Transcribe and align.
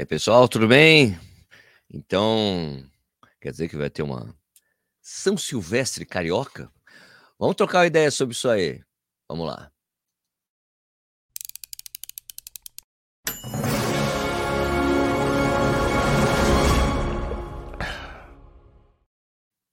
É, 0.00 0.04
pessoal, 0.06 0.48
tudo 0.48 0.66
bem? 0.66 1.20
Então, 1.92 2.82
quer 3.38 3.50
dizer 3.50 3.68
que 3.68 3.76
vai 3.76 3.90
ter 3.90 4.02
uma 4.02 4.34
São 5.02 5.36
Silvestre 5.36 6.06
carioca? 6.06 6.72
Vamos 7.38 7.54
trocar 7.54 7.80
uma 7.80 7.86
ideia 7.86 8.10
sobre 8.10 8.34
isso 8.34 8.48
aí. 8.48 8.82
Vamos 9.28 9.46
lá. 9.46 9.70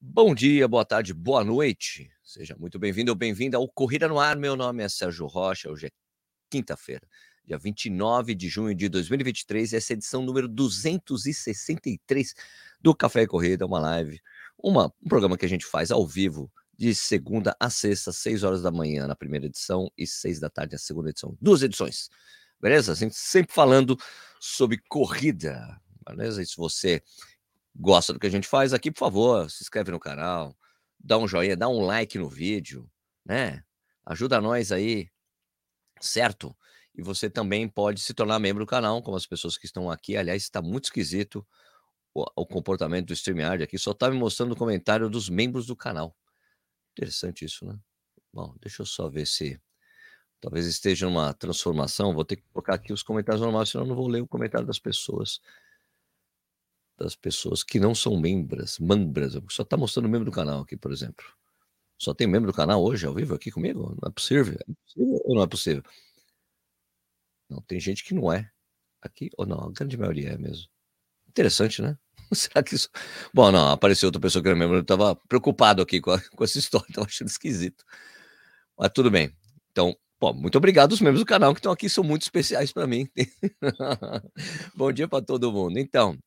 Bom 0.01 0.35
dia, 0.35 0.67
boa 0.67 0.83
tarde, 0.83 1.13
boa 1.13 1.45
noite. 1.45 2.11
Seja 2.21 2.53
muito 2.59 2.77
bem-vindo 2.77 3.13
ou 3.13 3.15
bem-vinda 3.15 3.55
ao 3.55 3.69
Corrida 3.69 4.09
no 4.09 4.19
Ar. 4.19 4.35
Meu 4.35 4.57
nome 4.57 4.83
é 4.83 4.89
Sérgio 4.89 5.25
Rocha. 5.25 5.71
Hoje 5.71 5.87
é 5.87 5.89
quinta-feira, 6.49 7.07
dia 7.47 7.57
29 7.57 8.35
de 8.35 8.49
junho 8.49 8.75
de 8.75 8.89
2023. 8.89 9.71
Essa 9.71 9.93
é 9.93 9.95
edição 9.95 10.21
número 10.21 10.49
263 10.49 12.35
do 12.81 12.93
Café 12.93 13.21
e 13.21 13.27
Corrida, 13.27 13.65
uma 13.65 13.79
live, 13.79 14.21
uma, 14.57 14.93
um 15.01 15.07
programa 15.07 15.37
que 15.37 15.45
a 15.45 15.49
gente 15.49 15.65
faz 15.65 15.89
ao 15.89 16.05
vivo 16.05 16.51
de 16.77 16.93
segunda 16.93 17.55
a 17.57 17.69
sexta, 17.69 18.11
6 18.11 18.43
horas 18.43 18.61
da 18.61 18.69
manhã 18.69 19.07
na 19.07 19.15
primeira 19.15 19.45
edição 19.45 19.89
e 19.97 20.05
6 20.05 20.41
da 20.41 20.49
tarde 20.49 20.73
na 20.73 20.77
segunda 20.77 21.09
edição. 21.09 21.37
Duas 21.41 21.63
edições, 21.63 22.09
beleza? 22.61 22.93
Sempre 23.11 23.53
falando 23.53 23.97
sobre 24.41 24.77
corrida, 24.89 25.79
beleza? 26.05 26.43
E 26.43 26.45
se 26.45 26.57
você 26.57 27.01
gosta 27.73 28.11
do 28.11 28.19
que 28.19 28.27
a 28.27 28.31
gente 28.31 28.47
faz 28.47 28.73
aqui, 28.73 28.91
por 28.91 28.99
favor, 28.99 29.49
se 29.49 29.63
inscreve 29.63 29.89
no 29.89 29.99
canal, 29.99 30.55
dá 30.99 31.17
um 31.17 31.27
joinha, 31.27 31.55
dá 31.55 31.69
um 31.69 31.79
like 31.79 32.17
no 32.17 32.27
vídeo, 32.27 32.91
né? 33.25 33.63
Ajuda 34.05 34.41
nós 34.41 34.71
aí, 34.71 35.09
certo? 35.99 36.55
E 36.97 37.01
você 37.03 37.29
também 37.29 37.69
pode 37.69 38.01
se 38.01 38.13
tornar 38.13 38.39
membro 38.39 38.65
do 38.65 38.67
canal, 38.67 39.01
como 39.03 39.15
as 39.15 39.27
pessoas 39.27 39.55
que 39.55 39.67
estão 39.67 39.91
aqui. 39.91 40.17
Aliás, 40.17 40.41
está 40.41 40.61
muito 40.63 40.85
esquisito 40.85 41.45
o, 42.13 42.25
o 42.35 42.45
comportamento 42.45 43.07
do 43.07 43.13
StreamYard 43.13 43.63
aqui. 43.63 43.77
Só 43.77 43.91
está 43.91 44.09
me 44.09 44.17
mostrando 44.17 44.53
o 44.53 44.55
comentário 44.55 45.07
dos 45.07 45.29
membros 45.29 45.67
do 45.67 45.75
canal. 45.75 46.17
Interessante 46.93 47.45
isso, 47.45 47.65
né? 47.65 47.77
Bom, 48.33 48.55
deixa 48.59 48.81
eu 48.81 48.85
só 48.85 49.07
ver 49.07 49.27
se 49.27 49.61
talvez 50.41 50.65
esteja 50.65 51.05
numa 51.05 51.33
transformação. 51.33 52.15
Vou 52.15 52.25
ter 52.25 52.37
que 52.37 52.43
colocar 52.51 52.73
aqui 52.73 52.91
os 52.91 53.03
comentários 53.03 53.41
normais, 53.41 53.69
senão 53.69 53.85
eu 53.85 53.89
não 53.89 53.95
vou 53.95 54.07
ler 54.07 54.21
o 54.21 54.27
comentário 54.27 54.65
das 54.65 54.79
pessoas 54.79 55.39
das 56.97 57.15
pessoas 57.15 57.63
que 57.63 57.79
não 57.79 57.93
são 57.93 58.19
membros, 58.19 58.79
membros. 58.79 59.37
Só 59.51 59.61
está 59.61 59.77
mostrando 59.77 60.09
membro 60.09 60.25
do 60.25 60.31
canal 60.31 60.61
aqui, 60.61 60.75
por 60.75 60.91
exemplo. 60.91 61.23
Só 61.95 62.11
tem 62.11 62.25
membro 62.25 62.51
do 62.51 62.55
canal 62.55 62.83
hoje 62.83 63.05
ao 63.05 63.13
vivo 63.13 63.35
aqui 63.35 63.51
comigo? 63.51 63.95
Não 64.01 64.09
é 64.09 64.11
possível? 64.11 64.55
É 64.55 64.73
possível 64.73 65.21
ou 65.25 65.35
não 65.35 65.43
é 65.43 65.47
possível? 65.47 65.83
Não, 67.49 67.61
tem 67.61 67.79
gente 67.79 68.03
que 68.03 68.13
não 68.13 68.31
é. 68.31 68.49
Aqui, 69.01 69.29
ou 69.37 69.45
não, 69.45 69.59
a 69.59 69.71
grande 69.71 69.97
maioria 69.97 70.29
é 70.29 70.37
mesmo. 70.37 70.67
Interessante, 71.27 71.81
né? 71.81 71.97
Será 72.33 72.63
que 72.63 72.75
isso. 72.75 72.89
Bom, 73.33 73.51
não, 73.51 73.71
apareceu 73.71 74.07
outra 74.07 74.21
pessoa 74.21 74.41
que 74.41 74.49
era 74.49 74.57
membro, 74.57 74.77
eu 74.77 74.81
estava 74.81 75.15
preocupado 75.15 75.81
aqui 75.81 76.01
com, 76.01 76.11
a, 76.11 76.21
com 76.21 76.43
essa 76.43 76.57
história, 76.57 76.87
estava 76.89 77.07
achando 77.07 77.29
esquisito. 77.29 77.83
Mas 78.77 78.91
tudo 78.93 79.11
bem. 79.11 79.35
Então, 79.71 79.95
Pô, 80.19 80.33
muito 80.33 80.57
obrigado 80.57 80.93
aos 80.93 80.99
membros 80.99 81.21
do 81.21 81.27
canal 81.27 81.53
que 81.53 81.59
estão 81.59 81.71
aqui, 81.71 81.87
são 81.87 82.03
muito 82.03 82.23
especiais 82.23 82.73
para 82.73 82.87
mim. 82.87 83.07
Bom 84.75 84.91
dia 84.91 85.07
para 85.07 85.23
todo 85.23 85.51
mundo. 85.51 85.77
Então, 85.77 86.17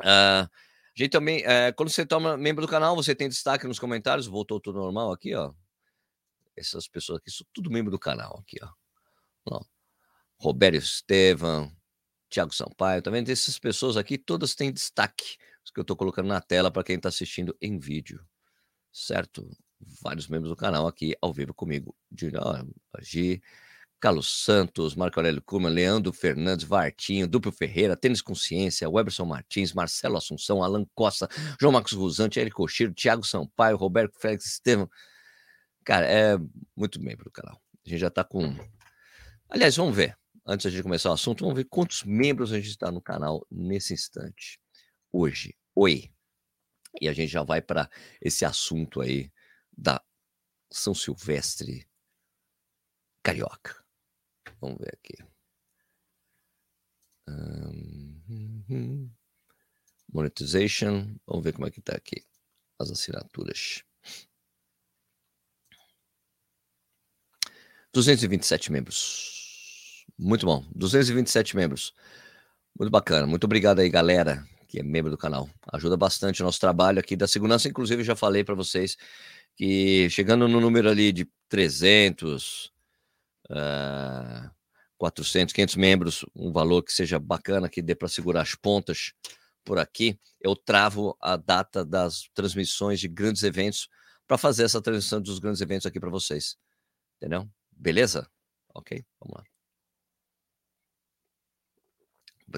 Uh, 0.00 0.46
a 0.46 0.50
gente 0.96 1.10
também, 1.10 1.42
uh, 1.42 1.74
quando 1.76 1.90
você 1.90 2.06
toma 2.06 2.36
membro 2.36 2.64
do 2.64 2.70
canal, 2.70 2.96
você 2.96 3.14
tem 3.14 3.28
destaque 3.28 3.66
nos 3.66 3.78
comentários. 3.78 4.26
Voltou 4.26 4.60
tudo 4.60 4.78
normal 4.78 5.12
aqui, 5.12 5.34
ó. 5.34 5.52
Essas 6.56 6.88
pessoas 6.88 7.18
aqui 7.18 7.30
são 7.30 7.46
tudo 7.52 7.70
membro 7.70 7.90
do 7.90 7.98
canal 7.98 8.38
aqui, 8.38 8.58
ó. 8.62 8.68
ó. 9.50 9.60
Roberto 10.44 10.76
Estevam, 10.76 11.74
Thiago 12.28 12.54
Sampaio, 12.54 13.00
tá 13.00 13.10
vendo? 13.10 13.30
Essas 13.30 13.58
pessoas 13.58 13.96
aqui, 13.96 14.18
todas 14.18 14.54
têm 14.54 14.70
destaque. 14.70 15.38
Que 15.72 15.80
eu 15.80 15.84
tô 15.84 15.96
colocando 15.96 16.28
na 16.28 16.40
tela 16.40 16.70
para 16.70 16.84
quem 16.84 16.96
está 16.96 17.08
assistindo 17.08 17.56
em 17.60 17.78
vídeo, 17.78 18.24
certo? 18.92 19.48
Vários 20.02 20.28
membros 20.28 20.50
do 20.50 20.56
canal 20.56 20.86
aqui 20.86 21.16
ao 21.20 21.32
vivo 21.32 21.54
comigo. 21.54 21.96
Gi, 23.00 23.42
Carlos 23.98 24.44
Santos, 24.44 24.94
Marco 24.94 25.18
Aurélio 25.18 25.42
Kuma, 25.42 25.70
Leandro 25.70 26.12
Fernandes, 26.12 26.66
Vartinho, 26.66 27.26
Duplo 27.26 27.50
Ferreira, 27.50 27.96
Tênis 27.96 28.20
Consciência, 28.20 28.88
Weberson 28.88 29.24
Martins, 29.24 29.72
Marcelo 29.72 30.18
Assunção, 30.18 30.62
Alan 30.62 30.86
Costa, 30.94 31.26
João 31.58 31.72
Marcos 31.72 31.92
Rosante, 31.94 32.38
Érico 32.38 32.58
Cochiro, 32.58 32.92
Thiago 32.92 33.24
Sampaio, 33.24 33.78
Roberto 33.78 34.16
Félix 34.20 34.44
Estevam. 34.44 34.88
Cara, 35.82 36.06
é 36.06 36.38
muito 36.76 37.02
membro 37.02 37.24
do 37.24 37.30
canal. 37.30 37.58
A 37.84 37.88
gente 37.88 38.00
já 38.00 38.10
tá 38.10 38.22
com. 38.22 38.54
Aliás, 39.48 39.74
vamos 39.76 39.96
ver. 39.96 40.16
Antes 40.46 40.70
de 40.70 40.82
começar 40.82 41.08
o 41.08 41.14
assunto, 41.14 41.40
vamos 41.40 41.56
ver 41.56 41.64
quantos 41.64 42.04
membros 42.04 42.52
a 42.52 42.56
gente 42.56 42.68
está 42.68 42.92
no 42.92 43.00
canal 43.00 43.46
nesse 43.50 43.94
instante. 43.94 44.60
Hoje. 45.10 45.56
Oi. 45.74 46.12
E 47.00 47.08
a 47.08 47.14
gente 47.14 47.30
já 47.30 47.42
vai 47.42 47.62
para 47.62 47.90
esse 48.20 48.44
assunto 48.44 49.00
aí 49.00 49.32
da 49.76 50.04
São 50.70 50.94
Silvestre 50.94 51.88
Carioca. 53.22 53.82
Vamos 54.60 54.78
ver 54.78 54.92
aqui. 54.94 55.14
Um, 57.26 59.10
monetization. 60.12 61.16
Vamos 61.26 61.42
ver 61.42 61.54
como 61.54 61.66
é 61.66 61.70
que 61.70 61.80
tá 61.80 61.96
aqui. 61.96 62.22
As 62.78 62.90
assinaturas. 62.90 63.82
227 67.94 68.70
membros. 68.70 69.43
Muito 70.18 70.46
bom. 70.46 70.64
227 70.74 71.56
membros. 71.56 71.92
Muito 72.78 72.90
bacana. 72.90 73.26
Muito 73.26 73.44
obrigado 73.44 73.80
aí, 73.80 73.88
galera, 73.88 74.44
que 74.68 74.80
é 74.80 74.82
membro 74.82 75.10
do 75.10 75.18
canal. 75.18 75.48
Ajuda 75.72 75.96
bastante 75.96 76.42
o 76.42 76.44
nosso 76.44 76.60
trabalho 76.60 76.98
aqui 76.98 77.16
da 77.16 77.28
segurança. 77.28 77.68
Inclusive, 77.68 78.02
já 78.04 78.16
falei 78.16 78.44
para 78.44 78.54
vocês 78.54 78.96
que 79.56 80.08
chegando 80.10 80.48
no 80.48 80.60
número 80.60 80.90
ali 80.90 81.12
de 81.12 81.28
300, 81.48 82.72
uh, 83.50 84.50
400, 84.98 85.52
500 85.52 85.76
membros, 85.76 86.24
um 86.34 86.52
valor 86.52 86.82
que 86.82 86.92
seja 86.92 87.18
bacana, 87.18 87.68
que 87.68 87.82
dê 87.82 87.94
para 87.94 88.08
segurar 88.08 88.42
as 88.42 88.54
pontas 88.54 89.12
por 89.64 89.78
aqui, 89.78 90.18
eu 90.40 90.54
travo 90.54 91.16
a 91.20 91.36
data 91.36 91.84
das 91.84 92.28
transmissões 92.34 93.00
de 93.00 93.08
grandes 93.08 93.42
eventos 93.42 93.88
para 94.26 94.36
fazer 94.36 94.64
essa 94.64 94.80
transmissão 94.80 95.20
dos 95.20 95.38
grandes 95.38 95.60
eventos 95.60 95.86
aqui 95.86 95.98
para 95.98 96.10
vocês. 96.10 96.56
Entendeu? 97.16 97.48
Beleza? 97.72 98.28
Ok, 98.74 99.04
vamos 99.20 99.38
lá. 99.38 99.53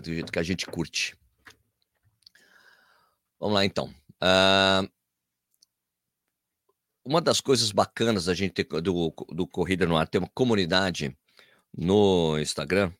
Do 0.00 0.12
jeito 0.12 0.32
que 0.32 0.38
a 0.38 0.42
gente 0.42 0.66
curte. 0.66 1.16
Vamos 3.38 3.54
lá 3.54 3.64
então. 3.64 3.92
Uh, 4.22 4.88
uma 7.04 7.20
das 7.20 7.40
coisas 7.40 7.70
bacanas 7.70 8.24
da 8.24 8.34
gente 8.34 8.52
ter, 8.52 8.64
do, 8.64 9.14
do 9.30 9.46
Corrida 9.46 9.86
no 9.86 9.96
Ar 9.96 10.08
ter 10.08 10.18
uma 10.18 10.30
comunidade 10.34 11.16
no 11.76 12.38
Instagram, 12.38 12.92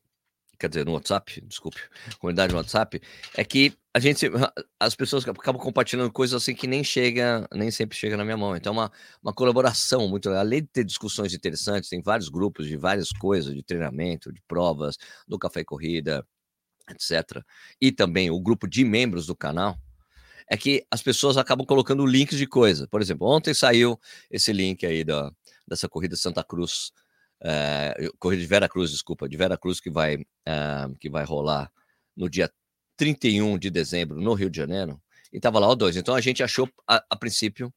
quer 0.59 0.69
dizer, 0.69 0.85
no 0.87 0.93
WhatsApp, 0.93 1.41
desculpe, 1.43 1.81
comunidade 2.19 2.53
no 2.53 2.59
WhatsApp, 2.59 3.01
é 3.35 3.45
que 3.45 3.73
a 3.93 3.99
gente, 3.99 4.31
as 4.79 4.95
pessoas 4.95 5.27
acabam 5.27 5.61
compartilhando 5.61 6.13
coisas 6.13 6.41
assim 6.41 6.55
que 6.55 6.67
nem 6.67 6.85
chega, 6.85 7.49
nem 7.53 7.71
sempre 7.71 7.97
chega 7.97 8.17
na 8.17 8.25
minha 8.25 8.37
mão. 8.37 8.55
Então, 8.55 8.75
é 8.75 8.77
uma, 8.77 8.93
uma 9.23 9.33
colaboração 9.33 10.07
muito 10.07 10.29
legal. 10.29 10.43
Além 10.43 10.61
de 10.61 10.69
ter 10.69 10.85
discussões 10.85 11.33
interessantes, 11.33 11.89
tem 11.89 12.03
vários 12.03 12.29
grupos 12.29 12.67
de 12.67 12.77
várias 12.77 13.09
coisas, 13.09 13.55
de 13.55 13.63
treinamento, 13.63 14.31
de 14.31 14.43
provas, 14.47 14.97
do 15.27 15.39
Café 15.39 15.61
e 15.61 15.65
Corrida, 15.65 16.27
etc. 16.91 17.43
E 17.81 17.91
também 17.93 18.31
o 18.31 18.41
grupo 18.41 18.67
de 18.69 18.85
membros 18.85 19.27
do 19.27 19.37
canal, 19.37 19.79
é 20.49 20.57
que 20.57 20.87
as 20.91 21.03
pessoas 21.03 21.37
acabam 21.37 21.67
colocando 21.67 22.07
links 22.07 22.39
de 22.39 22.47
coisa. 22.47 22.87
Por 22.89 23.01
exemplo, 23.01 23.27
ontem 23.27 23.53
saiu 23.53 23.99
esse 24.31 24.53
link 24.53 24.87
aí 24.87 25.05
da, 25.05 25.31
dessa 25.67 25.89
corrida 25.89 26.17
Santa 26.17 26.45
Cruz, 26.45 26.93
é, 27.43 28.11
corrida 28.19 28.43
de 28.43 28.49
Vera 28.49 28.69
Cruz, 28.69 28.91
desculpa, 28.91 29.29
de 29.29 29.37
Vera 29.37 29.59
Cruz 29.59 29.81
que 29.81 29.91
vai, 29.91 30.25
é, 30.47 30.89
que 31.01 31.11
vai 31.11 31.25
rolar 31.25 31.71
no 32.17 32.31
dia 32.31 32.51
31 32.97 33.59
de 33.59 33.71
dezembro 33.71 34.21
no 34.21 34.35
Rio 34.35 34.49
de 34.49 34.57
Janeiro. 34.57 35.01
E 35.33 35.41
tava 35.41 35.59
lá 35.59 35.69
O2. 35.69 35.97
Então 35.97 36.15
a 36.15 36.21
gente 36.21 36.43
achou 36.43 36.69
a, 36.87 37.05
a 37.11 37.17
princípio 37.17 37.75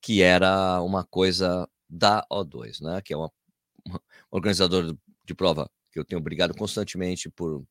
que 0.00 0.22
era 0.22 0.82
uma 0.82 1.04
coisa 1.04 1.68
da 1.88 2.26
O2, 2.30 2.82
né? 2.82 3.00
Que 3.00 3.14
é 3.14 3.16
uma, 3.16 3.30
uma 3.84 4.00
organizadora 4.30 4.94
de 5.24 5.34
prova 5.34 5.70
que 5.90 5.98
eu 5.98 6.04
tenho 6.04 6.20
obrigado 6.20 6.54
constantemente 6.54 7.30
por 7.30 7.64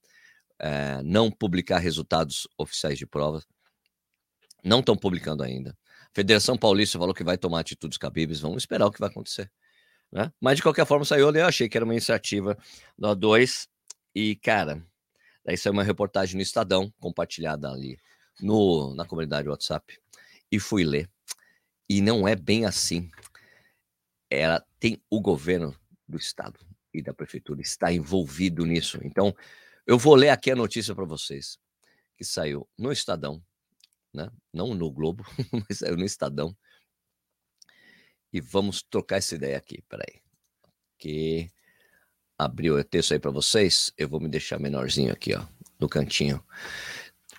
é, 0.59 1.01
não 1.03 1.31
publicar 1.31 1.79
resultados 1.79 2.47
oficiais 2.57 2.97
de 2.97 3.05
provas 3.05 3.45
não 4.63 4.79
estão 4.79 4.97
publicando 4.97 5.43
ainda. 5.43 5.71
A 5.71 6.09
Federação 6.13 6.57
Paulista 6.57 6.97
falou 6.97 7.13
que 7.13 7.23
vai 7.23 7.37
tomar 7.37 7.59
atitudes 7.59 7.97
cabíveis. 7.97 8.39
Vamos 8.39 8.63
esperar 8.63 8.85
o 8.85 8.91
que 8.91 8.99
vai 8.99 9.09
acontecer. 9.09 9.51
Né? 10.11 10.31
Mas 10.41 10.57
de 10.57 10.63
qualquer 10.63 10.85
forma 10.85 11.05
saiu 11.05 11.29
ali. 11.29 11.39
Eu 11.39 11.45
achei 11.45 11.69
que 11.69 11.77
era 11.77 11.85
uma 11.85 11.93
iniciativa 11.93 12.57
da 12.97 13.15
O2. 13.15 13.67
E, 14.13 14.35
cara, 14.37 14.83
daí 15.45 15.57
saiu 15.57 15.73
uma 15.73 15.83
reportagem 15.83 16.35
no 16.35 16.41
Estadão, 16.41 16.91
compartilhada 16.99 17.71
ali 17.71 17.97
no, 18.41 18.93
na 18.95 19.05
comunidade 19.05 19.47
WhatsApp. 19.47 19.99
E 20.51 20.59
fui 20.59 20.83
ler. 20.83 21.09
E 21.89 22.01
não 22.01 22.27
é 22.27 22.35
bem 22.35 22.65
assim. 22.65 23.09
Ela 24.29 24.65
tem 24.79 25.01
o 25.09 25.21
governo 25.21 25.73
do 26.07 26.17
estado 26.17 26.59
e 26.93 27.01
da 27.01 27.13
prefeitura 27.13 27.61
está 27.61 27.91
envolvido 27.91 28.65
nisso. 28.65 28.99
Então, 29.03 29.35
eu 29.87 29.97
vou 29.97 30.13
ler 30.15 30.29
aqui 30.29 30.51
a 30.51 30.55
notícia 30.55 30.93
para 30.93 31.05
vocês. 31.05 31.57
que 32.17 32.25
saiu 32.25 32.67
no 32.77 32.91
Estadão, 32.91 33.41
né? 34.13 34.29
não 34.51 34.73
no 34.73 34.91
Globo, 34.91 35.23
mas 35.69 35.79
saiu 35.79 35.95
no 35.95 36.03
Estadão. 36.03 36.55
E 38.33 38.41
vamos 38.41 38.83
trocar 38.83 39.17
essa 39.17 39.35
ideia 39.35 39.57
aqui, 39.57 39.81
peraí. 39.87 40.21
Que 40.99 41.49
abriu 42.37 42.75
o 42.75 42.83
texto 42.83 43.13
aí 43.13 43.19
para 43.19 43.31
vocês, 43.31 43.91
eu 43.97 44.09
vou 44.09 44.19
me 44.19 44.27
deixar 44.27 44.59
menorzinho 44.59 45.13
aqui, 45.13 45.33
ó, 45.33 45.45
no 45.79 45.87
cantinho. 45.87 46.43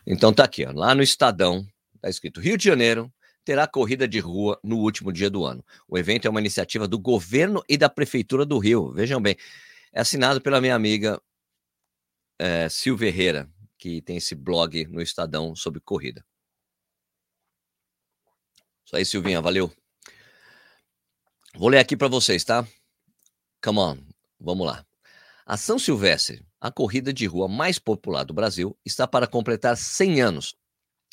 Então 0.07 0.33
tá 0.33 0.45
aqui, 0.45 0.65
ó, 0.65 0.73
lá 0.73 0.95
no 0.95 1.03
Estadão, 1.03 1.67
tá 2.01 2.09
escrito 2.09 2.41
Rio 2.41 2.57
de 2.57 2.65
Janeiro 2.65 3.13
terá 3.49 3.67
corrida 3.67 4.07
de 4.07 4.19
rua 4.19 4.61
no 4.63 4.77
último 4.77 5.11
dia 5.11 5.31
do 5.31 5.43
ano. 5.43 5.65
O 5.89 5.97
evento 5.97 6.27
é 6.27 6.31
uma 6.31 6.39
iniciativa 6.39 6.87
do 6.87 6.99
governo 6.99 7.63
e 7.67 7.79
da 7.79 7.89
prefeitura 7.89 8.45
do 8.45 8.59
Rio. 8.59 8.93
Vejam 8.93 9.23
bem, 9.23 9.37
é 9.91 10.01
assinado 10.03 10.39
pela 10.39 10.61
minha 10.61 10.75
amiga 10.75 11.19
é, 12.39 12.69
Silvia 12.69 13.09
Herrera, 13.09 13.51
que 13.77 14.01
tem 14.03 14.17
esse 14.17 14.35
blog 14.35 14.87
no 14.87 15.01
Estadão 15.01 15.55
sobre 15.55 15.81
corrida. 15.81 16.25
Isso 18.85 18.97
aí, 18.97 19.05
Silvinha, 19.05 19.43
valeu. 19.43 19.71
Vou 21.55 21.69
ler 21.69 21.79
aqui 21.79 21.97
para 21.97 22.09
vocês, 22.09 22.45
tá? 22.45 22.67
Come 23.63 23.79
on, 23.81 23.99
vamos 24.41 24.67
lá. 24.67 24.87
A 25.45 25.57
São 25.57 25.79
Silvestre, 25.79 26.47
a 26.61 26.71
corrida 26.71 27.13
de 27.13 27.27
rua 27.27 27.49
mais 27.49 27.79
popular 27.79 28.25
do 28.25 28.33
Brasil, 28.33 28.79
está 28.85 29.07
para 29.07 29.27
completar 29.27 29.77
100 29.77 30.21
anos. 30.21 30.55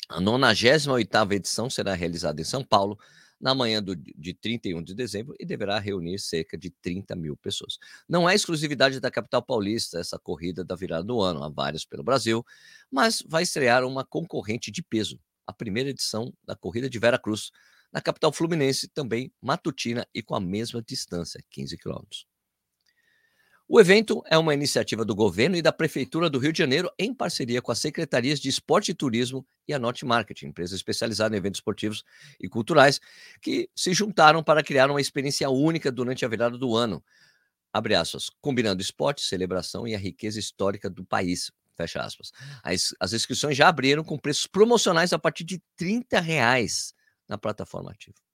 A 0.08 0.20
98ª 0.20 1.32
edição 1.32 1.68
será 1.68 1.94
realizada 1.94 2.40
em 2.40 2.44
São 2.44 2.62
Paulo 2.62 2.98
na 3.40 3.54
manhã 3.54 3.82
do, 3.82 3.94
de 3.94 4.34
31 4.34 4.82
de 4.82 4.94
dezembro 4.94 5.34
e 5.38 5.44
deverá 5.44 5.78
reunir 5.78 6.18
cerca 6.18 6.56
de 6.56 6.70
30 6.70 7.14
mil 7.14 7.36
pessoas. 7.36 7.78
Não 8.08 8.28
é 8.28 8.34
exclusividade 8.34 9.00
da 9.00 9.10
capital 9.10 9.42
paulista 9.42 9.98
essa 9.98 10.18
corrida 10.18 10.64
da 10.64 10.74
virada 10.74 11.04
do 11.04 11.20
ano, 11.20 11.42
há 11.42 11.48
várias 11.48 11.84
pelo 11.84 12.02
Brasil, 12.02 12.44
mas 12.90 13.22
vai 13.26 13.42
estrear 13.42 13.84
uma 13.84 14.04
concorrente 14.04 14.70
de 14.70 14.82
peso, 14.82 15.20
a 15.46 15.52
primeira 15.52 15.90
edição 15.90 16.32
da 16.44 16.56
corrida 16.56 16.88
de 16.88 16.98
Vera 16.98 17.18
Cruz, 17.18 17.50
na 17.92 18.00
capital 18.00 18.32
fluminense, 18.32 18.88
também 18.88 19.32
matutina 19.40 20.06
e 20.14 20.22
com 20.22 20.34
a 20.34 20.40
mesma 20.40 20.82
distância, 20.82 21.42
15 21.50 21.78
quilômetros. 21.78 22.26
O 23.68 23.80
evento 23.80 24.22
é 24.26 24.38
uma 24.38 24.54
iniciativa 24.54 25.04
do 25.04 25.12
governo 25.12 25.56
e 25.56 25.62
da 25.62 25.72
Prefeitura 25.72 26.30
do 26.30 26.38
Rio 26.38 26.52
de 26.52 26.58
Janeiro 26.58 26.88
em 26.96 27.12
parceria 27.12 27.60
com 27.60 27.72
as 27.72 27.80
secretarias 27.80 28.38
de 28.38 28.48
Esporte 28.48 28.92
e 28.92 28.94
Turismo 28.94 29.44
e 29.66 29.74
a 29.74 29.78
Norte 29.78 30.04
Marketing, 30.04 30.46
empresa 30.46 30.76
especializada 30.76 31.34
em 31.34 31.38
eventos 31.38 31.58
esportivos 31.58 32.04
e 32.40 32.48
culturais, 32.48 33.00
que 33.42 33.68
se 33.74 33.92
juntaram 33.92 34.40
para 34.40 34.62
criar 34.62 34.88
uma 34.88 35.00
experiência 35.00 35.50
única 35.50 35.90
durante 35.90 36.24
a 36.24 36.28
virada 36.28 36.56
do 36.56 36.76
ano. 36.76 37.02
Abre 37.72 37.96
aspas, 37.96 38.30
combinando 38.40 38.80
esporte, 38.80 39.20
celebração 39.22 39.86
e 39.86 39.96
a 39.96 39.98
riqueza 39.98 40.38
histórica 40.38 40.88
do 40.88 41.04
país. 41.04 41.50
Fecha 41.76 42.00
aspas. 42.00 42.30
As, 42.62 42.94
as 43.00 43.12
inscrições 43.14 43.56
já 43.56 43.66
abriram 43.66 44.04
com 44.04 44.16
preços 44.16 44.46
promocionais 44.46 45.12
a 45.12 45.18
partir 45.18 45.42
de 45.42 45.60
30 45.76 46.20
reais 46.20 46.94
na 47.28 47.36
plataforma 47.36 47.90
ativa. 47.90 48.25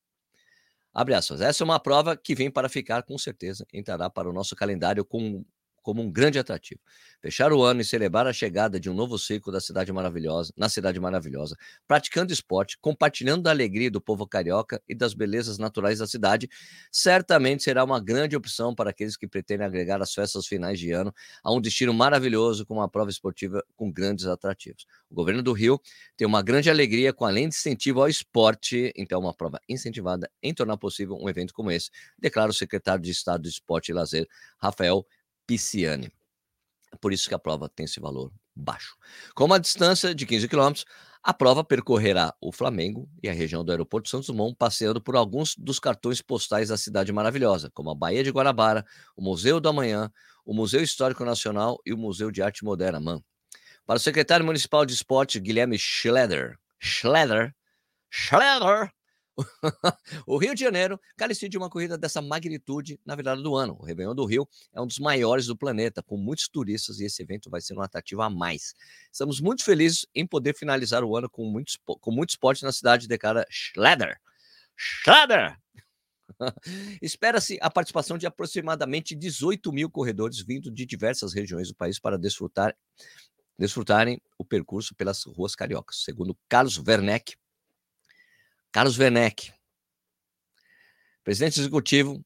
Abre 0.94 1.15
aspas. 1.15 1.41
Essa 1.41 1.62
é 1.62 1.67
uma 1.67 1.81
prova 1.81 2.17
que 2.17 2.35
vem 2.35 2.50
para 2.50 2.69
ficar, 2.69 3.03
com 3.03 3.17
certeza. 3.17 3.67
Entrará 3.73 4.11
para 4.11 4.29
o 4.29 4.33
nosso 4.33 4.55
calendário 4.55 5.05
com 5.05 5.44
como 5.82 6.02
um 6.02 6.11
grande 6.11 6.38
atrativo. 6.38 6.81
Fechar 7.20 7.52
o 7.52 7.62
ano 7.62 7.81
e 7.81 7.84
celebrar 7.84 8.26
a 8.26 8.32
chegada 8.32 8.81
de 8.81 8.88
um 8.88 8.94
novo 8.94 9.19
ciclo 9.19 9.52
da 9.52 9.61
cidade 9.61 9.93
maravilhosa, 9.93 10.52
na 10.56 10.69
cidade 10.69 10.99
maravilhosa, 10.99 11.56
praticando 11.87 12.32
esporte, 12.32 12.79
compartilhando 12.81 13.43
da 13.43 13.50
alegria 13.50 13.90
do 13.90 14.00
povo 14.00 14.26
carioca 14.26 14.82
e 14.88 14.94
das 14.94 15.14
belezas 15.14 15.58
naturais 15.58 15.99
da 15.99 16.06
cidade, 16.06 16.49
certamente 16.90 17.62
será 17.62 17.84
uma 17.84 18.00
grande 18.00 18.37
opção 18.37 18.75
para 18.75 18.90
aqueles 18.90 19.17
que 19.17 19.29
pretendem 19.29 19.67
agregar 19.67 20.00
as 20.02 20.12
festas 20.12 20.46
finais 20.46 20.79
de 20.79 20.90
ano 20.93 21.12
a 21.43 21.52
um 21.52 21.61
destino 21.61 21.93
maravilhoso 21.93 22.64
com 22.67 22.75
uma 22.75 22.88
prova 22.88 23.11
esportiva 23.11 23.64
com 23.76 23.90
grandes 23.90 24.26
atrativos. 24.26 24.87
O 25.11 25.14
governo 25.14 25.43
do 25.43 25.52
Rio 25.52 25.81
tem 26.17 26.26
uma 26.26 26.43
grande 26.43 26.70
alegria 26.70 27.12
com 27.12 27.25
além 27.25 27.49
de 27.49 27.55
incentivo 27.55 28.00
ao 28.00 28.08
esporte, 28.08 28.93
então 28.96 29.20
uma 29.20 29.34
prova 29.34 29.61
incentivada 29.69 30.31
em 30.43 30.55
tornar 30.55 30.76
possível 30.76 31.17
um 31.20 31.29
evento 31.29 31.52
como 31.52 31.70
esse, 31.70 31.90
declara 32.19 32.50
o 32.50 32.55
secretário 32.55 33.02
de 33.02 33.11
Estado 33.11 33.43
de 33.43 33.49
Esporte 33.49 33.90
e 33.90 33.94
Lazer, 33.94 34.26
Rafael 34.58 35.06
Pisciani. 35.52 36.10
Por 36.99 37.12
isso 37.12 37.28
que 37.28 37.34
a 37.34 37.38
prova 37.38 37.69
tem 37.69 37.84
esse 37.84 38.00
valor 38.00 38.32
baixo. 38.56 38.96
Com 39.34 39.44
uma 39.44 39.60
distância 39.60 40.14
de 40.14 40.25
15 40.25 40.49
quilômetros, 40.49 40.87
a 41.22 41.34
prova 41.34 41.62
percorrerá 41.62 42.34
o 42.40 42.50
Flamengo 42.50 43.06
e 43.22 43.28
a 43.28 43.34
região 43.34 43.62
do 43.62 43.70
aeroporto 43.70 44.08
Santos 44.08 44.28
Dumont, 44.28 44.56
passeando 44.56 44.99
por 44.99 45.14
alguns 45.14 45.54
dos 45.56 45.78
cartões 45.78 46.22
postais 46.22 46.70
da 46.70 46.78
cidade 46.78 47.12
maravilhosa, 47.12 47.70
como 47.75 47.90
a 47.90 47.94
Baía 47.94 48.25
de 48.25 48.31
Guarabara, 48.31 48.82
o 49.14 49.22
Museu 49.22 49.60
do 49.60 49.69
Amanhã, 49.69 50.10
o 50.43 50.54
Museu 50.54 50.82
Histórico 50.82 51.22
Nacional 51.22 51.78
e 51.84 51.93
o 51.93 51.98
Museu 51.98 52.31
de 52.31 52.43
Arte 52.43 52.64
Moderna, 52.64 52.98
MAN. 52.98 53.22
Para 53.84 53.98
o 53.98 54.00
secretário 54.00 54.46
municipal 54.46 54.87
de 54.87 54.94
esporte, 54.94 55.38
Guilherme 55.38 55.78
Schleder, 55.78 56.58
Schleder, 56.81 57.55
Schleder, 58.10 58.90
o 60.26 60.37
Rio 60.37 60.55
de 60.55 60.61
Janeiro 60.61 61.00
carecia 61.17 61.49
de 61.49 61.56
uma 61.56 61.70
corrida 61.70 61.96
dessa 61.96 62.20
magnitude 62.20 63.00
na 63.05 63.14
virada 63.14 63.40
do 63.40 63.55
ano. 63.55 63.76
O 63.79 63.84
Réveillon 63.84 64.14
do 64.14 64.25
Rio 64.25 64.49
é 64.73 64.81
um 64.81 64.87
dos 64.87 64.99
maiores 64.99 65.46
do 65.46 65.56
planeta, 65.56 66.02
com 66.02 66.17
muitos 66.17 66.49
turistas, 66.49 67.00
e 67.00 67.05
esse 67.05 67.23
evento 67.23 67.49
vai 67.49 67.61
ser 67.61 67.76
um 67.76 67.82
atrativo 67.82 68.23
a 68.23 68.31
mais. 68.31 68.75
Estamos 69.11 69.40
muito 69.40 69.64
felizes 69.64 70.06
em 70.14 70.26
poder 70.26 70.55
finalizar 70.55 71.02
o 71.02 71.17
ano 71.17 71.29
com 71.31 71.44
muito, 71.44 71.73
com 71.84 72.11
muito 72.11 72.31
esporte 72.31 72.62
na 72.62 72.73
cidade, 72.73 73.08
declara 73.08 73.46
Schleder. 73.50 74.20
Schleder! 74.76 75.56
Espera-se 77.00 77.58
a 77.61 77.70
participação 77.70 78.19
de 78.19 78.26
aproximadamente 78.26 79.14
18 79.14 79.73
mil 79.73 79.90
corredores 79.90 80.40
vindo 80.40 80.70
de 80.70 80.84
diversas 80.87 81.32
regiões 81.32 81.69
do 81.69 81.75
país 81.75 81.99
para 81.99 82.19
desfrutar, 82.19 82.76
desfrutarem 83.58 84.20
o 84.38 84.44
percurso 84.44 84.94
pelas 84.94 85.25
ruas 85.25 85.55
cariocas. 85.55 86.02
Segundo 86.05 86.37
Carlos 86.49 86.79
Werneck, 86.79 87.37
Carlos 88.72 88.98
Werneck, 88.98 89.52
presidente 91.22 91.60
executivo 91.60 92.24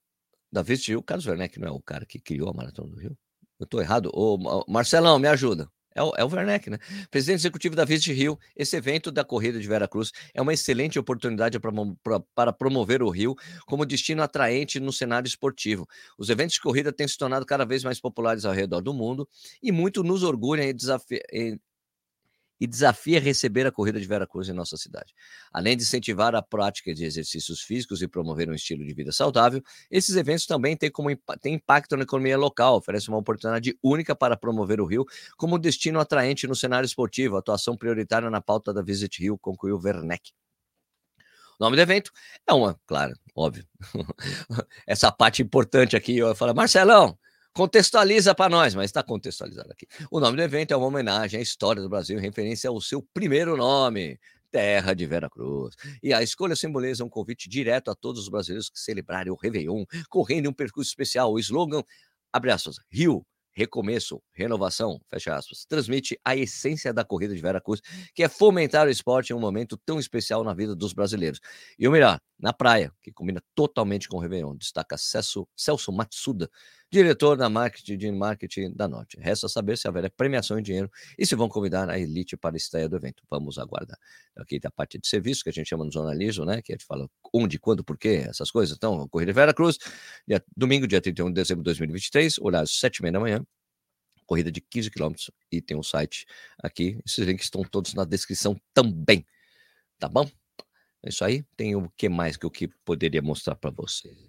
da 0.50 0.62
Rio. 0.62 1.02
Carlos 1.02 1.26
Werneck 1.26 1.58
não 1.58 1.68
é 1.68 1.70
o 1.72 1.82
cara 1.82 2.06
que 2.06 2.20
criou 2.20 2.48
a 2.48 2.54
Maratona 2.54 2.88
do 2.88 2.96
Rio? 2.96 3.18
Eu 3.58 3.64
estou 3.64 3.80
errado? 3.80 4.10
Ô, 4.14 4.64
Marcelão, 4.68 5.18
me 5.18 5.26
ajuda. 5.26 5.68
É 5.92 6.02
o, 6.02 6.12
é 6.16 6.24
o 6.24 6.28
Werneck, 6.28 6.70
né? 6.70 6.78
Presidente 7.10 7.40
executivo 7.40 7.74
da 7.74 7.84
Visit 7.84 8.12
Rio, 8.12 8.38
esse 8.54 8.76
evento 8.76 9.10
da 9.10 9.24
Corrida 9.24 9.58
de 9.58 9.66
Vera 9.66 9.88
Cruz 9.88 10.12
é 10.34 10.42
uma 10.42 10.52
excelente 10.52 10.98
oportunidade 10.98 11.58
pra, 11.58 11.72
pra, 12.02 12.20
para 12.34 12.52
promover 12.52 13.02
o 13.02 13.08
Rio 13.08 13.34
como 13.66 13.86
destino 13.86 14.22
atraente 14.22 14.78
no 14.78 14.92
cenário 14.92 15.26
esportivo. 15.26 15.88
Os 16.16 16.28
eventos 16.28 16.54
de 16.56 16.60
corrida 16.60 16.92
têm 16.92 17.08
se 17.08 17.16
tornado 17.16 17.46
cada 17.46 17.64
vez 17.64 17.82
mais 17.82 17.98
populares 17.98 18.44
ao 18.44 18.52
redor 18.52 18.82
do 18.82 18.92
mundo 18.92 19.26
e 19.62 19.72
muito 19.72 20.04
nos 20.04 20.22
orgulham 20.22 20.64
e, 20.66 20.72
desafia, 20.72 21.22
e 22.60 22.66
desafia 22.66 23.20
receber 23.20 23.66
a 23.66 23.72
corrida 23.72 24.00
de 24.00 24.06
Vera 24.06 24.26
Cruz 24.26 24.48
em 24.48 24.52
nossa 24.52 24.76
cidade. 24.76 25.12
Além 25.52 25.76
de 25.76 25.82
incentivar 25.82 26.34
a 26.34 26.42
prática 26.42 26.94
de 26.94 27.04
exercícios 27.04 27.60
físicos 27.60 28.02
e 28.02 28.08
promover 28.08 28.48
um 28.48 28.54
estilo 28.54 28.84
de 28.84 28.94
vida 28.94 29.12
saudável, 29.12 29.62
esses 29.90 30.16
eventos 30.16 30.46
também 30.46 30.76
têm, 30.76 30.90
como, 30.90 31.08
têm 31.40 31.54
impacto 31.54 31.96
na 31.96 32.04
economia 32.04 32.38
local, 32.38 32.76
oferecem 32.76 33.12
uma 33.12 33.18
oportunidade 33.18 33.76
única 33.82 34.14
para 34.14 34.36
promover 34.36 34.80
o 34.80 34.86
Rio 34.86 35.04
como 35.36 35.58
destino 35.58 36.00
atraente 36.00 36.46
no 36.46 36.54
cenário 36.54 36.86
esportivo, 36.86 37.36
atuação 37.36 37.76
prioritária 37.76 38.30
na 38.30 38.40
pauta 38.40 38.72
da 38.72 38.82
Visit 38.82 39.20
Rio, 39.20 39.38
concluiu 39.38 39.78
Werneck. 39.82 40.32
O 41.58 41.64
nome 41.64 41.76
do 41.76 41.82
evento 41.82 42.10
é 42.46 42.52
uma, 42.52 42.78
claro, 42.86 43.14
óbvio. 43.34 43.66
Essa 44.86 45.10
parte 45.10 45.42
importante 45.42 45.96
aqui, 45.96 46.18
eu 46.18 46.34
falo, 46.34 46.54
Marcelão, 46.54 47.18
Contextualiza 47.56 48.34
para 48.34 48.50
nós, 48.50 48.74
mas 48.74 48.84
está 48.84 49.02
contextualizado 49.02 49.72
aqui. 49.72 49.86
O 50.10 50.20
nome 50.20 50.36
do 50.36 50.42
evento 50.42 50.74
é 50.74 50.76
uma 50.76 50.88
homenagem 50.88 51.40
à 51.40 51.42
história 51.42 51.80
do 51.80 51.88
Brasil 51.88 52.18
em 52.18 52.20
referência 52.20 52.68
ao 52.68 52.78
seu 52.82 53.00
primeiro 53.14 53.56
nome, 53.56 54.20
Terra 54.50 54.92
de 54.92 55.06
Vera 55.06 55.30
Cruz. 55.30 55.74
E 56.02 56.12
a 56.12 56.22
escolha 56.22 56.54
simboliza 56.54 57.02
um 57.02 57.08
convite 57.08 57.48
direto 57.48 57.90
a 57.90 57.94
todos 57.94 58.20
os 58.20 58.28
brasileiros 58.28 58.68
que 58.68 58.78
celebrarem 58.78 59.32
o 59.32 59.36
Réveillon, 59.36 59.86
correndo 60.10 60.50
um 60.50 60.52
percurso 60.52 60.90
especial. 60.90 61.32
O 61.32 61.38
slogan, 61.38 61.82
abre 62.30 62.50
aspas, 62.50 62.76
Rio, 62.90 63.24
recomeço, 63.56 64.22
renovação, 64.32 65.00
fecha 65.08 65.34
aspas, 65.34 65.64
transmite 65.64 66.18
a 66.22 66.36
essência 66.36 66.92
da 66.92 67.04
corrida 67.04 67.34
de 67.34 67.40
Vera 67.40 67.60
Cruz, 67.60 67.80
que 68.14 68.22
é 68.22 68.28
fomentar 68.28 68.86
o 68.86 68.90
esporte 68.90 69.32
em 69.32 69.36
um 69.36 69.40
momento 69.40 69.78
tão 69.78 69.98
especial 69.98 70.44
na 70.44 70.52
vida 70.52 70.76
dos 70.76 70.92
brasileiros. 70.92 71.40
E 71.78 71.88
o 71.88 71.90
melhor, 71.90 72.20
na 72.38 72.52
praia, 72.52 72.92
que 73.02 73.10
combina 73.10 73.42
totalmente 73.54 74.08
com 74.08 74.18
o 74.18 74.20
Réveillon, 74.20 74.54
destaca 74.56 74.98
Celso, 74.98 75.48
Celso 75.56 75.90
Matsuda, 75.90 76.50
diretor 76.90 77.36
da 77.36 77.48
marketing 77.48 77.96
de 77.96 78.12
marketing 78.12 78.72
da 78.74 78.86
Norte. 78.86 79.18
Resta 79.18 79.48
saber 79.48 79.76
se 79.76 79.88
haverá 79.88 80.08
premiação 80.10 80.58
em 80.58 80.62
dinheiro 80.62 80.90
e 81.18 81.26
se 81.26 81.34
vão 81.34 81.48
convidar 81.48 81.88
a 81.88 81.98
elite 81.98 82.36
para 82.36 82.54
a 82.54 82.58
estreia 82.58 82.88
do 82.88 82.96
evento. 82.96 83.22
Vamos 83.30 83.58
aguardar. 83.58 83.98
Aqui 84.36 84.60
da 84.60 84.70
parte 84.70 84.98
de 84.98 85.08
serviço, 85.08 85.42
que 85.42 85.50
a 85.50 85.52
gente 85.52 85.66
chama 85.68 85.84
no 85.84 85.90
jornalismo, 85.90 86.44
né? 86.44 86.60
Que 86.62 86.72
a 86.72 86.74
gente 86.74 86.86
fala 86.86 87.08
onde, 87.32 87.58
quando, 87.58 87.82
por 87.82 87.98
quê, 87.98 88.26
essas 88.28 88.50
coisas. 88.50 88.76
Então, 88.76 89.08
Corrida 89.08 89.32
Vera 89.32 89.54
Cruz, 89.54 89.78
dia, 90.26 90.42
domingo, 90.56 90.86
dia 90.86 91.00
31 91.00 91.28
de 91.28 91.34
dezembro 91.34 91.62
de 91.62 91.66
2023, 91.66 92.38
horário 92.38 92.68
7h30 92.68 93.12
da 93.12 93.20
manhã. 93.20 93.45
Corrida 94.26 94.50
de 94.50 94.60
15 94.60 94.90
quilômetros 94.90 95.30
e 95.50 95.62
tem 95.62 95.76
um 95.76 95.82
site 95.82 96.26
aqui. 96.58 97.00
Esses 97.06 97.24
links 97.26 97.46
estão 97.46 97.62
todos 97.62 97.94
na 97.94 98.04
descrição 98.04 98.60
também. 98.74 99.24
Tá 99.98 100.08
bom? 100.08 100.28
É 101.04 101.08
isso 101.08 101.24
aí. 101.24 101.44
Tem 101.56 101.76
o 101.76 101.88
que 101.96 102.08
mais 102.08 102.36
que 102.36 102.44
eu 102.44 102.50
que 102.50 102.68
poderia 102.84 103.22
mostrar 103.22 103.54
para 103.56 103.70
vocês 103.70 104.28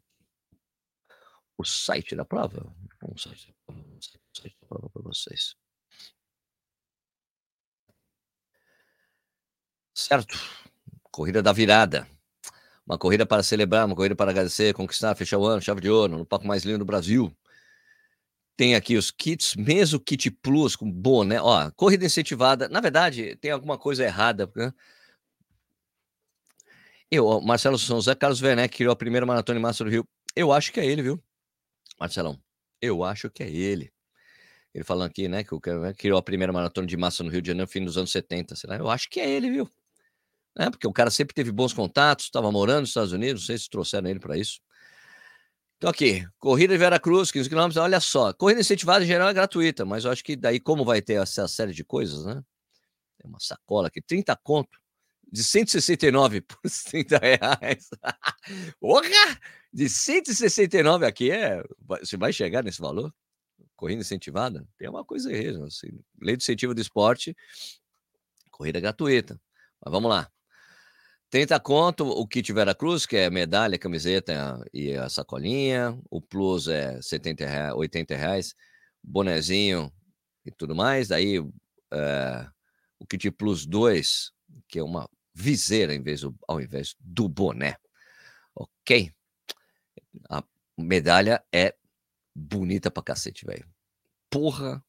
o 1.58 1.63
site 1.66 2.16
da 2.16 2.24
prova. 2.24 2.72
Vamos 3.01 3.24
site, 3.24 3.56
site 4.34 4.56
da 4.62 4.68
prova 4.68 4.89
para 4.89 5.01
vocês. 5.01 5.56
certo. 10.08 10.38
Corrida 11.12 11.42
da 11.42 11.51
virada. 11.51 12.08
Uma 12.86 12.98
corrida 12.98 13.25
para 13.25 13.44
celebrar, 13.44 13.86
uma 13.86 13.96
corrida 13.96 14.16
para 14.16 14.32
agradecer, 14.32 14.74
conquistar, 14.74 15.16
fechar 15.16 15.38
o 15.38 15.46
ano, 15.46 15.62
chave 15.62 15.82
de 15.82 15.89
ouro, 15.89 16.20
no 16.20 16.25
palco 16.25 16.48
mais 16.48 16.63
lindo 16.63 16.80
do 16.80 16.86
Brasil. 16.86 17.36
Tem 18.57 18.75
aqui 18.75 18.97
os 18.97 19.11
kits, 19.11 19.55
mesmo 19.55 19.99
kit 19.99 20.31
plus 20.31 20.75
com 20.75 20.91
boné, 20.91 21.39
ó, 21.39 21.69
corrida 21.75 22.05
incentivada. 22.05 22.67
Na 22.67 22.81
verdade, 22.81 23.35
tem 23.35 23.51
alguma 23.51 23.77
coisa 23.77 24.03
errada, 24.03 24.51
né? 24.55 24.73
Eu, 27.09 27.39
Marcelo 27.39 27.77
Souza, 27.77 28.15
Carlos 28.15 28.41
Werneck 28.41 28.75
criou 28.75 28.91
a 28.91 28.95
primeira 28.95 29.25
maratona 29.25 29.59
em 29.59 29.61
Massa 29.61 29.83
do 29.83 29.89
Rio. 29.89 30.05
Eu 30.35 30.51
acho 30.51 30.73
que 30.73 30.79
é 30.79 30.85
ele, 30.85 31.01
viu? 31.03 31.23
Marcelão, 31.99 32.41
eu 32.81 33.03
acho 33.03 33.29
que 33.29 33.43
é 33.43 33.49
ele. 33.49 33.93
Ele 34.73 34.83
falando 34.83 35.09
aqui, 35.09 35.27
né, 35.27 35.43
que 35.43 35.55
o 35.55 35.59
cara 35.59 35.93
criou 35.93 36.17
a 36.17 36.21
primeira 36.21 36.51
maratona 36.51 36.85
de 36.85 36.97
massa 36.97 37.23
no 37.23 37.29
Rio 37.29 37.41
de 37.41 37.47
Janeiro 37.47 37.69
fim 37.69 37.83
dos 37.83 37.97
anos 37.97 38.11
70. 38.11 38.55
Será? 38.55 38.77
Eu 38.77 38.89
acho 38.89 39.09
que 39.09 39.19
é 39.19 39.29
ele, 39.29 39.49
viu? 39.49 39.69
É, 40.57 40.69
porque 40.69 40.87
o 40.87 40.93
cara 40.93 41.09
sempre 41.09 41.33
teve 41.33 41.51
bons 41.51 41.73
contatos, 41.73 42.25
estava 42.25 42.51
morando 42.51 42.81
nos 42.81 42.89
Estados 42.89 43.11
Unidos, 43.11 43.43
não 43.43 43.45
sei 43.45 43.57
se 43.57 43.69
trouxeram 43.69 44.09
ele 44.09 44.19
para 44.19 44.37
isso. 44.37 44.59
Então, 45.77 45.91
aqui, 45.91 46.27
corrida 46.39 46.74
de 46.74 46.79
Vera 46.79 47.00
Cruz, 47.00 47.31
15 47.31 47.48
quilômetros, 47.50 47.77
olha 47.77 48.00
só. 48.00 48.34
Corrida 48.34 48.62
incentivada 48.62 49.03
em 49.05 49.07
geral 49.07 49.29
é 49.29 49.34
gratuita, 49.34 49.86
mas 49.86 50.05
eu 50.05 50.12
acho 50.12 50.24
que 50.24 50.36
daí, 50.36 50.60
como 50.60 50.84
vai 50.84 51.01
ter 51.01 51.22
essa 51.22 51.48
série 51.48 51.72
de 51.72 51.84
coisas, 51.84 52.25
né? 52.25 52.43
Tem 53.19 53.29
uma 53.29 53.39
sacola 53.39 53.88
aqui, 53.88 54.01
30 54.01 54.36
conto, 54.38 54.79
de 55.31 55.43
169 55.43 56.41
por 56.41 56.57
30 56.89 57.17
reais. 57.19 57.89
Porra! 58.79 59.39
De 59.72 59.88
169 59.89 61.05
aqui 61.05 61.29
é. 61.31 61.63
Você 62.01 62.17
vai 62.17 62.34
chegar 62.34 62.63
nesse 62.63 62.81
valor? 62.81 63.13
Corrida 63.75 64.01
incentivada? 64.01 64.67
Tem 64.77 64.89
uma 64.89 65.05
coisa 65.05 65.29
aí, 65.29 65.50
assim, 65.63 65.89
lei 66.22 66.36
de 66.38 66.43
incentivo 66.43 66.74
do 66.74 66.81
esporte, 66.81 67.36
corrida 68.51 68.79
gratuita. 68.79 69.39
Mas 69.84 69.91
vamos 69.91 70.10
lá. 70.10 70.27
30 71.29 71.60
conto 71.60 72.07
o 72.07 72.25
kit 72.25 72.51
Vera 72.53 72.74
Cruz, 72.74 73.05
que 73.05 73.17
é 73.17 73.29
medalha, 73.29 73.77
camiseta 73.77 74.63
e 74.74 74.93
a 74.93 75.10
sacolinha. 75.10 76.00
O 76.10 76.22
plus 76.22 76.67
é 76.67 77.01
70 77.01 77.46
reais, 77.46 77.74
80 77.74 78.15
reais. 78.15 78.55
Bonezinho 79.03 79.91
e 80.46 80.51
tudo 80.51 80.74
mais. 80.74 81.10
Daí 81.10 81.38
é, 81.91 82.48
o 82.98 83.05
kit 83.05 83.29
plus 83.31 83.65
2, 83.65 84.31
que 84.67 84.79
é 84.79 84.84
uma 84.84 85.10
viseira 85.34 85.93
em 85.93 86.01
vez 86.01 86.22
ao 86.48 86.62
invés 86.62 86.96
do 87.00 87.27
boné. 87.27 87.77
Ok? 88.55 89.12
A 90.29 90.43
medalha 90.77 91.43
é 91.53 91.75
bonita 92.34 92.89
pra 92.89 93.03
cacete, 93.03 93.46
velho. 93.46 93.67
Porra! 94.29 94.84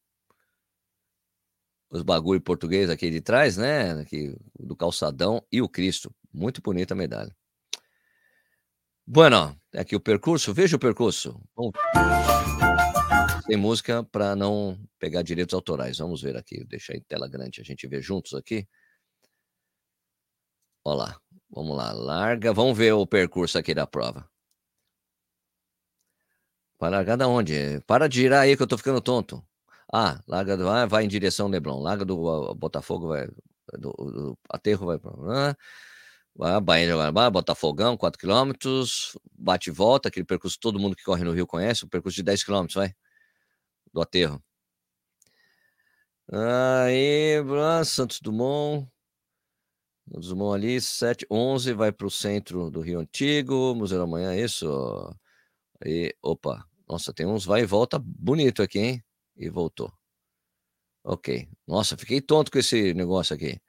Os 1.90 2.02
bagulho 2.02 2.40
português 2.40 2.90
aqui 2.90 3.10
de 3.10 3.20
trás, 3.20 3.56
né? 3.56 3.92
Aqui, 3.92 4.36
do 4.58 4.76
calçadão 4.76 5.42
e 5.50 5.62
o 5.62 5.68
Cristo. 5.68 6.14
Muito 6.32 6.60
bonita 6.62 6.94
a 6.94 6.96
medalha. 6.96 7.34
Bueno, 9.06 9.58
aqui 9.74 9.96
o 9.96 10.00
percurso. 10.00 10.52
Veja 10.52 10.76
o 10.76 10.78
percurso. 10.78 11.40
Tem 13.46 13.56
música 13.56 14.04
para 14.04 14.36
não 14.36 14.78
pegar 14.98 15.22
direitos 15.22 15.54
autorais. 15.54 15.98
Vamos 15.98 16.20
ver 16.20 16.36
aqui. 16.36 16.64
Deixa 16.64 16.94
em 16.94 17.00
tela 17.00 17.26
grande. 17.26 17.60
A 17.60 17.64
gente 17.64 17.86
vê 17.86 18.02
juntos 18.02 18.34
aqui. 18.34 18.68
Olha 20.84 20.96
lá. 20.96 21.20
Vamos 21.50 21.76
lá. 21.76 21.92
Larga. 21.92 22.52
Vamos 22.52 22.76
ver 22.76 22.92
o 22.92 23.06
percurso 23.06 23.56
aqui 23.58 23.74
da 23.74 23.86
prova. 23.86 24.28
Vai 26.78 26.90
largar 26.90 27.16
da 27.16 27.26
onde? 27.26 27.80
Para 27.86 28.08
de 28.08 28.20
girar 28.20 28.42
aí 28.42 28.56
que 28.56 28.62
eu 28.62 28.66
tô 28.66 28.78
ficando 28.78 29.00
tonto. 29.00 29.44
Ah, 29.92 30.22
larga 30.28 30.56
do, 30.56 30.68
ah, 30.68 30.86
vai 30.86 31.04
em 31.04 31.08
direção 31.08 31.48
Leblon. 31.48 31.80
Larga 31.82 32.04
do 32.04 32.50
uh, 32.50 32.54
Botafogo, 32.54 33.08
vai. 33.08 33.26
Do, 33.78 33.90
do 33.90 34.38
Aterro 34.50 34.86
vai 34.86 34.98
para. 34.98 35.56
Ah, 36.40 36.60
Bahia 36.60 36.86
de 36.86 36.92
Guarabá, 36.92 37.28
Botafogão, 37.30 37.96
4 37.96 38.18
km. 38.18 38.52
Bate 39.36 39.70
e 39.70 39.72
volta, 39.72 40.08
aquele 40.08 40.24
percurso 40.24 40.58
todo 40.60 40.78
mundo 40.78 40.94
que 40.94 41.02
corre 41.02 41.24
no 41.24 41.32
Rio 41.32 41.46
conhece, 41.46 41.84
o 41.84 41.88
percurso 41.88 42.16
de 42.16 42.22
10 42.22 42.44
km, 42.44 42.66
vai. 42.74 42.94
Do 43.92 44.00
Aterro. 44.00 44.42
Aí, 46.30 47.36
Santos 47.84 48.20
Dumont. 48.20 48.86
Santos 50.12 50.28
Dumont 50.28 50.54
ali, 50.54 50.80
7, 50.80 51.26
11, 51.30 51.72
vai 51.72 51.90
para 51.92 52.06
o 52.06 52.10
centro 52.10 52.70
do 52.70 52.80
Rio 52.80 53.00
Antigo, 53.00 53.74
Museu 53.74 53.98
da 53.98 54.06
Manhã, 54.06 54.34
isso. 54.36 54.66
Aí, 55.84 56.14
opa, 56.22 56.64
nossa, 56.88 57.12
tem 57.12 57.26
uns 57.26 57.44
vai 57.44 57.62
e 57.62 57.66
volta 57.66 57.98
bonito 57.98 58.62
aqui, 58.62 58.78
hein? 58.78 59.04
E 59.36 59.48
voltou. 59.48 59.92
Ok. 61.04 61.48
Nossa, 61.66 61.96
fiquei 61.96 62.20
tonto 62.20 62.50
com 62.50 62.58
esse 62.58 62.94
negócio 62.94 63.34
aqui. 63.34 63.60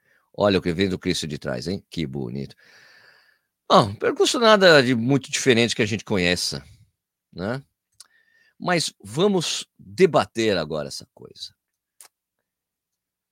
Olha 0.41 0.57
o 0.57 0.61
que 0.61 0.71
vem 0.71 0.87
do 0.87 0.97
Cristo 0.97 1.27
de 1.27 1.37
trás, 1.37 1.67
hein? 1.67 1.85
Que 1.89 2.07
bonito. 2.07 2.55
Bom, 3.67 3.93
percurso 3.93 4.39
nada 4.39 4.81
de 4.81 4.95
muito 4.95 5.29
diferente 5.29 5.75
que 5.75 5.81
a 5.81 5.85
gente 5.85 6.05
conheça, 6.05 6.63
né? 7.33 7.61
Mas 8.57 8.93
vamos 9.03 9.67
debater 9.77 10.57
agora 10.57 10.87
essa 10.87 11.05
coisa. 11.13 11.53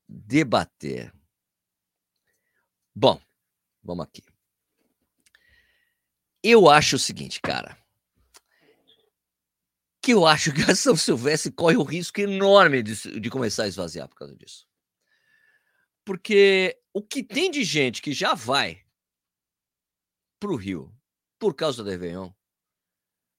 Debater. 0.05 1.13
Bom, 2.93 3.21
vamos 3.81 4.05
aqui. 4.05 4.21
Eu 6.43 6.69
acho 6.69 6.97
o 6.97 6.99
seguinte, 6.99 7.39
cara 7.39 7.77
que 10.01 10.13
eu 10.13 10.25
acho 10.25 10.53
que 10.53 10.61
a 10.61 10.75
São 10.75 10.95
Silvestre 10.95 11.51
corre 11.51 11.75
o 11.75 11.83
risco 11.83 12.21
enorme 12.21 12.81
de, 12.81 13.19
de 13.19 13.29
começar 13.29 13.63
a 13.63 13.67
esvaziar 13.67 14.07
por 14.07 14.15
causa 14.15 14.35
disso. 14.35 14.66
Porque 16.07 16.79
o 16.93 17.03
que 17.03 17.21
tem 17.21 17.51
de 17.51 17.65
gente 17.65 18.01
que 18.01 18.13
já 18.13 18.33
vai 18.33 18.81
para 20.39 20.51
o 20.51 20.55
Rio 20.55 20.95
por 21.37 21.53
causa 21.53 21.83
do 21.83 21.89
Réveillon, 21.89 22.31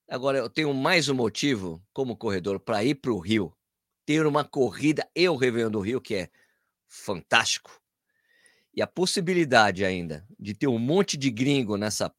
agora 0.07 0.37
eu 0.37 0.47
tenho 0.47 0.71
mais 0.71 1.09
um 1.09 1.15
motivo 1.15 1.83
como 1.91 2.15
corredor 2.15 2.59
para 2.59 2.83
ir 2.83 2.93
para 2.93 3.11
o 3.11 3.17
Rio, 3.17 3.51
ter 4.05 4.23
uma 4.27 4.45
corrida 4.45 5.09
e 5.15 5.27
o 5.27 5.35
Réveillon 5.35 5.71
do 5.71 5.79
Rio, 5.79 5.99
que 5.99 6.13
é 6.13 6.29
fantástico. 6.87 7.71
E 8.71 8.83
a 8.83 8.87
possibilidade 8.87 9.83
ainda 9.83 10.23
de 10.39 10.53
ter 10.53 10.67
um 10.67 10.77
monte 10.77 11.17
de 11.17 11.31
gringo 11.31 11.75
nessa, 11.75 12.13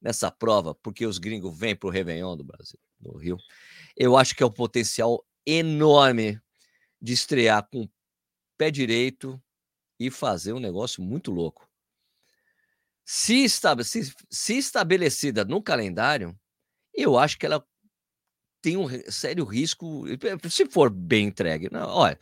nessa 0.00 0.30
prova, 0.30 0.72
porque 0.76 1.04
os 1.04 1.18
gringos 1.18 1.58
vêm 1.58 1.74
para 1.74 1.88
o 1.88 1.90
Réveillon 1.90 2.36
do 2.36 2.44
Brasil 2.44 2.78
no 3.00 3.16
Rio. 3.16 3.38
Eu 3.96 4.16
acho 4.16 4.36
que 4.36 4.42
é 4.44 4.46
um 4.46 4.52
potencial 4.52 5.26
enorme 5.44 6.40
de 7.02 7.12
estrear 7.12 7.68
com 7.68 7.88
pé 8.56 8.70
direito 8.70 9.42
e 10.06 10.10
fazer 10.10 10.52
um 10.52 10.60
negócio 10.60 11.02
muito 11.02 11.30
louco. 11.30 11.68
Se, 13.04 13.46
se, 13.48 14.14
se 14.30 14.58
estabelecida 14.58 15.44
no 15.44 15.62
calendário, 15.62 16.38
eu 16.94 17.18
acho 17.18 17.38
que 17.38 17.46
ela 17.46 17.64
tem 18.62 18.76
um 18.78 18.88
sério 19.10 19.44
risco, 19.44 20.04
se 20.48 20.66
for 20.66 20.88
bem 20.88 21.26
entregue. 21.26 21.68
Não, 21.70 21.86
olha, 21.86 22.18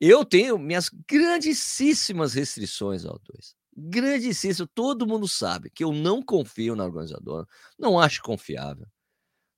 eu 0.00 0.24
tenho 0.24 0.58
minhas 0.58 0.88
grandíssimas 1.08 2.34
restrições 2.34 3.04
ao 3.04 3.18
2. 3.18 3.54
Grandíssimo, 3.76 4.66
todo 4.74 5.06
mundo 5.06 5.28
sabe 5.28 5.68
que 5.70 5.84
eu 5.84 5.92
não 5.92 6.22
confio 6.22 6.74
na 6.74 6.84
organizadora, 6.84 7.46
não 7.78 8.00
acho 8.00 8.22
confiável. 8.22 8.86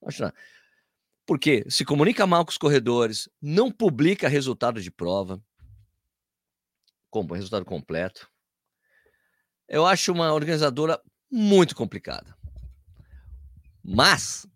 Acho 0.05 0.23
não. 0.23 0.33
Porque 1.25 1.65
se 1.69 1.85
comunica 1.85 2.27
mal 2.27 2.45
com 2.45 2.51
os 2.51 2.59
corredores, 2.59 3.29
não 3.41 3.71
publica 3.71 4.29
resultado 4.29 4.81
de 4.81 4.91
prova, 4.91 5.41
como 7.11 7.35
resultado 7.35 7.65
completo. 7.65 8.31
Eu 9.69 9.87
acho 9.87 10.13
uma 10.13 10.33
organizadora 10.33 11.01
muito 11.31 11.75
complicada. 11.75 12.37
Mas 13.83 14.47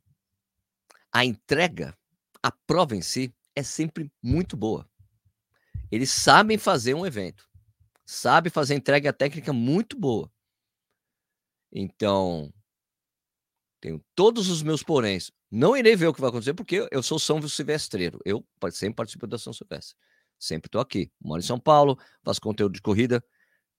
a 1.13 1.25
entrega, 1.25 1.97
a 2.43 2.51
prova 2.51 2.97
em 2.97 3.03
si, 3.03 3.35
é 3.55 3.63
sempre 3.63 4.11
muito 4.23 4.57
boa. 4.57 4.89
Eles 5.91 6.11
sabem 6.11 6.57
fazer 6.57 6.95
um 6.95 7.05
evento, 7.05 7.47
sabem 8.05 8.51
fazer 8.51 8.75
entrega 8.75 9.13
técnica 9.13 9.53
muito 9.53 9.99
boa. 9.99 10.31
Então, 11.71 12.53
tenho 13.81 14.03
todos 14.15 14.49
os 14.49 14.63
meus 14.63 14.83
poréns. 14.83 15.31
Não 15.51 15.77
irei 15.77 15.95
ver 15.95 16.07
o 16.07 16.15
que 16.15 16.21
vai 16.21 16.31
acontecer, 16.31 16.55
porque 16.55 16.89
eu 16.91 17.03
sou 17.03 17.19
São 17.19 17.47
Silvestreiro. 17.47 18.19
Eu 18.25 18.47
sempre 18.71 18.97
participo 18.97 19.27
da 19.27 19.37
São 19.37 19.53
Silvestre. 19.53 19.97
Sempre 20.43 20.67
estou 20.67 20.81
aqui. 20.81 21.09
Moro 21.21 21.41
em 21.41 21.47
São 21.47 21.59
Paulo, 21.59 21.97
faço 22.25 22.41
conteúdo 22.41 22.73
de 22.73 22.83
corrida, 22.83 23.25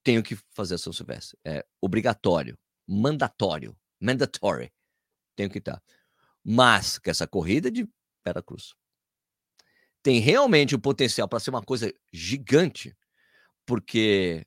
tenho 0.02 0.22
que 0.22 0.34
fazer 0.54 0.76
a 0.76 0.78
São 0.78 0.92
Silvestre. 0.92 1.38
É 1.44 1.64
obrigatório, 1.78 2.58
mandatório, 2.86 3.76
mandatory. 4.00 4.72
Tenho 5.36 5.50
que 5.50 5.58
estar. 5.58 5.82
Mas 6.42 6.98
que 6.98 7.10
essa 7.10 7.26
corrida 7.26 7.70
de 7.70 7.86
Cruz 8.46 8.74
tem 10.02 10.20
realmente 10.20 10.74
o 10.74 10.78
potencial 10.78 11.28
para 11.28 11.40
ser 11.40 11.50
uma 11.50 11.62
coisa 11.62 11.92
gigante, 12.12 12.96
porque 13.66 14.46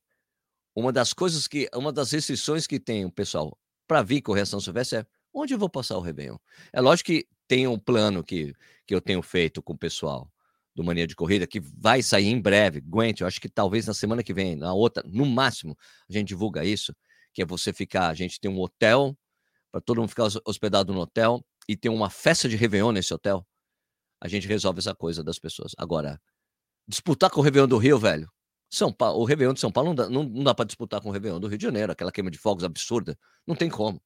uma 0.76 0.92
das 0.92 1.14
coisas 1.14 1.48
que, 1.48 1.70
uma 1.74 1.92
das 1.92 2.12
restrições 2.12 2.66
que 2.66 2.80
tem 2.80 3.06
o 3.06 3.12
pessoal 3.12 3.56
para 3.88 4.02
vir 4.02 4.22
correr 4.22 4.42
a 4.42 4.46
São 4.46 4.60
Silvestre 4.60 5.00
é 5.00 5.06
Onde 5.34 5.54
eu 5.54 5.60
vou 5.60 5.70
passar 5.70 5.96
o 5.98 6.02
Réveillon? 6.02 6.38
É 6.74 6.82
lógico 6.82 7.08
que 7.08 7.28
tem 7.48 7.68
um 7.68 7.78
plano 7.78 8.24
que, 8.24 8.56
que 8.88 8.96
eu 8.96 9.00
tenho 9.00 9.22
feito 9.22 9.62
com 9.62 9.74
o 9.74 9.78
pessoal, 9.78 10.32
do 10.78 10.84
Mania 10.84 11.08
de 11.08 11.16
Corrida, 11.16 11.48
que 11.48 11.60
vai 11.60 12.04
sair 12.04 12.28
em 12.28 12.40
breve. 12.40 12.78
Aguente, 12.78 13.22
eu 13.22 13.28
acho 13.28 13.42
que 13.42 13.50
talvez 13.50 13.88
na 13.88 13.96
semana 13.96 14.22
que 14.22 14.32
vem, 14.32 14.56
na 14.56 14.76
outra, 14.76 15.04
no 15.08 15.26
máximo, 15.26 15.76
a 16.08 16.14
gente 16.14 16.28
divulga 16.28 16.64
isso, 16.64 16.96
que 17.34 17.42
é 17.42 17.46
você 17.46 17.74
ficar, 17.74 18.10
a 18.10 18.14
gente 18.14 18.40
tem 18.40 18.50
um 18.50 18.60
hotel, 18.62 19.18
para 19.72 19.82
todo 19.82 20.00
mundo 20.00 20.10
ficar 20.10 20.28
hospedado 20.46 20.94
no 20.94 21.00
hotel, 21.00 21.44
e 21.68 21.76
tem 21.76 21.90
uma 21.90 22.12
festa 22.12 22.48
de 22.48 22.56
Réveillon 22.56 22.92
nesse 22.92 23.12
hotel. 23.12 23.44
A 24.22 24.28
gente 24.28 24.48
resolve 24.48 24.78
essa 24.78 24.94
coisa 24.94 25.24
das 25.24 25.40
pessoas. 25.40 25.72
Agora, 25.80 26.22
disputar 26.88 27.32
com 27.32 27.40
o 27.40 27.44
Réveillon 27.44 27.68
do 27.68 27.78
Rio, 27.80 27.98
velho. 27.98 28.32
São 28.70 28.94
Paulo, 28.94 29.20
o 29.20 29.26
Réveillon 29.26 29.54
de 29.54 29.60
São 29.60 29.72
Paulo 29.72 29.90
não 29.90 29.96
dá, 29.96 30.10
não, 30.10 30.24
não 30.24 30.44
dá 30.44 30.54
para 30.54 30.66
disputar 30.66 31.02
com 31.02 31.10
o 31.10 31.12
Réveillon 31.12 31.40
do 31.40 31.48
Rio 31.48 31.58
de 31.58 31.64
Janeiro, 31.64 31.92
aquela 31.92 32.12
queima 32.12 32.30
de 32.30 32.38
fogos 32.38 32.64
absurda. 32.64 33.18
Não 33.48 33.56
tem 33.56 33.68
como. 33.68 34.00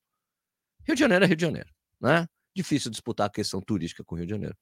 Rio 0.87 0.95
de 0.95 1.01
Janeiro 1.01 1.25
é 1.25 1.27
Rio 1.27 1.35
de 1.35 1.41
Janeiro, 1.41 1.69
né? 1.99 2.25
Difícil 2.55 2.89
disputar 2.89 3.27
a 3.27 3.29
questão 3.29 3.61
turística 3.61 4.05
com 4.05 4.15
o 4.15 4.17
Rio 4.17 4.25
de 4.25 4.31
Janeiro. 4.31 4.55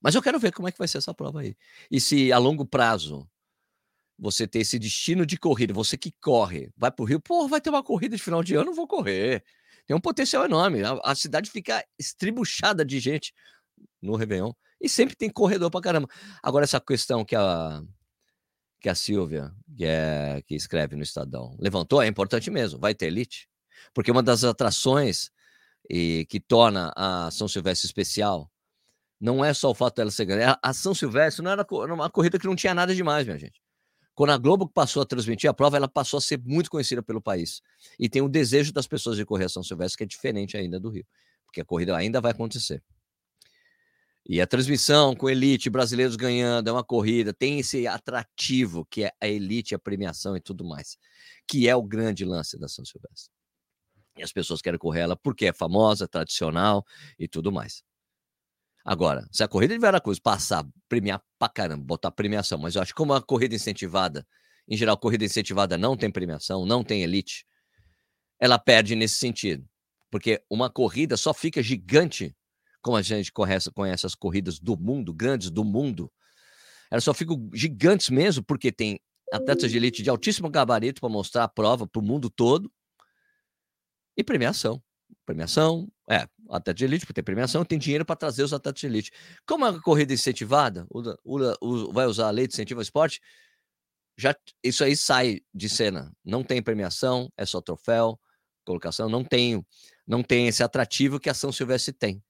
Mas 0.00 0.14
eu 0.14 0.22
quero 0.22 0.38
ver 0.38 0.52
como 0.52 0.68
é 0.68 0.72
que 0.72 0.78
vai 0.78 0.88
ser 0.88 0.98
essa 0.98 1.14
prova 1.14 1.40
aí. 1.40 1.56
E 1.90 2.00
se 2.00 2.32
a 2.32 2.38
longo 2.38 2.64
prazo 2.64 3.28
você 4.18 4.46
ter 4.46 4.60
esse 4.60 4.78
destino 4.78 5.24
de 5.24 5.38
corrida, 5.38 5.72
você 5.72 5.96
que 5.96 6.12
corre, 6.20 6.70
vai 6.76 6.90
para 6.90 7.02
o 7.02 7.06
Rio, 7.06 7.20
pô, 7.20 7.48
vai 7.48 7.60
ter 7.60 7.70
uma 7.70 7.82
corrida 7.82 8.16
de 8.16 8.22
final 8.22 8.42
de 8.42 8.54
ano, 8.54 8.74
vou 8.74 8.86
correr. 8.86 9.42
Tem 9.86 9.96
um 9.96 10.00
potencial 10.00 10.44
enorme. 10.44 10.82
A, 10.82 11.00
a 11.04 11.14
cidade 11.14 11.50
fica 11.50 11.84
estribuchada 11.98 12.84
de 12.84 13.00
gente 13.00 13.32
no 14.00 14.16
Réveillon. 14.16 14.52
E 14.80 14.88
sempre 14.88 15.14
tem 15.14 15.28
corredor 15.28 15.70
para 15.70 15.80
caramba. 15.80 16.08
Agora, 16.42 16.64
essa 16.64 16.80
questão 16.80 17.24
que 17.24 17.36
a, 17.36 17.82
que 18.80 18.88
a 18.88 18.94
Silvia, 18.94 19.52
que, 19.76 19.84
é, 19.84 20.42
que 20.46 20.54
escreve 20.54 20.96
no 20.96 21.02
Estadão, 21.02 21.56
levantou, 21.58 22.02
é 22.02 22.06
importante 22.06 22.50
mesmo. 22.50 22.78
Vai 22.78 22.94
ter 22.94 23.06
elite. 23.06 23.48
Porque 23.92 24.10
uma 24.10 24.22
das 24.22 24.44
atrações 24.44 25.30
e 25.88 26.26
que 26.30 26.40
torna 26.40 26.92
a 26.96 27.30
São 27.30 27.48
Silvestre 27.48 27.86
especial 27.86 28.50
não 29.20 29.44
é 29.44 29.52
só 29.52 29.70
o 29.70 29.74
fato 29.74 29.96
dela 29.96 30.10
ser 30.10 30.24
grande. 30.24 30.56
A 30.62 30.72
São 30.72 30.94
Silvestre 30.94 31.44
não 31.44 31.50
era 31.50 31.66
uma 31.94 32.08
corrida 32.08 32.38
que 32.38 32.46
não 32.46 32.56
tinha 32.56 32.74
nada 32.74 32.94
demais, 32.94 33.26
minha 33.26 33.38
gente. 33.38 33.60
Quando 34.14 34.30
a 34.30 34.38
Globo 34.38 34.68
passou 34.68 35.02
a 35.02 35.06
transmitir 35.06 35.48
a 35.48 35.54
prova, 35.54 35.76
ela 35.76 35.88
passou 35.88 36.18
a 36.18 36.20
ser 36.20 36.40
muito 36.44 36.70
conhecida 36.70 37.02
pelo 37.02 37.20
país. 37.20 37.60
E 37.98 38.08
tem 38.08 38.22
o 38.22 38.28
desejo 38.28 38.72
das 38.72 38.86
pessoas 38.86 39.16
de 39.16 39.24
correr 39.24 39.44
a 39.44 39.48
São 39.48 39.62
Silvestre, 39.62 39.98
que 39.98 40.04
é 40.04 40.06
diferente 40.06 40.56
ainda 40.56 40.80
do 40.80 40.88
Rio. 40.88 41.06
Porque 41.44 41.60
a 41.60 41.64
corrida 41.64 41.96
ainda 41.96 42.20
vai 42.20 42.32
acontecer. 42.32 42.82
E 44.26 44.40
a 44.40 44.46
transmissão 44.46 45.14
com 45.14 45.28
elite, 45.28 45.70
brasileiros 45.70 46.16
ganhando, 46.16 46.68
é 46.68 46.72
uma 46.72 46.84
corrida, 46.84 47.32
tem 47.32 47.58
esse 47.58 47.86
atrativo 47.86 48.86
que 48.90 49.04
é 49.04 49.12
a 49.20 49.26
elite, 49.26 49.74
a 49.74 49.78
premiação 49.78 50.36
e 50.36 50.40
tudo 50.40 50.64
mais, 50.64 50.96
que 51.48 51.68
é 51.68 51.74
o 51.74 51.82
grande 51.82 52.24
lance 52.24 52.58
da 52.58 52.68
São 52.68 52.84
Silvestre. 52.84 53.30
E 54.16 54.22
as 54.22 54.32
pessoas 54.32 54.60
querem 54.60 54.78
correr 54.78 55.00
ela 55.00 55.16
porque 55.16 55.46
é 55.46 55.52
famosa, 55.52 56.06
tradicional 56.06 56.84
e 57.18 57.26
tudo 57.26 57.50
mais. 57.50 57.82
Agora, 58.84 59.28
se 59.30 59.42
a 59.42 59.48
corrida 59.48 59.74
de 59.74 59.80
Veracruz 59.80 60.18
passar, 60.18 60.66
premiar 60.88 61.22
pra 61.38 61.48
caramba, 61.48 61.84
botar 61.84 62.10
premiação, 62.10 62.58
mas 62.58 62.74
eu 62.74 62.82
acho 62.82 62.92
que 62.92 62.96
como 62.96 63.12
a 63.12 63.20
corrida 63.20 63.54
incentivada, 63.54 64.26
em 64.66 64.76
geral, 64.76 64.96
corrida 64.96 65.24
incentivada 65.24 65.76
não 65.76 65.96
tem 65.96 66.10
premiação, 66.10 66.64
não 66.64 66.82
tem 66.82 67.02
elite, 67.02 67.44
ela 68.38 68.58
perde 68.58 68.94
nesse 68.94 69.16
sentido. 69.16 69.68
Porque 70.10 70.42
uma 70.50 70.70
corrida 70.70 71.16
só 71.16 71.34
fica 71.34 71.62
gigante, 71.62 72.34
como 72.80 72.96
a 72.96 73.02
gente 73.02 73.30
conhece, 73.30 73.70
conhece 73.70 74.06
as 74.06 74.14
corridas 74.14 74.58
do 74.58 74.76
mundo, 74.76 75.12
grandes 75.12 75.50
do 75.50 75.64
mundo, 75.64 76.10
elas 76.90 77.04
só 77.04 77.14
ficam 77.14 77.48
gigantes 77.54 78.10
mesmo 78.10 78.42
porque 78.42 78.72
tem 78.72 78.98
atletas 79.32 79.70
de 79.70 79.76
elite 79.76 80.02
de 80.02 80.10
altíssimo 80.10 80.50
gabarito 80.50 81.00
para 81.00 81.08
mostrar 81.08 81.44
a 81.44 81.48
prova 81.48 81.86
para 81.86 82.00
o 82.00 82.04
mundo 82.04 82.28
todo 82.28 82.72
e 84.16 84.24
premiação. 84.24 84.82
Premiação, 85.24 85.88
é, 86.08 86.26
atleta 86.48 86.74
de 86.74 86.84
elite, 86.84 87.06
porque 87.06 87.14
tem 87.14 87.24
premiação, 87.24 87.64
tem 87.64 87.78
dinheiro 87.78 88.04
para 88.04 88.16
trazer 88.16 88.42
os 88.42 88.52
atletas 88.52 88.80
de 88.80 88.86
elite. 88.86 89.12
Como 89.46 89.64
a 89.64 89.80
corrida 89.80 90.12
incentivada, 90.12 90.86
o, 90.90 91.00
o, 91.24 91.56
o, 91.60 91.92
vai 91.92 92.06
usar 92.06 92.28
a 92.28 92.30
lei 92.30 92.46
de 92.46 92.54
incentivo 92.54 92.80
ao 92.80 92.82
esporte, 92.82 93.20
já, 94.16 94.34
isso 94.62 94.84
aí 94.84 94.96
sai 94.96 95.40
de 95.54 95.68
cena. 95.68 96.12
Não 96.24 96.42
tem 96.42 96.62
premiação, 96.62 97.32
é 97.36 97.46
só 97.46 97.60
troféu, 97.60 98.18
colocação, 98.64 99.08
não 99.08 99.24
tem, 99.24 99.64
não 100.06 100.22
tem 100.22 100.48
esse 100.48 100.62
atrativo 100.62 101.18
que 101.18 101.30
a 101.30 101.34
São 101.34 101.50
Silvestre 101.52 101.92
tem. 101.92 102.22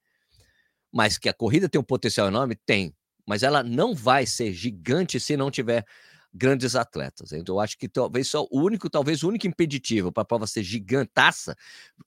Mas 0.93 1.19
que 1.19 1.29
a 1.29 1.35
corrida 1.35 1.69
tem 1.69 1.81
um 1.81 1.85
potencial 1.85 2.29
enorme, 2.29 2.57
tem. 2.67 2.95
Mas 3.27 3.43
ela 3.43 3.63
não 3.63 3.95
vai 3.95 4.27
ser 4.27 4.53
gigante 4.53 5.21
se 5.21 5.37
não 5.37 5.51
tiver 5.51 5.85
grandes 6.33 6.77
atletas. 6.77 7.33
Então, 7.33 7.57
eu 7.57 7.61
acho 7.61 7.77
que 7.77 7.89
talvez 7.89 8.29
só 8.29 8.47
o 8.51 8.61
único, 8.61 8.89
talvez 8.89 9.23
o 9.23 9.29
único 9.29 9.47
impeditivo 9.47 10.13
para 10.13 10.23
a 10.23 10.27
prova 10.27 10.47
ser 10.47 10.63
gigantaça, 10.63 11.57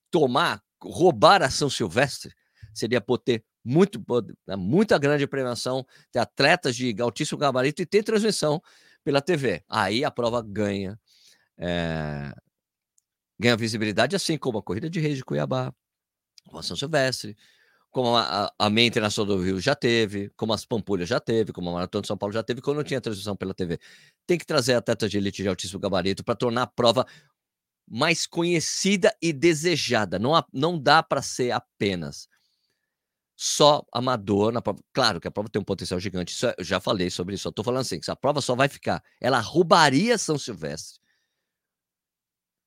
tomar 0.10 0.62
roubar 0.82 1.42
a 1.42 1.50
São 1.50 1.70
Silvestre 1.70 2.34
seria 2.74 3.00
por 3.00 3.18
ter 3.18 3.44
muito, 3.64 4.04
né, 4.46 4.56
muita 4.56 4.98
grande 4.98 5.26
premiação, 5.26 5.86
ter 6.12 6.20
atletas 6.20 6.76
de 6.76 6.96
altíssimo 7.02 7.38
gabarito 7.38 7.82
e 7.82 7.86
ter 7.86 8.04
transmissão 8.04 8.62
pela 9.04 9.22
TV. 9.22 9.64
Aí 9.70 10.04
a 10.04 10.12
prova 10.12 10.42
ganha, 10.42 11.00
é, 11.58 12.34
ganha 13.40 13.56
visibilidade, 13.56 14.16
assim 14.16 14.38
como 14.38 14.58
a 14.58 14.64
Corrida 14.64 14.90
de 14.90 15.00
Reis 15.00 15.18
de 15.18 15.24
Cuiabá, 15.24 15.74
como 16.46 16.60
a 16.60 16.64
São 16.64 16.76
Silvestre, 16.76 17.38
como 17.94 18.16
a, 18.18 18.46
a, 18.46 18.54
a 18.58 18.70
Meia 18.70 18.88
Internacional 18.88 19.38
do 19.38 19.44
Rio 19.44 19.60
já 19.62 19.76
teve, 19.76 20.30
como 20.36 20.52
as 20.52 20.66
Pampulhas 20.66 21.08
já 21.08 21.20
teve, 21.20 21.54
como 21.54 21.70
a 21.70 21.74
Maratona 21.74 22.02
de 22.02 22.08
São 22.08 22.18
Paulo 22.18 22.34
já 22.34 22.44
teve, 22.44 22.60
quando 22.60 22.78
não 22.78 22.84
tinha 22.84 23.00
transmissão 23.00 23.36
pela 23.36 23.54
TV. 23.54 23.80
Tem 24.26 24.38
que 24.38 24.46
trazer 24.46 24.76
atletas 24.76 25.12
de 25.12 25.18
elite 25.18 25.42
de 25.42 25.50
altíssimo 25.50 25.80
gabarito 25.80 26.24
para 26.24 26.36
tornar 26.36 26.64
a 26.64 26.68
prova 26.68 27.06
mais 27.88 28.26
conhecida 28.26 29.14
e 29.22 29.34
desejada. 29.34 30.18
Não, 30.18 30.32
não 30.54 30.80
dá 30.80 31.04
para 31.04 31.22
ser 31.22 31.52
apenas 31.52 32.28
só 33.36 33.86
amador 33.92 34.52
na 34.52 34.62
prova. 34.62 34.80
Claro 34.94 35.20
que 35.20 35.28
a 35.28 35.32
prova 35.32 35.50
tem 35.50 35.62
um 35.62 35.66
potencial 35.66 36.00
gigante. 36.00 36.34
Isso, 36.34 36.48
é, 36.48 36.56
eu 36.58 36.64
já 36.64 36.80
falei 36.80 37.10
sobre 37.10 37.36
isso. 37.36 37.50
Estou 37.50 37.66
falando 37.66 37.82
assim, 37.82 38.00
que 38.00 38.10
a 38.10 38.16
prova 38.16 38.42
só 38.42 38.56
vai 38.56 38.70
ficar. 38.70 39.04
Ela 39.20 39.40
roubaria 39.40 40.18
São 40.18 40.38
Silvestre 40.38 41.02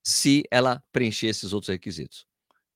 se 0.02 0.44
ela 0.50 0.82
preencher 0.92 1.28
esses 1.28 1.52
outros 1.52 1.68
requisitos. 1.68 2.26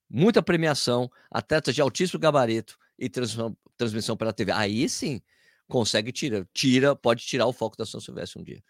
Muita 0.09 0.43
premiação, 0.43 1.09
atletas 1.31 1.75
de 1.75 1.81
altíssimo 1.81 2.19
gabarito 2.19 2.77
e 2.99 3.09
transmissão, 3.09 3.57
transmissão 3.77 4.17
pela 4.17 4.33
TV. 4.33 4.51
Aí 4.51 4.89
sim 4.89 5.21
consegue 5.71 6.13
tirar, 6.13 6.47
tira, 6.53 6.95
pode 6.97 7.25
tirar 7.25 7.47
o 7.47 7.53
foco 7.53 7.77
da 7.77 7.87
São 7.87 8.01
Silvestre 8.01 8.41
um 8.41 8.45
dia. 8.45 8.63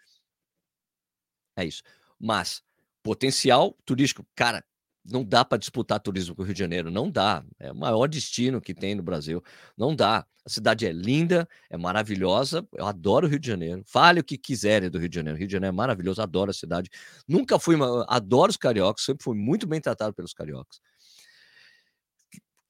É 1.57 1.65
isso. 1.65 1.83
Mas 2.19 2.63
Potencial 3.03 3.75
turístico, 3.83 4.25
cara, 4.35 4.63
não 5.03 5.23
dá 5.23 5.43
para 5.43 5.57
disputar 5.57 5.99
turismo 5.99 6.35
com 6.35 6.43
o 6.43 6.45
Rio 6.45 6.53
de 6.53 6.59
Janeiro, 6.59 6.91
não 6.91 7.09
dá. 7.09 7.43
É 7.59 7.71
o 7.71 7.75
maior 7.75 8.07
destino 8.07 8.61
que 8.61 8.75
tem 8.75 8.93
no 8.93 9.01
Brasil, 9.01 9.43
não 9.75 9.95
dá. 9.95 10.25
A 10.45 10.49
cidade 10.49 10.85
é 10.85 10.91
linda, 10.91 11.47
é 11.69 11.77
maravilhosa. 11.77 12.67
Eu 12.73 12.85
adoro 12.85 13.25
o 13.25 13.29
Rio 13.29 13.39
de 13.39 13.47
Janeiro. 13.47 13.83
Fale 13.87 14.19
o 14.19 14.23
que 14.23 14.37
quiserem 14.37 14.89
do 14.89 14.99
Rio 14.99 15.09
de 15.09 15.15
Janeiro. 15.15 15.35
O 15.35 15.39
Rio 15.39 15.47
de 15.47 15.53
Janeiro 15.53 15.73
é 15.73 15.75
maravilhoso, 15.75 16.21
adoro 16.21 16.51
a 16.51 16.53
cidade. 16.53 16.89
Nunca 17.27 17.57
fui, 17.59 17.75
adoro 18.07 18.51
os 18.51 18.57
cariocas, 18.57 19.03
sempre 19.03 19.23
fui 19.23 19.35
muito 19.35 19.65
bem 19.67 19.81
tratado 19.81 20.13
pelos 20.13 20.33
cariocas. 20.33 20.79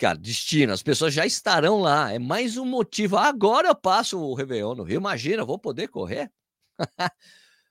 Cara, 0.02 0.18
destino, 0.18 0.74
as 0.74 0.82
pessoas 0.82 1.14
já 1.14 1.28
estarão 1.28 1.80
lá. 1.80 2.12
É 2.12 2.18
mais 2.18 2.58
um 2.58 2.66
motivo. 2.66 3.18
Agora 3.18 3.68
eu 3.68 3.76
passo 3.76 4.20
o 4.20 4.34
Réveillon 4.34 4.74
no 4.74 4.82
Rio. 4.82 4.96
Imagina, 4.96 5.46
vou 5.46 5.60
poder 5.60 5.90
correr. 5.90 6.34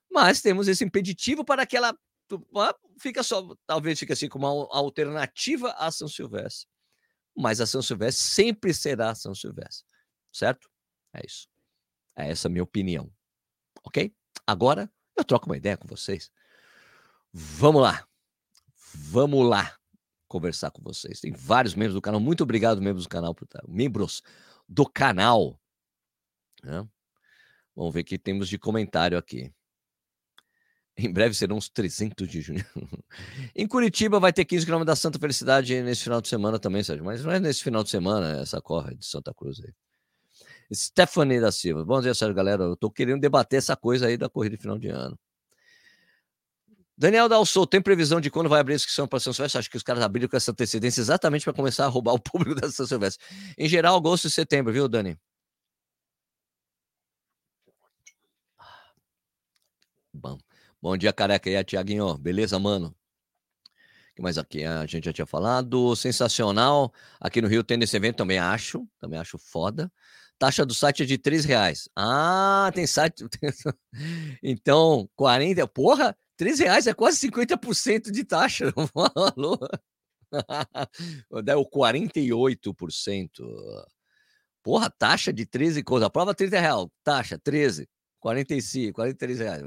Mas 0.09 0.41
temos 0.41 0.69
esse 0.69 0.85
impeditivo 0.85 1.45
para 1.45 1.65
aquela 1.65 1.93
fica 3.01 3.25
só, 3.25 3.53
talvez 3.67 3.99
fique 3.99 4.13
assim 4.13 4.29
como 4.29 4.47
uma 4.47 4.69
alternativa 4.79 5.73
à 5.73 5.91
São 5.91 6.07
Silvestre. 6.07 6.69
Mas 7.37 7.61
a 7.61 7.67
São 7.67 7.83
Silvestre 7.83 8.23
sempre 8.23 8.73
será 8.73 9.13
São 9.13 9.35
Silvestre, 9.35 9.85
certo? 10.33 10.71
É 11.13 11.27
isso. 11.27 11.49
É 12.15 12.31
essa 12.31 12.47
a 12.47 12.51
minha 12.51 12.63
opinião. 12.63 13.13
Ok? 13.83 14.15
Agora 14.47 14.89
eu 15.17 15.25
troco 15.25 15.47
uma 15.47 15.57
ideia 15.57 15.77
com 15.77 15.89
vocês. 15.89 16.31
Vamos 17.33 17.83
lá. 17.83 18.07
Vamos 18.95 19.45
lá 19.49 19.80
conversar 20.31 20.71
com 20.71 20.81
vocês. 20.81 21.21
Tem 21.21 21.33
vários 21.33 21.75
membros 21.75 21.95
do 21.95 22.01
canal. 22.01 22.21
Muito 22.21 22.45
obrigado, 22.45 22.81
membros 22.81 23.05
do 23.05 23.09
canal, 23.09 23.37
membros 23.67 24.23
do 24.69 24.87
canal. 24.87 25.61
Né? 26.63 26.87
Vamos 27.75 27.93
ver 27.93 28.01
o 28.01 28.05
que 28.05 28.17
temos 28.17 28.49
de 28.49 28.57
comentário 28.57 29.19
aqui. 29.19 29.53
Em 30.97 31.13
breve 31.13 31.35
serão 31.35 31.57
uns 31.57 31.69
300 31.69 32.29
de 32.29 32.41
junho. 32.41 32.65
em 33.57 33.67
Curitiba 33.67 34.21
vai 34.21 34.33
ter 34.33 34.45
15 34.45 34.67
km 34.67 34.85
da 34.85 34.95
Santa 34.95 35.19
Felicidade 35.19 35.83
nesse 35.83 36.05
final 36.05 36.21
de 36.21 36.29
semana 36.29 36.61
também, 36.61 36.85
Sérgio. 36.85 37.05
Mas 37.05 37.25
não 37.25 37.33
é 37.33 37.41
nesse 37.41 37.63
final 37.63 37.83
de 37.83 37.91
semana 37.91 38.41
essa 38.41 38.61
corre 38.61 38.95
de 38.95 39.07
Santa 39.07 39.35
Cruz 39.35 39.61
aí. 39.61 39.73
Stephanie 40.73 41.41
da 41.41 41.51
Silva. 41.51 41.85
Bom 41.85 42.01
dia, 42.01 42.15
Sérgio, 42.15 42.37
galera. 42.37 42.63
Eu 42.63 42.77
tô 42.77 42.89
querendo 42.89 43.21
debater 43.21 43.59
essa 43.59 43.75
coisa 43.75 44.07
aí 44.07 44.17
da 44.17 44.29
corrida 44.29 44.57
de 44.57 44.63
final 44.63 44.79
de 44.79 44.89
ano. 44.89 45.19
Daniel 47.01 47.31
Dalsou, 47.31 47.67
tem 47.67 47.81
previsão 47.81 48.21
de 48.21 48.31
quando 48.31 48.51
vai 48.51 48.61
abrir 48.61 48.75
a 48.75 48.77
inscrição 48.77 49.09
para 49.09 49.19
São 49.19 49.33
Silvestre? 49.33 49.59
Acho 49.59 49.71
que 49.71 49.77
os 49.79 49.83
caras 49.83 50.03
abriram 50.03 50.29
com 50.29 50.37
essa 50.37 50.51
antecedência 50.51 51.01
exatamente 51.01 51.45
para 51.45 51.55
começar 51.55 51.87
a 51.87 51.89
roubar 51.89 52.13
o 52.13 52.19
público 52.21 52.61
da 52.61 52.71
São 52.71 52.87
Silvestre. 52.87 53.25
Em 53.57 53.67
geral, 53.67 53.97
agosto 53.97 54.27
e 54.27 54.31
setembro, 54.31 54.71
viu, 54.71 54.87
Dani? 54.87 55.19
Bom. 60.13 60.37
Bom 60.83 60.95
dia, 60.95 61.11
careca. 61.11 61.49
E 61.49 61.57
aí, 61.57 61.65
Tiaguinho? 61.65 62.19
Beleza, 62.19 62.59
mano? 62.59 62.95
Que 64.15 64.21
mais 64.21 64.37
aqui? 64.37 64.63
A 64.63 64.85
gente 64.85 65.07
já 65.07 65.13
tinha 65.15 65.27
falado. 65.27 65.97
Sensacional. 65.97 66.93
Aqui 67.19 67.41
no 67.41 67.49
Rio 67.49 67.65
tem 67.65 67.83
esse 67.83 67.97
evento, 67.97 68.17
também 68.19 68.39
acho. 68.39 68.87
Também 68.99 69.19
acho 69.19 69.39
foda. 69.39 69.91
taxa 70.39 70.67
do 70.67 70.75
site 70.75 71.03
é 71.05 71.07
de 71.07 71.17
3 71.17 71.47
reais. 71.47 71.89
Ah, 71.97 72.71
tem 72.75 72.87
site. 72.87 73.25
então, 74.43 75.09
40. 75.17 75.67
Porra, 75.67 76.15
3 76.41 76.59
reais 76.59 76.87
é 76.87 76.95
quase 76.95 77.29
50% 77.29 78.11
de 78.11 78.25
taxa. 78.25 78.73
Deu 81.45 81.67
48%. 81.67 83.29
Porra, 84.65 84.89
taxa 84.89 85.35
de 85.35 85.45
13 85.45 85.83
coisas. 85.83 86.07
A 86.07 86.11
prova 86.11 86.35
30 86.35 86.59
reais. 86.59 86.87
Taxa 87.05 87.39
13. 87.39 87.87
45, 88.21 88.95
43 88.95 89.39
reais. 89.39 89.63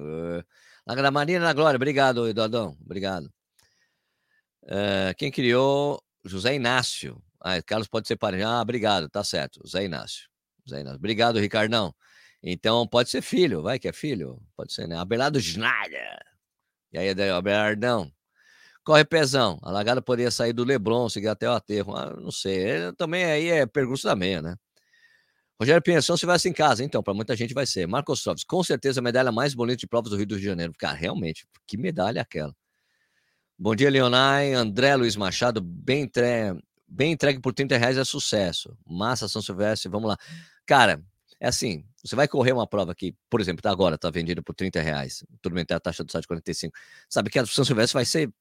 Na 0.83 0.95
Gramaria 0.95 1.39
na 1.39 1.53
Glória. 1.53 1.75
Obrigado, 1.75 2.27
Eduardão. 2.27 2.75
Obrigado. 2.83 3.31
Uh, 4.63 5.13
quem 5.15 5.31
criou? 5.31 6.01
José 6.25 6.55
Inácio. 6.55 7.21
Ah, 7.39 7.61
Carlos 7.61 7.87
pode 7.87 8.07
ser 8.07 8.15
parente. 8.15 8.45
Ah, 8.45 8.59
obrigado, 8.59 9.07
tá 9.09 9.23
certo. 9.23 9.61
José 9.63 9.85
Inácio. 9.85 10.27
José 10.65 10.81
Inácio. 10.81 10.97
Obrigado, 10.97 11.37
Ricardão. 11.37 11.93
Então 12.41 12.87
pode 12.87 13.11
ser 13.11 13.21
filho, 13.21 13.61
vai 13.61 13.77
que 13.77 13.87
é 13.87 13.93
filho. 13.93 14.41
Pode 14.57 14.73
ser, 14.73 14.87
né? 14.87 14.97
Abelardo 14.97 15.39
Schneider. 15.39 16.32
E 16.93 16.97
aí, 16.97 17.09
Abelardão. 17.31 18.11
Corre 18.83 19.03
pezão. 19.05 19.59
A 19.63 19.71
lagada 19.71 20.01
poderia 20.01 20.29
sair 20.29 20.53
do 20.53 20.63
Leblon, 20.63 21.09
seguir 21.09 21.29
até 21.29 21.49
o 21.49 21.53
aterro. 21.53 21.95
Ah, 21.95 22.15
não 22.15 22.31
sei. 22.31 22.55
Ele, 22.55 22.93
também 22.93 23.23
aí 23.25 23.49
é 23.49 23.65
pergunta 23.65 24.03
da 24.03 24.15
meia, 24.15 24.41
né? 24.41 24.55
Rogério 25.59 25.81
Pinheiro, 25.81 26.03
se 26.03 26.25
vai 26.25 26.37
em 26.45 26.51
casa, 26.53 26.83
então, 26.83 27.01
para 27.01 27.13
muita 27.13 27.35
gente 27.35 27.53
vai 27.53 27.65
ser. 27.65 27.87
Marcos 27.87 28.21
Troves, 28.21 28.43
com 28.43 28.61
certeza 28.63 28.99
a 28.99 29.03
medalha 29.03 29.31
mais 29.31 29.53
bonita 29.53 29.77
de 29.77 29.87
provas 29.87 30.11
do 30.11 30.17
Rio 30.17 30.25
de 30.25 30.39
Janeiro. 30.39 30.73
Cara, 30.77 30.93
realmente, 30.97 31.47
que 31.65 31.77
medalha 31.77 32.19
é 32.19 32.21
aquela? 32.21 32.53
Bom 33.57 33.75
dia, 33.75 33.89
Leonai. 33.89 34.53
André 34.53 34.95
Luiz 34.95 35.15
Machado, 35.15 35.61
bem, 35.61 36.07
tre... 36.07 36.53
bem 36.87 37.13
entregue 37.13 37.39
por 37.39 37.53
30 37.53 37.77
reais 37.77 37.97
é 37.97 38.03
sucesso. 38.03 38.77
Massa 38.85 39.29
São 39.29 39.41
Silvestre, 39.41 39.89
vamos 39.89 40.09
lá. 40.09 40.17
Cara, 40.65 41.01
é 41.39 41.47
assim, 41.47 41.85
você 42.03 42.15
vai 42.15 42.27
correr 42.27 42.51
uma 42.51 42.67
prova 42.67 42.93
que, 42.93 43.15
por 43.29 43.39
exemplo, 43.39 43.61
tá 43.61 43.71
agora, 43.71 43.97
tá 43.97 44.09
vendida 44.09 44.41
por 44.43 44.53
30 44.53 44.81
reais. 44.81 45.25
Tudo 45.41 45.55
bem, 45.55 45.65
tem 45.65 45.75
a 45.75 45.79
taxa 45.79 46.03
do 46.03 46.11
site 46.11 46.27
45. 46.27 46.75
Sabe 47.09 47.29
que 47.29 47.39
a 47.39 47.45
São 47.45 47.63
Silvestre 47.63 47.93
vai 47.93 48.05
ser 48.05 48.31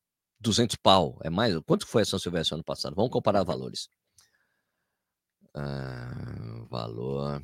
200 0.41 0.75
pau. 0.77 1.19
É 1.23 1.31
mais. 1.31 1.57
Quanto 1.65 1.87
foi 1.87 2.03
a 2.03 2.05
São 2.05 2.19
Silvestre 2.19 2.55
ano 2.55 2.65
passado? 2.65 2.97
Vamos 2.97 3.13
comparar 3.13 3.45
valores. 3.45 3.89
Ah, 5.55 6.65
valor. 6.69 7.41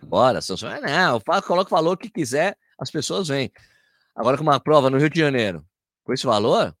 Agora, 0.00 0.40
São 0.40 0.56
Silvestre. 0.56 0.88
Não, 0.88 1.16
eu 1.16 1.42
coloco 1.42 1.74
o 1.74 1.76
valor 1.76 1.96
que 1.98 2.08
quiser, 2.08 2.56
as 2.78 2.92
pessoas 2.92 3.26
vêm. 3.26 3.50
Agora, 4.14 4.36
com 4.36 4.44
uma 4.44 4.60
prova 4.60 4.88
no 4.88 4.98
Rio 4.98 5.10
de 5.10 5.18
Janeiro, 5.18 5.66
com 6.04 6.12
esse 6.12 6.26
valor? 6.26 6.76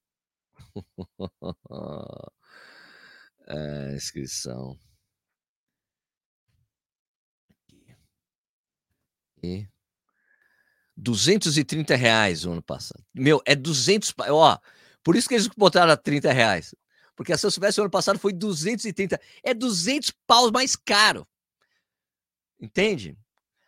é, 3.48 3.94
inscrição. 3.96 4.78
E 9.42 9.68
230 10.96 11.94
reais 11.94 12.44
o 12.44 12.52
ano 12.52 12.62
passado. 12.62 13.04
Meu, 13.14 13.40
é 13.46 13.54
200. 13.54 14.12
Ó, 14.28 14.58
por 15.02 15.16
isso 15.16 15.28
que 15.28 15.34
eles 15.34 15.48
botaram 15.48 15.92
a 15.92 15.96
30 15.96 16.32
reais. 16.32 16.74
Porque 17.14 17.32
a 17.32 17.38
São 17.38 17.50
Silvestre 17.50 17.80
ano 17.80 17.90
passado 17.90 18.18
foi 18.18 18.32
230. 18.32 19.20
É 19.42 19.54
200 19.54 20.12
paus 20.26 20.50
mais 20.50 20.76
caro. 20.76 21.26
Entende? 22.60 23.16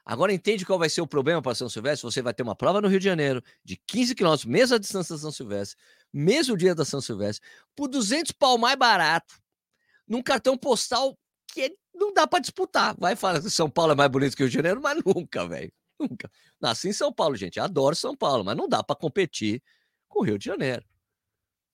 Agora 0.04 0.32
entende 0.32 0.66
qual 0.66 0.78
vai 0.78 0.88
ser 0.88 1.00
o 1.00 1.06
problema 1.06 1.40
para 1.40 1.54
São 1.54 1.68
Silvestre? 1.68 2.10
Você 2.10 2.20
vai 2.20 2.34
ter 2.34 2.42
uma 2.42 2.56
prova 2.56 2.80
no 2.80 2.88
Rio 2.88 2.98
de 2.98 3.04
Janeiro 3.04 3.42
de 3.64 3.76
15 3.86 4.14
quilômetros, 4.14 4.44
mesma 4.44 4.78
distância 4.78 5.14
da 5.14 5.20
São 5.20 5.30
Silvestre, 5.30 5.76
mesmo 6.12 6.56
dia 6.56 6.74
da 6.74 6.84
São 6.84 7.00
Silvestre, 7.00 7.46
por 7.76 7.86
200 7.86 8.32
pau 8.32 8.58
mais 8.58 8.76
barato, 8.76 9.34
num 10.08 10.22
cartão 10.22 10.56
postal 10.56 11.16
que 11.52 11.76
não 12.00 12.12
dá 12.12 12.26
para 12.26 12.40
disputar. 12.40 12.96
Vai 12.98 13.14
falar 13.14 13.40
que 13.40 13.50
São 13.50 13.68
Paulo 13.68 13.92
é 13.92 13.94
mais 13.94 14.10
bonito 14.10 14.36
que 14.36 14.42
o 14.42 14.46
Rio 14.46 14.50
de 14.50 14.56
Janeiro, 14.56 14.80
mas 14.80 14.98
nunca, 15.04 15.46
velho. 15.46 15.72
Nunca. 15.98 16.30
Nasci 16.58 16.88
em 16.88 16.92
São 16.92 17.12
Paulo, 17.12 17.36
gente. 17.36 17.60
Adoro 17.60 17.94
São 17.94 18.16
Paulo, 18.16 18.42
mas 18.42 18.56
não 18.56 18.68
dá 18.68 18.82
para 18.82 18.96
competir 18.96 19.62
com 20.08 20.20
o 20.20 20.22
Rio 20.22 20.38
de 20.38 20.46
Janeiro. 20.46 20.84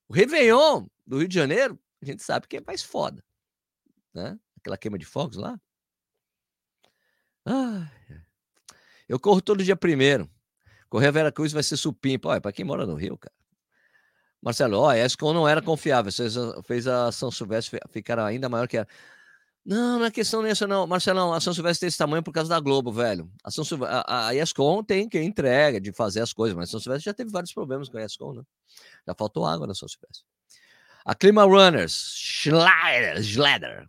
O 0.08 0.12
Réveillon 0.12 0.86
do 1.06 1.18
Rio 1.18 1.28
de 1.28 1.34
Janeiro, 1.34 1.78
a 2.02 2.04
gente 2.04 2.22
sabe 2.22 2.48
que 2.48 2.56
é 2.56 2.60
mais 2.60 2.82
foda. 2.82 3.24
Né? 4.12 4.38
Aquela 4.58 4.76
queima 4.76 4.98
de 4.98 5.04
fogos 5.04 5.36
lá. 5.36 5.58
Ah, 7.44 7.88
eu 9.08 9.20
corro 9.20 9.40
todo 9.40 9.62
dia 9.62 9.76
primeiro. 9.76 10.28
Correr 10.88 11.08
a 11.08 11.12
Vera 11.12 11.32
Cruz 11.32 11.52
vai 11.52 11.62
ser 11.62 11.76
supimpa. 11.76 12.28
Olha, 12.28 12.40
para 12.40 12.52
quem 12.52 12.64
mora 12.64 12.84
no 12.84 12.94
Rio, 12.94 13.16
cara. 13.16 13.34
Marcelo, 14.42 14.78
ó, 14.78 14.90
a 14.90 14.98
ESCOM 14.98 15.32
não 15.32 15.48
era 15.48 15.62
confiável. 15.62 16.12
Fez 16.12 16.36
a, 16.36 16.62
fez 16.62 16.86
a 16.86 17.12
São 17.12 17.30
Silvestre 17.30 17.80
ficar 17.90 18.18
ainda 18.18 18.48
maior 18.48 18.66
que 18.66 18.76
era. 18.76 18.88
Não, 19.66 19.98
não 19.98 20.06
é 20.06 20.12
questão 20.12 20.42
nessa, 20.42 20.64
não. 20.64 20.86
Marcelão, 20.86 21.32
a 21.32 21.40
São 21.40 21.52
Silvestre 21.52 21.80
tem 21.80 21.88
esse 21.88 21.98
tamanho 21.98 22.22
por 22.22 22.30
causa 22.30 22.48
da 22.48 22.60
Globo, 22.60 22.92
velho. 22.92 23.28
A, 23.42 23.50
São 23.50 23.64
a, 23.84 24.28
a 24.28 24.34
ESCOM 24.36 24.84
tem 24.84 25.08
quem 25.08 25.26
entrega 25.26 25.80
de 25.80 25.92
fazer 25.92 26.20
as 26.20 26.32
coisas, 26.32 26.56
mas 26.56 26.68
a 26.68 26.70
São 26.70 26.78
Silvestre 26.78 27.06
já 27.10 27.12
teve 27.12 27.32
vários 27.32 27.52
problemas 27.52 27.88
com 27.88 27.98
a 27.98 28.04
ESCOM, 28.04 28.32
né? 28.34 28.42
Já 29.04 29.12
faltou 29.18 29.44
água 29.44 29.66
na 29.66 29.74
São 29.74 29.88
Silvestre. 29.88 30.24
A 31.04 31.16
Clima 31.16 31.42
Runners, 31.42 32.14
Schlader, 32.14 33.20
Schlader. 33.24 33.88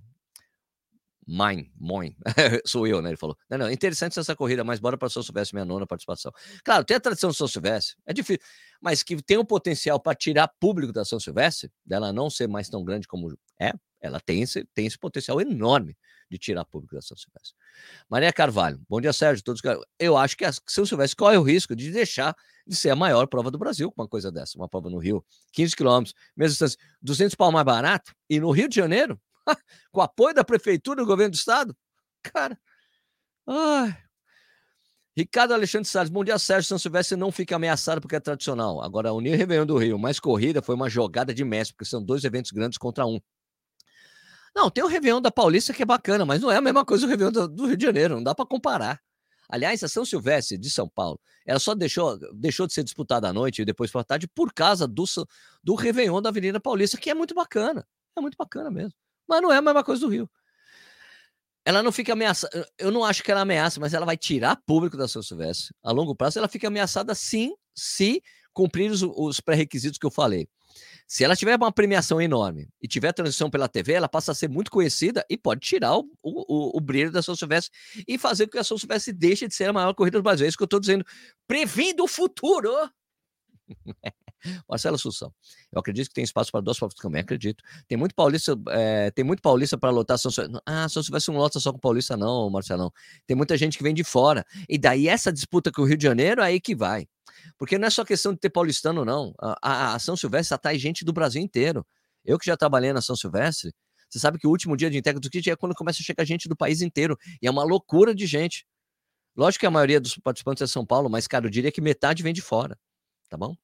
Mine, 1.27 1.71
Moin, 1.79 2.15
sou 2.65 2.87
eu, 2.87 2.99
né? 2.99 3.11
Ele 3.11 3.17
falou. 3.17 3.37
Não, 3.47 3.59
não, 3.59 3.71
interessante 3.71 4.17
essa 4.17 4.35
corrida, 4.35 4.63
mas 4.63 4.79
bora 4.79 4.97
para 4.97 5.09
São 5.09 5.21
Silvestre, 5.21 5.55
minha 5.55 5.65
nona 5.65 5.85
participação. 5.85 6.31
Claro, 6.63 6.85
tem 6.85 6.97
a 6.97 6.99
tradição 6.99 7.29
de 7.29 7.37
São 7.37 7.47
Silvestre, 7.47 7.97
é 8.07 8.13
difícil, 8.13 8.41
mas 8.81 9.03
que 9.03 9.21
tem 9.21 9.37
o 9.37 9.45
potencial 9.45 9.99
para 9.99 10.15
tirar 10.15 10.47
público 10.59 10.91
da 10.91 11.05
São 11.05 11.19
Silvestre, 11.19 11.69
dela 11.85 12.11
não 12.11 12.31
ser 12.31 12.47
mais 12.47 12.67
tão 12.67 12.83
grande 12.83 13.07
como 13.07 13.37
é, 13.59 13.73
ela 14.01 14.19
tem 14.19 14.41
esse, 14.41 14.63
tem 14.73 14.85
esse 14.85 14.97
potencial 14.97 15.39
enorme 15.41 15.97
de 16.29 16.37
tirar 16.37 16.65
público 16.65 16.95
da 16.95 17.01
São 17.01 17.15
Silvestre. 17.15 17.55
Maria 18.09 18.31
Carvalho, 18.33 18.81
bom 18.87 18.99
dia, 18.99 19.13
Sérgio. 19.13 19.43
Todos, 19.43 19.61
eu 19.99 20.17
acho 20.17 20.35
que 20.35 20.45
a 20.45 20.51
São 20.67 20.85
Silvestre 20.85 21.15
corre 21.15 21.37
o 21.37 21.43
risco 21.43 21.75
de 21.75 21.91
deixar 21.91 22.35
de 22.65 22.75
ser 22.75 22.89
a 22.89 22.95
maior 22.95 23.27
prova 23.27 23.49
do 23.49 23.57
Brasil 23.57 23.91
com 23.91 24.01
uma 24.01 24.07
coisa 24.07 24.31
dessa, 24.31 24.57
uma 24.57 24.67
prova 24.67 24.89
no 24.89 24.97
Rio, 24.97 25.25
15 25.53 25.75
quilômetros, 25.75 26.13
mesmo 26.35 26.51
distância, 26.51 26.77
200 27.01 27.35
pau 27.35 27.51
mais 27.51 27.65
barato, 27.65 28.13
e 28.29 28.39
no 28.39 28.51
Rio 28.51 28.67
de 28.67 28.75
Janeiro, 28.75 29.19
com 29.91 30.01
apoio 30.01 30.35
da 30.35 30.43
prefeitura 30.43 31.01
e 31.01 31.03
do 31.03 31.07
governo 31.07 31.31
do 31.31 31.37
estado, 31.37 31.75
cara, 32.21 32.59
ai. 33.47 33.97
Ricardo 35.17 35.51
Alexandre 35.51 35.89
Salles, 35.89 36.11
bom 36.11 36.23
dia, 36.23 36.37
Sérgio. 36.37 36.67
São 36.67 36.77
Silvestre 36.77 37.17
não 37.17 37.31
fica 37.31 37.55
ameaçado 37.55 37.99
porque 37.99 38.15
é 38.15 38.19
tradicional. 38.19 38.83
Agora, 38.83 39.09
a 39.09 39.13
Unir 39.13 39.35
Réveillon 39.35 39.65
do 39.65 39.75
Rio, 39.75 39.97
mais 39.97 40.19
corrida, 40.19 40.61
foi 40.61 40.75
uma 40.75 40.87
jogada 40.87 41.33
de 41.33 41.43
mestre, 41.43 41.73
porque 41.75 41.89
são 41.89 42.03
dois 42.03 42.23
eventos 42.23 42.51
grandes 42.51 42.77
contra 42.77 43.03
um. 43.03 43.19
Não, 44.57 44.71
tem 44.71 44.83
o 44.83 44.87
Réveillon 44.87 45.21
da 45.21 45.29
Paulista 45.29 45.71
que 45.71 45.83
é 45.83 45.85
bacana, 45.85 46.25
mas 46.25 46.41
não 46.41 46.49
é 46.49 46.57
a 46.57 46.61
mesma 46.61 46.83
coisa 46.83 47.05
do 47.05 47.09
Réveillon 47.11 47.31
do, 47.31 47.47
do 47.47 47.67
Rio 47.67 47.77
de 47.77 47.85
Janeiro, 47.85 48.15
não 48.15 48.23
dá 48.23 48.33
para 48.33 48.43
comparar. 48.43 48.99
Aliás, 49.47 49.83
a 49.83 49.87
São 49.87 50.03
Silvestre 50.03 50.57
de 50.57 50.67
São 50.71 50.89
Paulo, 50.89 51.21
ela 51.45 51.59
só 51.59 51.75
deixou, 51.75 52.17
deixou 52.33 52.65
de 52.65 52.73
ser 52.73 52.83
disputada 52.83 53.29
à 53.29 53.33
noite 53.33 53.61
e 53.61 53.65
depois 53.65 53.91
para 53.91 54.03
tarde 54.03 54.27
por 54.27 54.51
causa 54.51 54.87
do, 54.87 55.05
do 55.63 55.75
Réveillon 55.75 56.23
da 56.23 56.29
Avenida 56.29 56.59
Paulista, 56.59 56.97
que 56.97 57.07
é 57.07 57.13
muito 57.13 57.35
bacana. 57.35 57.87
É 58.17 58.19
muito 58.19 58.35
bacana 58.35 58.71
mesmo. 58.71 58.93
Mas 59.29 59.43
não 59.43 59.53
é 59.53 59.57
a 59.57 59.61
mesma 59.61 59.83
coisa 59.83 60.01
do 60.01 60.07
Rio. 60.07 60.27
Ela 61.63 61.83
não 61.83 61.91
fica 61.91 62.13
ameaçada. 62.13 62.67
Eu 62.79 62.89
não 62.89 63.05
acho 63.05 63.21
que 63.21 63.31
ela 63.31 63.41
ameaça, 63.41 63.79
mas 63.79 63.93
ela 63.93 64.07
vai 64.07 64.17
tirar 64.17 64.55
público 64.65 64.97
da 64.97 65.07
São 65.07 65.21
Silvestre. 65.21 65.71
A 65.83 65.91
longo 65.91 66.15
prazo, 66.15 66.39
ela 66.39 66.47
fica 66.47 66.67
ameaçada 66.67 67.13
sim, 67.13 67.53
se 67.75 68.23
cumprir 68.57 68.89
os, 68.89 69.03
os 69.03 69.39
pré-requisitos 69.39 69.99
que 69.99 70.05
eu 70.05 70.09
falei. 70.09 70.49
Se 71.07 71.23
ela 71.23 71.35
tiver 71.35 71.55
uma 71.55 71.71
premiação 71.71 72.19
enorme 72.19 72.67
e 72.81 72.87
tiver 72.87 73.13
transmissão 73.13 73.51
pela 73.51 73.67
TV, 73.67 73.93
ela 73.93 74.09
passa 74.09 74.31
a 74.31 74.35
ser 74.35 74.49
muito 74.49 74.71
conhecida 74.71 75.23
e 75.29 75.37
pode 75.37 75.61
tirar 75.61 75.95
o, 75.95 76.09
o, 76.23 76.75
o 76.75 76.81
brilho 76.81 77.11
da 77.11 77.21
São 77.21 77.35
Silvestre 77.35 77.71
e 78.07 78.17
fazer 78.17 78.47
com 78.47 78.53
que 78.53 78.57
a 78.57 78.63
São 78.63 78.79
Silvestre 78.79 79.13
deixe 79.13 79.47
de 79.47 79.53
ser 79.53 79.69
a 79.69 79.73
maior 79.73 79.93
corrida 79.93 80.17
do 80.17 80.23
Brasil. 80.23 80.45
É 80.45 80.49
isso 80.49 80.57
que 80.57 80.63
eu 80.63 80.65
estou 80.65 80.79
dizendo. 80.79 81.05
Previndo 81.47 82.03
o 82.03 82.07
futuro! 82.07 82.71
Marcelo 84.67 84.95
Assunção. 84.95 85.31
Eu 85.71 85.79
acredito 85.79 86.07
que 86.07 86.15
tem 86.15 86.23
espaço 86.23 86.51
para 86.51 86.61
duas 86.61 86.79
provas 86.79 86.95
também, 86.95 87.21
acredito. 87.21 87.63
Tem 87.87 87.97
muito 87.97 88.15
paulista, 88.15 88.55
é, 88.69 89.11
tem 89.11 89.23
muito 89.23 89.41
paulista 89.41 89.77
para 89.77 89.91
lotar 89.91 90.17
São 90.17 90.31
Silvestre. 90.31 90.61
Ah, 90.65 90.89
São 90.89 91.03
Silvestre 91.03 91.31
não 91.31 91.39
lota 91.39 91.59
só 91.59 91.71
com 91.71 91.79
paulista, 91.79 92.17
não, 92.17 92.49
Marcelão. 92.49 92.91
Tem 93.27 93.37
muita 93.37 93.55
gente 93.55 93.77
que 93.77 93.83
vem 93.83 93.93
de 93.93 94.03
fora. 94.03 94.43
E 94.67 94.77
daí 94.77 95.07
essa 95.07 95.31
disputa 95.31 95.71
com 95.71 95.83
o 95.83 95.85
Rio 95.85 95.97
de 95.97 96.03
Janeiro, 96.03 96.41
aí 96.41 96.59
que 96.59 96.75
vai. 96.75 97.07
Porque 97.57 97.77
não 97.77 97.87
é 97.87 97.89
só 97.89 98.03
questão 98.05 98.33
de 98.33 98.39
ter 98.39 98.49
paulistano, 98.49 99.03
não. 99.03 99.33
A, 99.39 99.95
a 99.95 99.99
São 99.99 100.15
Silvestre 100.15 100.55
atrai 100.55 100.77
gente 100.77 101.03
do 101.03 101.13
Brasil 101.13 101.41
inteiro. 101.41 101.85
Eu 102.23 102.37
que 102.37 102.45
já 102.45 102.57
trabalhei 102.57 102.91
na 102.93 103.01
São 103.01 103.15
Silvestre, 103.15 103.73
você 104.09 104.19
sabe 104.19 104.37
que 104.37 104.47
o 104.47 104.49
último 104.49 104.75
dia 104.77 104.89
de 104.89 104.97
entrega 104.97 105.19
do 105.19 105.29
kit 105.29 105.49
é 105.49 105.55
quando 105.55 105.75
começa 105.75 106.01
a 106.01 106.05
chegar 106.05 106.23
gente 106.23 106.47
do 106.47 106.55
país 106.55 106.81
inteiro. 106.81 107.17
E 107.41 107.47
é 107.47 107.51
uma 107.51 107.63
loucura 107.63 108.15
de 108.15 108.25
gente. 108.25 108.65
Lógico 109.35 109.61
que 109.61 109.65
a 109.65 109.71
maioria 109.71 109.99
dos 109.99 110.17
participantes 110.17 110.61
é 110.61 110.67
São 110.67 110.85
Paulo, 110.85 111.09
mas, 111.09 111.27
cara, 111.27 111.45
eu 111.45 111.49
diria 111.49 111.71
que 111.71 111.81
metade 111.81 112.23
vem 112.23 112.33
de 112.33 112.41
fora. 112.41 112.77
Tá 113.29 113.37
bom? 113.37 113.55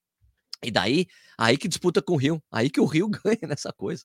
E 0.63 0.71
daí, 0.71 1.07
aí 1.38 1.57
que 1.57 1.67
disputa 1.67 2.01
com 2.01 2.13
o 2.13 2.17
Rio. 2.17 2.41
Aí 2.51 2.69
que 2.69 2.79
o 2.79 2.86
Rio 2.86 3.09
ganha 3.25 3.47
nessa 3.47 3.71
coisa. 3.71 4.03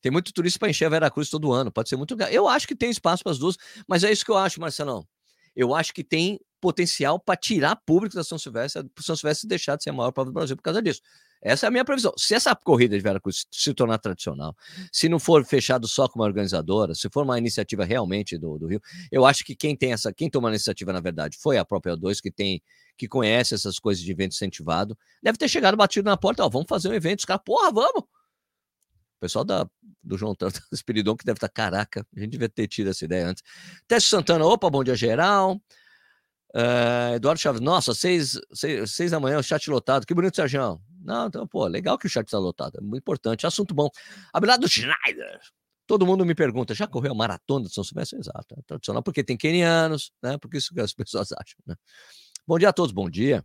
Tem 0.00 0.10
muito 0.10 0.32
turista 0.32 0.58
para 0.58 0.70
encher 0.70 0.86
a 0.86 0.88
Veracruz 0.88 1.28
todo 1.28 1.52
ano. 1.52 1.72
Pode 1.72 1.88
ser 1.88 1.96
muito. 1.96 2.16
Eu 2.30 2.48
acho 2.48 2.66
que 2.66 2.76
tem 2.76 2.90
espaço 2.90 3.22
para 3.22 3.32
as 3.32 3.38
duas, 3.38 3.56
mas 3.88 4.04
é 4.04 4.12
isso 4.12 4.24
que 4.24 4.30
eu 4.30 4.36
acho, 4.36 4.60
Marcelão. 4.60 5.06
Eu 5.54 5.74
acho 5.74 5.92
que 5.92 6.04
tem 6.04 6.38
potencial 6.60 7.18
para 7.18 7.36
tirar 7.36 7.76
público 7.76 8.14
da 8.14 8.22
São 8.22 8.38
Silvestre, 8.38 8.84
para 8.94 9.04
São 9.04 9.16
Silvestre 9.16 9.48
deixar 9.48 9.76
de 9.76 9.84
ser 9.84 9.90
a 9.90 9.92
maior 9.92 10.12
prova 10.12 10.30
do 10.30 10.34
Brasil 10.34 10.56
por 10.56 10.62
causa 10.62 10.82
disso. 10.82 11.00
Essa 11.42 11.66
é 11.66 11.68
a 11.68 11.70
minha 11.70 11.84
previsão. 11.84 12.12
Se 12.18 12.34
essa 12.34 12.54
corrida 12.54 12.96
de 12.96 13.02
Veracruz 13.02 13.46
se 13.50 13.72
tornar 13.72 13.98
tradicional, 13.98 14.54
se 14.92 15.08
não 15.08 15.18
for 15.18 15.42
fechado 15.44 15.88
só 15.88 16.06
com 16.06 16.18
uma 16.18 16.26
organizadora, 16.26 16.94
se 16.94 17.08
for 17.10 17.24
uma 17.24 17.38
iniciativa 17.38 17.84
realmente 17.84 18.36
do, 18.36 18.58
do 18.58 18.66
Rio, 18.66 18.80
eu 19.10 19.24
acho 19.24 19.42
que 19.42 19.56
quem 19.56 19.74
tem 19.74 19.92
essa, 19.92 20.12
quem 20.12 20.28
toma 20.28 20.48
a 20.48 20.52
iniciativa, 20.52 20.92
na 20.92 21.00
verdade, 21.00 21.38
foi 21.38 21.56
a 21.56 21.64
própria 21.64 21.96
O2, 21.96 22.20
que 22.20 22.30
tem, 22.30 22.62
que 22.96 23.08
conhece 23.08 23.54
essas 23.54 23.78
coisas 23.78 24.04
de 24.04 24.10
evento 24.12 24.32
incentivado, 24.32 24.96
deve 25.22 25.38
ter 25.38 25.48
chegado 25.48 25.76
batido 25.76 26.10
na 26.10 26.16
porta, 26.16 26.44
ó, 26.44 26.48
vamos 26.48 26.66
fazer 26.68 26.90
um 26.90 26.94
evento, 26.94 27.20
os 27.20 27.24
caras, 27.24 27.42
porra, 27.42 27.72
vamos! 27.72 28.02
O 28.02 29.20
pessoal 29.20 29.44
da, 29.44 29.66
do 30.02 30.18
João 30.18 30.34
Tanto, 30.34 30.60
Espiridon, 30.72 31.16
que 31.16 31.24
deve 31.24 31.38
estar, 31.38 31.48
caraca, 31.48 32.06
a 32.14 32.20
gente 32.20 32.32
devia 32.32 32.48
ter 32.50 32.66
tido 32.68 32.90
essa 32.90 33.04
ideia 33.04 33.28
antes. 33.28 33.42
Teste 33.88 34.10
Santana, 34.10 34.44
opa, 34.44 34.68
bom 34.68 34.84
dia 34.84 34.94
geral. 34.94 35.58
Uh, 36.54 37.14
Eduardo 37.14 37.40
Chaves, 37.40 37.60
nossa, 37.60 37.94
seis, 37.94 38.40
seis, 38.52 38.90
seis 38.92 39.10
da 39.12 39.20
manhã, 39.20 39.38
o 39.38 39.42
chat 39.42 39.68
lotado. 39.70 40.06
Que 40.06 40.14
bonito, 40.14 40.36
Sérgio. 40.36 40.80
Não, 41.02 41.26
então, 41.26 41.46
pô, 41.46 41.66
legal 41.66 41.96
que 41.96 42.06
o 42.06 42.10
chat 42.10 42.26
está 42.26 42.38
lotado, 42.38 42.78
é 42.78 42.80
muito 42.80 43.02
importante. 43.02 43.46
Assunto 43.46 43.74
bom. 43.74 43.88
Abelardo 44.32 44.68
Schneider. 44.68 45.40
Todo 45.86 46.06
mundo 46.06 46.24
me 46.24 46.34
pergunta, 46.34 46.74
já 46.74 46.86
correu 46.86 47.12
a 47.12 47.14
maratona 47.14 47.66
de 47.66 47.74
São 47.74 47.82
Silvestre? 47.82 48.18
Exato, 48.18 48.54
é 48.56 48.62
tradicional, 48.62 49.02
porque 49.02 49.24
tem 49.24 49.36
quenianos, 49.36 50.12
né? 50.22 50.38
Porque 50.38 50.58
isso 50.58 50.72
que 50.72 50.80
as 50.80 50.92
pessoas 50.94 51.32
acham, 51.32 51.58
né? 51.66 51.74
Bom 52.46 52.58
dia 52.58 52.68
a 52.68 52.72
todos, 52.72 52.92
bom 52.92 53.08
dia. 53.08 53.44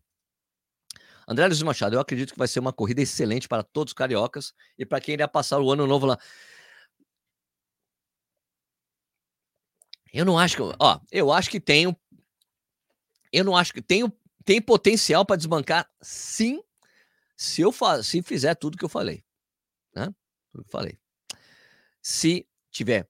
André 1.28 1.48
Luiz 1.48 1.62
Machado, 1.63 1.96
eu 1.96 2.00
acredito 2.00 2.34
que 2.34 2.38
vai 2.39 2.48
ser 2.48 2.60
uma 2.60 2.72
corrida 2.72 3.02
excelente 3.02 3.48
para 3.48 3.63
todos 3.63 3.91
os 3.91 3.96
cariocas 3.96 4.54
e 4.78 4.86
para 4.86 5.02
quem 5.02 5.13
irá 5.15 5.28
passar 5.28 5.60
o 5.60 5.72
ano 5.72 5.88
novo 5.88 6.06
lá. 6.06 6.20
Eu 10.13 10.24
não 10.24 10.39
acho 10.39 10.56
que. 10.56 10.62
Ó, 10.80 11.00
eu 11.12 11.32
acho 11.32 11.50
que 11.50 11.60
tem. 11.60 11.96
Eu 13.36 13.43
não 13.43 13.58
acho 13.58 13.74
que 13.74 13.82
tem, 13.82 14.10
tem 14.45 14.62
potencial 14.62 15.26
para 15.26 15.36
desbancar, 15.36 15.91
sim, 16.02 16.63
se 17.36 17.62
eu 17.62 17.69
fa 17.69 18.02
se 18.02 18.24
fizer 18.24 18.56
tudo 18.56 18.78
que 18.78 18.86
eu 18.86 18.89
falei. 18.89 19.26
Né? 19.93 20.06
Tudo 20.54 20.63
que 20.63 20.69
eu 20.69 20.71
falei. 20.71 20.98
Se 22.02 22.48
tiver 22.71 23.10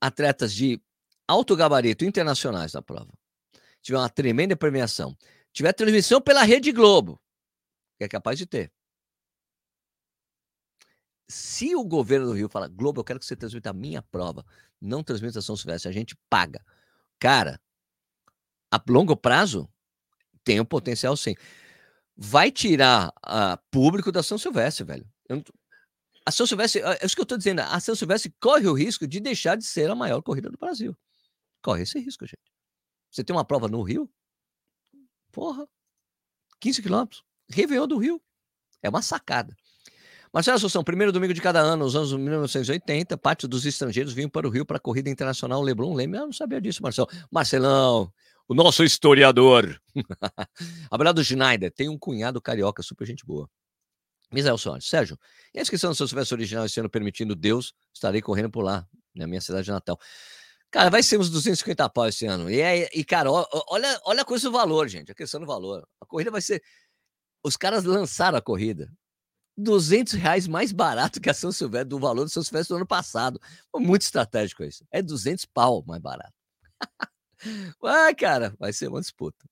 atletas 0.00 0.54
de 0.54 0.80
alto 1.26 1.54
gabarito 1.54 2.02
internacionais 2.02 2.72
na 2.72 2.80
prova, 2.80 3.12
tiver 3.82 3.98
uma 3.98 4.08
tremenda 4.08 4.56
premiação, 4.56 5.14
tiver 5.52 5.74
transmissão 5.74 6.18
pela 6.18 6.44
Rede 6.44 6.72
Globo, 6.72 7.20
que 7.98 8.04
é 8.04 8.08
capaz 8.08 8.38
de 8.38 8.46
ter. 8.46 8.72
Se 11.28 11.76
o 11.76 11.84
governo 11.84 12.28
do 12.28 12.32
Rio 12.32 12.48
fala, 12.48 12.68
Globo, 12.68 13.00
eu 13.00 13.04
quero 13.04 13.18
que 13.18 13.26
você 13.26 13.36
transmita 13.36 13.68
a 13.68 13.74
minha 13.74 14.00
prova, 14.00 14.46
não 14.80 15.04
transmita 15.04 15.42
São 15.42 15.54
Silvestre, 15.54 15.90
a 15.90 15.92
gente 15.92 16.16
paga. 16.30 16.64
Cara, 17.18 17.60
a 18.70 18.82
longo 18.88 19.16
prazo, 19.16 19.68
tem 20.44 20.60
um 20.60 20.64
potencial 20.64 21.16
sim. 21.16 21.34
Vai 22.16 22.50
tirar 22.50 23.08
uh, 23.08 23.58
público 23.70 24.10
da 24.10 24.22
São 24.22 24.38
Silvestre, 24.38 24.84
velho. 24.84 25.06
Não... 25.28 25.42
A 26.26 26.30
São 26.30 26.46
Silvestre, 26.46 26.82
é 26.82 27.04
isso 27.04 27.14
que 27.14 27.20
eu 27.20 27.24
estou 27.24 27.38
dizendo, 27.38 27.60
a 27.60 27.80
São 27.80 27.94
Silvestre 27.94 28.34
corre 28.40 28.66
o 28.66 28.74
risco 28.74 29.06
de 29.06 29.20
deixar 29.20 29.56
de 29.56 29.64
ser 29.64 29.90
a 29.90 29.94
maior 29.94 30.20
corrida 30.20 30.50
do 30.50 30.58
Brasil. 30.58 30.96
Corre 31.62 31.82
esse 31.82 31.98
risco, 31.98 32.26
gente. 32.26 32.52
Você 33.10 33.24
tem 33.24 33.34
uma 33.34 33.44
prova 33.44 33.68
no 33.68 33.82
Rio, 33.82 34.10
porra, 35.32 35.66
15 36.60 36.82
quilômetros. 36.82 37.24
Réveillon 37.50 37.86
do 37.86 37.96
Rio. 37.96 38.20
É 38.82 38.88
uma 38.88 39.00
sacada. 39.00 39.56
Marcelo 40.32 40.56
Assunção, 40.56 40.84
primeiro 40.84 41.10
domingo 41.10 41.32
de 41.32 41.40
cada 41.40 41.60
ano, 41.60 41.84
nos 41.84 41.96
anos 41.96 42.12
1980, 42.12 43.16
parte 43.16 43.48
dos 43.48 43.64
estrangeiros 43.64 44.12
vinham 44.12 44.28
para 44.28 44.46
o 44.46 44.50
Rio 44.50 44.66
para 44.66 44.76
a 44.76 44.80
corrida 44.80 45.08
internacional 45.08 45.62
Leblon 45.62 45.94
Leme. 45.94 46.18
Eu 46.18 46.26
não 46.26 46.32
sabia 46.32 46.60
disso, 46.60 46.82
Marcelo. 46.82 47.08
Marcelão, 47.30 48.12
o 48.48 48.54
nosso 48.54 48.82
historiador. 48.82 49.78
Abraço 50.90 51.22
Schneider, 51.22 51.70
tem 51.70 51.88
um 51.88 51.98
cunhado 51.98 52.40
carioca, 52.40 52.82
super 52.82 53.06
gente 53.06 53.24
boa. 53.24 53.48
Misael 54.32 54.58
Soares, 54.58 54.86
Sérgio, 54.86 55.18
e 55.54 55.58
a 55.58 55.62
inscrição 55.62 55.90
do 55.90 55.96
seu 55.96 56.08
Silvestre 56.08 56.34
original 56.34 56.64
esse 56.64 56.80
ano 56.80 56.90
permitindo 56.90 57.34
Deus, 57.34 57.74
estarei 57.94 58.20
correndo 58.20 58.50
por 58.50 58.62
lá, 58.62 58.86
na 59.14 59.26
minha 59.26 59.40
cidade 59.40 59.64
de 59.64 59.70
Natal. 59.70 59.98
Cara, 60.70 60.90
vai 60.90 61.02
ser 61.02 61.18
uns 61.18 61.30
250 61.30 61.88
pau 61.88 62.08
esse 62.08 62.26
ano. 62.26 62.50
E, 62.50 62.60
é, 62.60 62.90
e 62.92 63.04
cara, 63.04 63.30
olha, 63.30 64.00
olha 64.04 64.22
a 64.22 64.24
coisa 64.24 64.48
do 64.48 64.52
valor, 64.52 64.86
gente, 64.88 65.10
a 65.10 65.14
questão 65.14 65.40
do 65.40 65.46
valor. 65.46 65.86
A 66.00 66.04
corrida 66.04 66.30
vai 66.30 66.42
ser 66.42 66.62
os 67.42 67.56
caras 67.56 67.84
lançaram 67.84 68.36
a 68.36 68.42
corrida. 68.42 68.92
200 69.56 70.12
reais 70.12 70.46
mais 70.46 70.70
barato 70.70 71.20
que 71.20 71.28
a 71.28 71.34
São 71.34 71.50
Silvestre, 71.50 71.88
do 71.88 71.98
valor 71.98 72.24
do 72.24 72.30
São 72.30 72.42
Silvestre 72.42 72.74
do 72.74 72.76
ano 72.76 72.86
passado. 72.86 73.40
Muito 73.74 74.02
estratégico 74.02 74.62
isso. 74.62 74.84
É 74.90 75.02
200 75.02 75.46
pau 75.46 75.82
mais 75.86 76.00
barato. 76.00 76.34
Vai, 77.80 78.14
cara, 78.14 78.54
vai 78.58 78.72
ser 78.72 78.88
uma 78.88 79.00
disputa. 79.00 79.48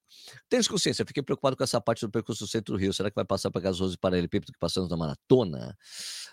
Tens 0.48 0.66
consciência, 0.66 1.04
fiquei 1.06 1.22
preocupado 1.22 1.56
com 1.56 1.64
essa 1.64 1.80
parte 1.80 2.04
do 2.04 2.10
percurso 2.10 2.44
do 2.44 2.48
centro 2.48 2.74
do 2.74 2.80
Rio. 2.80 2.92
Será 2.92 3.10
que 3.10 3.14
vai 3.14 3.24
passar 3.24 3.50
para 3.50 3.60
gasoso 3.60 3.94
e 3.94 3.98
paralelepípedo 3.98 4.52
que 4.52 4.58
passamos 4.58 4.90
na 4.90 4.96
maratona? 4.96 5.76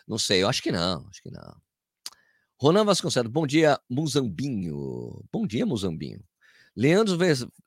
Não 0.08 0.18
sei, 0.18 0.44
eu 0.44 0.50
acho 0.50 0.62
que 0.62 0.72
não, 0.72 1.08
acho 1.10 1.22
que 1.22 1.32
não. 1.32 1.56
Ronan 2.60 2.86
Vasconcelos, 2.86 3.32
bom 3.32 3.46
dia, 3.46 3.80
Muzambinho. 3.90 5.24
Bom 5.32 5.46
dia, 5.46 5.66
Muzambinho. 5.66 6.24
Leandro, 6.76 7.18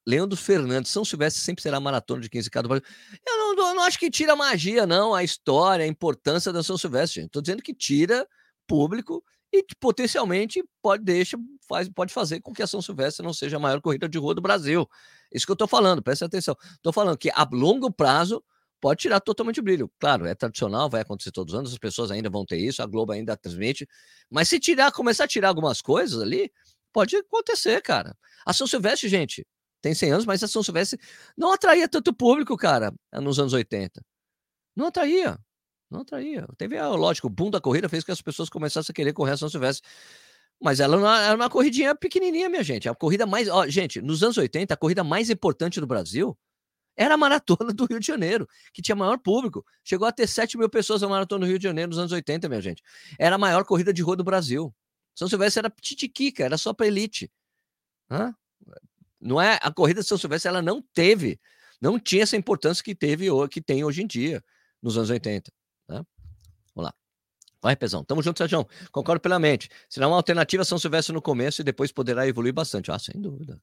Leandro 0.05 0.37
Fernandes, 0.37 0.90
São 0.90 1.05
Silvestre 1.05 1.42
sempre 1.42 1.62
será 1.62 1.79
maratona 1.79 2.22
de 2.22 2.29
15K 2.29 2.62
do 2.62 2.68
Brasil. 2.68 2.87
Eu 3.27 3.38
não, 3.38 3.68
eu 3.68 3.75
não 3.75 3.83
acho 3.83 3.99
que 3.99 4.11
tira 4.11 4.35
magia, 4.35 4.85
não, 4.87 5.14
a 5.14 5.22
história, 5.22 5.85
a 5.85 5.88
importância 5.88 6.53
da 6.53 6.62
São 6.62 6.77
Silvestre. 6.77 7.22
Estou 7.22 7.40
dizendo 7.40 7.62
que 7.62 7.72
tira 7.72 8.27
público 8.66 9.22
e 9.52 9.62
que 9.62 9.74
potencialmente 9.78 10.62
pode, 10.82 11.04
deixa, 11.04 11.37
faz, 11.68 11.88
pode 11.88 12.12
fazer 12.12 12.40
com 12.40 12.52
que 12.52 12.62
a 12.62 12.66
São 12.66 12.82
Silvestre 12.82 13.24
não 13.24 13.32
seja 13.32 13.56
a 13.56 13.61
maior 13.61 13.80
corrida 13.80 14.09
de 14.09 14.18
rua 14.18 14.35
do 14.35 14.40
Brasil. 14.40 14.88
Isso 15.32 15.46
que 15.46 15.52
eu 15.52 15.54
estou 15.54 15.68
falando, 15.68 16.02
presta 16.02 16.26
atenção. 16.26 16.56
Estou 16.74 16.92
falando 16.92 17.16
que 17.16 17.30
a 17.30 17.48
longo 17.52 17.92
prazo 17.92 18.42
pode 18.80 19.00
tirar 19.00 19.20
totalmente 19.20 19.61
o 19.61 19.62
brilho. 19.62 19.90
Claro, 19.98 20.26
é 20.26 20.35
tradicional, 20.35 20.90
vai 20.90 21.00
acontecer 21.00 21.30
todos 21.30 21.54
os 21.54 21.59
anos, 21.59 21.72
as 21.72 21.78
pessoas 21.78 22.11
ainda 22.11 22.28
vão 22.28 22.44
ter 22.44 22.59
isso, 22.59 22.82
a 22.82 22.87
Globo 22.87 23.12
ainda 23.12 23.37
transmite. 23.37 23.88
Mas 24.30 24.48
se 24.48 24.61
tirar, 24.61 24.92
começar 24.92 25.24
a 25.24 25.28
tirar 25.28 25.48
algumas 25.48 25.80
coisas 25.80 26.20
ali, 26.20 26.50
Pode 26.96 27.14
acontecer, 27.14 27.82
cara. 27.82 28.16
A 28.46 28.54
São 28.54 28.66
Silvestre, 28.66 29.06
gente, 29.06 29.46
tem 29.82 29.94
100 29.94 30.12
anos, 30.12 30.24
mas 30.24 30.42
a 30.42 30.48
São 30.48 30.62
Silvestre 30.62 30.98
não 31.37 31.52
atraía 31.52 31.87
tanto 31.87 32.11
público, 32.11 32.56
cara, 32.56 32.90
nos 33.12 33.38
anos 33.38 33.52
80. 33.52 34.02
Não 34.74 34.87
atraía. 34.87 35.38
Não 35.90 36.01
atraía. 36.01 36.46
Teve, 36.57 36.81
lógico, 36.83 37.29
o 37.29 37.31
boom 37.31 37.51
da 37.51 37.61
corrida 37.61 37.88
fez 37.88 38.05
que 38.05 38.11
as 38.11 38.20
pessoas 38.20 38.49
começassem 38.49 38.92
a 38.92 38.94
querer 38.94 39.12
correr 39.12 39.33
a 39.33 39.37
São 39.37 39.49
Silvestre. 39.49 39.88
Mas 40.61 40.81
ela 40.81 40.96
não 40.96 41.07
era 41.07 41.37
uma 41.37 41.51
corridinha 41.51 41.94
pequenininha, 41.94 42.49
minha 42.49 42.64
gente. 42.64 42.88
A 42.88 42.94
corrida 42.94 43.27
mais. 43.27 43.49
Ó, 43.49 43.66
gente, 43.68 44.01
nos 44.01 44.22
anos 44.22 44.38
80, 44.38 44.72
a 44.72 44.77
corrida 44.77 45.05
mais 45.05 45.29
importante 45.31 45.81
do 45.81 45.87
Brasil 45.87 46.37
era 46.96 47.14
a 47.14 47.16
maratona 47.16 47.72
do 47.75 47.85
Rio 47.85 48.01
de 48.01 48.07
Janeiro, 48.07 48.49
que 48.72 48.81
tinha 48.81 48.96
maior 48.96 49.18
público. 49.18 49.64
Chegou 49.85 50.09
a 50.09 50.12
ter 50.12 50.27
7 50.27 50.57
mil 50.57 50.68
pessoas 50.68 51.03
na 51.03 51.09
maratona 51.09 51.44
do 51.44 51.49
Rio 51.49 51.59
de 51.59 51.64
Janeiro 51.64 51.90
nos 51.90 51.99
anos 51.99 52.11
80, 52.11 52.49
minha 52.49 52.61
gente. 52.61 52.83
Era 53.18 53.35
a 53.35 53.38
maior 53.38 53.64
corrida 53.64 53.92
de 53.92 54.03
rua 54.03 54.16
do 54.16 54.25
Brasil. 54.25 54.75
São 55.14 55.29
Silvestre 55.29 55.61
era 55.61 55.70
titiquica, 55.70 56.44
era 56.44 56.57
só 56.57 56.72
para 56.72 56.87
elite. 56.87 57.31
Hã? 58.11 58.35
Não 59.20 59.40
é 59.40 59.59
a 59.62 59.72
corrida 59.72 60.01
de 60.01 60.07
São 60.07 60.16
Silvestre, 60.18 60.49
ela 60.49 60.62
não 60.62 60.83
teve, 60.94 61.40
não 61.81 61.99
tinha 61.99 62.22
essa 62.22 62.37
importância 62.37 62.83
que 62.85 62.94
teve 62.94 63.27
que 63.51 63.61
tem 63.61 63.83
hoje 63.83 64.03
em 64.03 64.07
dia, 64.07 64.42
nos 64.83 64.96
anos 64.96 65.11
80. 65.11 65.51
Vai, 67.62 67.75
Pezão. 67.75 68.05
Tamo 68.05 68.23
junto, 68.23 68.38
Sérgio. 68.38 68.66
Concordo 68.92 69.21
plenamente. 69.21 69.69
Será 69.88 70.07
uma 70.07 70.16
alternativa 70.16 70.64
São 70.64 70.79
Silvestre 70.79 71.12
no 71.12 71.23
começo 71.23 71.61
e 71.61 71.64
depois 71.64 71.90
poderá 71.90 72.27
evoluir 72.27 72.53
bastante. 72.53 72.90
Ah, 72.90 72.99
sem 72.99 73.21
dúvida. 73.21 73.61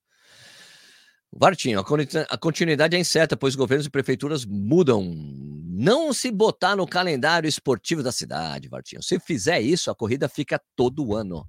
Vartinho, 1.36 1.84
a 2.30 2.38
continuidade 2.38 2.96
é 2.96 3.00
incerta, 3.00 3.36
pois 3.36 3.56
governos 3.56 3.88
e 3.88 3.90
prefeituras 3.90 4.46
mudam. 4.46 5.04
Não 5.76 6.14
se 6.14 6.30
botar 6.30 6.76
no 6.76 6.88
calendário 6.88 7.48
esportivo 7.48 8.04
da 8.04 8.12
cidade, 8.12 8.70
Vartinho. 8.70 9.02
Se 9.02 9.20
fizer 9.20 9.60
isso, 9.60 9.90
a 9.90 9.96
corrida 9.96 10.30
fica 10.30 10.62
todo 10.76 11.16
ano. 11.16 11.48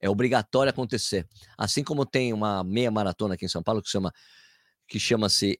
É 0.00 0.08
obrigatório 0.08 0.70
acontecer. 0.70 1.26
Assim 1.58 1.82
como 1.82 2.06
tem 2.06 2.32
uma 2.32 2.62
meia 2.62 2.90
maratona 2.90 3.34
aqui 3.34 3.44
em 3.44 3.48
São 3.48 3.62
Paulo 3.62 3.82
que 3.82 3.90
chama 3.90 4.12
que 4.86 5.00
chama-se 5.00 5.58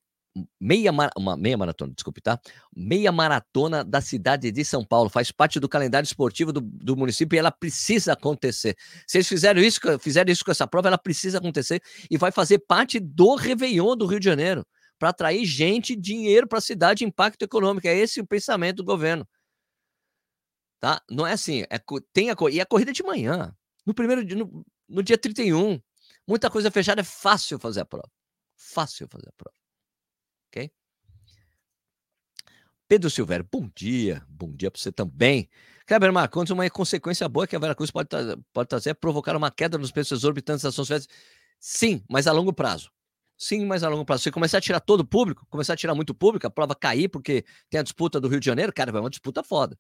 meia, 0.61 0.91
uma 1.17 1.37
meia 1.37 1.57
maratona, 1.57 1.93
desculpe, 1.95 2.21
tá? 2.21 2.41
Meia 2.75 3.13
maratona 3.13 3.85
da 3.85 4.01
cidade 4.01 4.51
de 4.51 4.65
São 4.65 4.85
Paulo. 4.85 5.09
Faz 5.09 5.31
parte 5.31 5.61
do 5.61 5.69
calendário 5.69 6.07
esportivo 6.07 6.53
do, 6.53 6.61
do 6.61 6.97
município 6.97 7.37
e 7.37 7.39
ela 7.39 7.51
precisa 7.51 8.13
acontecer. 8.13 8.77
Se 9.07 9.19
eles 9.19 9.29
fizeram 9.29 9.61
isso, 9.61 9.81
fizeram 10.01 10.33
isso 10.33 10.45
com 10.45 10.51
essa 10.51 10.67
prova, 10.67 10.89
ela 10.89 10.99
precisa 10.99 11.39
acontecer 11.39 11.83
e 12.11 12.17
vai 12.17 12.33
fazer 12.33 12.61
parte 12.61 12.99
do 12.99 13.35
Réveillon 13.35 13.97
do 13.97 14.07
Rio 14.07 14.21
de 14.21 14.25
Janeiro 14.25 14.67
para 14.99 15.11
atrair 15.11 15.45
gente, 15.45 15.97
dinheiro 15.97 16.47
para 16.47 16.59
a 16.59 16.63
cidade, 16.63 17.05
impacto 17.05 17.43
econômico. 17.43 17.87
É 17.87 17.97
esse 17.97 18.21
o 18.21 18.27
pensamento 18.27 18.77
do 18.77 18.85
governo. 18.85 19.27
Tá? 20.81 21.01
Não 21.11 21.27
é 21.27 21.33
assim, 21.33 21.63
é, 21.71 21.79
tem 22.13 22.31
a, 22.31 22.37
e 22.51 22.61
a 22.61 22.67
corrida 22.67 22.93
de 22.93 23.05
manhã, 23.05 23.55
no 23.87 23.95
primeiro 23.95 24.25
no, 24.37 24.65
no 24.89 25.03
dia 25.03 25.17
31, 25.17 25.81
muita 26.27 26.51
coisa 26.51 26.73
fechada, 26.73 27.03
é 27.03 27.05
fácil 27.05 27.59
fazer 27.59 27.81
a 27.81 27.85
prova. 27.85 28.11
Fácil 28.57 29.07
fazer 29.09 29.29
a 29.29 29.33
prova 29.37 29.63
ok? 30.53 30.71
Pedro 32.93 33.09
Silvério, 33.09 33.49
bom 33.51 33.71
dia, 33.75 34.23
bom 34.29 34.55
dia 34.55 34.71
para 34.71 34.79
você 34.79 34.93
também. 34.93 35.49
Kleber 35.87 36.13
Marcondes, 36.13 36.51
uma 36.51 36.69
consequência 36.69 37.27
boa 37.27 37.47
que 37.47 37.57
a 37.57 37.59
Veracruz 37.59 37.91
pode, 37.91 38.11
pode 38.53 38.69
trazer 38.69 38.91
é 38.91 38.93
provocar 38.93 39.35
uma 39.35 39.51
queda 39.51 39.79
nos 39.79 39.91
preços 39.91 40.19
exorbitantes 40.19 40.63
das 40.63 40.79
ações 40.79 41.09
Sim, 41.59 42.05
mas 42.07 42.27
a 42.27 42.33
longo 42.33 42.53
prazo. 42.53 42.91
Sim, 43.39 43.65
mas 43.65 43.83
a 43.83 43.89
longo 43.89 44.05
prazo. 44.05 44.25
Se 44.25 44.31
começar 44.31 44.59
a 44.59 44.61
tirar 44.61 44.79
todo 44.79 45.01
o 45.01 45.07
público, 45.07 45.47
começar 45.49 45.73
a 45.73 45.77
tirar 45.77 45.95
muito 45.95 46.15
público, 46.15 46.47
a 46.47 46.51
prova 46.51 46.75
cair 46.75 47.09
porque 47.09 47.47
tem 47.71 47.81
a 47.81 47.83
disputa 47.83 48.21
do 48.21 48.29
Rio 48.29 48.41
de 48.41 48.45
Janeiro, 48.45 48.71
cara, 48.75 48.93
vai 48.93 49.01
uma 49.01 49.09
disputa 49.09 49.43
foda. 49.43 49.75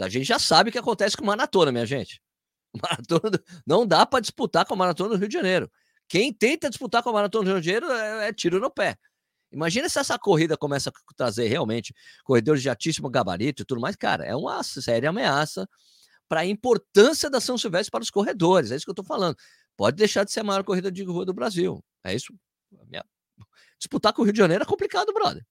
A 0.00 0.08
gente 0.08 0.24
já 0.24 0.40
sabe 0.40 0.70
o 0.70 0.72
que 0.72 0.78
acontece 0.78 1.16
com 1.16 1.24
maratona, 1.24 1.70
minha 1.70 1.86
gente. 1.86 2.20
Maratona 2.82 3.40
não 3.64 3.86
dá 3.86 4.04
para 4.04 4.18
disputar 4.18 4.66
com 4.66 4.74
a 4.74 4.76
maratona 4.76 5.10
do 5.10 5.16
Rio 5.16 5.28
de 5.28 5.34
Janeiro. 5.34 5.70
Quem 6.08 6.32
tenta 6.32 6.68
disputar 6.68 7.04
com 7.04 7.10
a 7.10 7.12
maratona 7.12 7.44
do 7.44 7.52
Rio 7.52 7.60
de 7.60 7.66
Janeiro 7.66 7.92
é, 7.92 8.30
é 8.30 8.32
tiro 8.32 8.58
no 8.58 8.68
pé. 8.68 8.98
Imagina 9.50 9.88
se 9.88 9.98
essa 9.98 10.18
corrida 10.18 10.56
começa 10.56 10.90
a 10.90 11.14
trazer 11.14 11.48
realmente 11.48 11.94
corredores 12.24 12.62
de 12.62 12.68
altíssimo 12.68 13.08
gabarito 13.08 13.62
e 13.62 13.64
tudo 13.64 13.80
mais. 13.80 13.96
Cara, 13.96 14.24
é 14.24 14.34
uma 14.36 14.62
séria 14.62 15.08
ameaça 15.08 15.68
para 16.28 16.40
a 16.40 16.46
importância 16.46 17.30
da 17.30 17.40
São 17.40 17.56
Silvestre 17.56 17.90
para 17.90 18.02
os 18.02 18.10
corredores. 18.10 18.70
É 18.70 18.76
isso 18.76 18.84
que 18.84 18.90
eu 18.90 18.92
estou 18.92 19.04
falando. 19.04 19.36
Pode 19.76 19.96
deixar 19.96 20.24
de 20.24 20.32
ser 20.32 20.40
a 20.40 20.44
maior 20.44 20.62
corrida 20.62 20.92
de 20.92 21.02
rua 21.02 21.24
do 21.24 21.32
Brasil. 21.32 21.82
É 22.04 22.14
isso. 22.14 22.34
Disputar 23.78 24.12
com 24.12 24.22
o 24.22 24.24
Rio 24.24 24.32
de 24.32 24.38
Janeiro 24.38 24.64
é 24.64 24.66
complicado, 24.66 25.12
brother. 25.12 25.44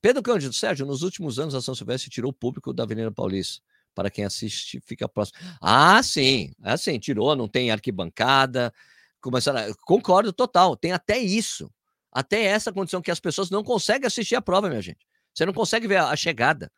Pedro 0.00 0.22
Cândido, 0.22 0.52
Sérgio, 0.52 0.86
nos 0.86 1.02
últimos 1.02 1.38
anos 1.38 1.54
a 1.54 1.60
São 1.60 1.74
Silvestre 1.74 2.10
tirou 2.10 2.30
o 2.30 2.34
público 2.34 2.72
da 2.72 2.84
Avenida 2.84 3.10
Paulista. 3.10 3.62
Para 3.94 4.10
quem 4.10 4.24
assiste, 4.24 4.80
fica 4.86 5.08
próximo. 5.08 5.38
Ah, 5.60 6.00
sim. 6.02 6.52
Assim, 6.62 6.98
tirou, 6.98 7.34
não 7.34 7.48
tem 7.48 7.70
arquibancada. 7.70 8.72
Começaram. 9.20 9.74
Concordo 9.84 10.32
total. 10.32 10.76
Tem 10.76 10.92
até 10.92 11.18
isso. 11.18 11.68
Até 12.18 12.42
essa 12.42 12.72
condição 12.72 13.00
que 13.00 13.12
as 13.12 13.20
pessoas 13.20 13.48
não 13.48 13.62
conseguem 13.62 14.04
assistir 14.04 14.34
a 14.34 14.42
prova, 14.42 14.68
minha 14.68 14.82
gente. 14.82 15.06
Você 15.32 15.46
não 15.46 15.52
consegue 15.52 15.86
ver 15.86 15.98
a 15.98 16.16
chegada. 16.16 16.68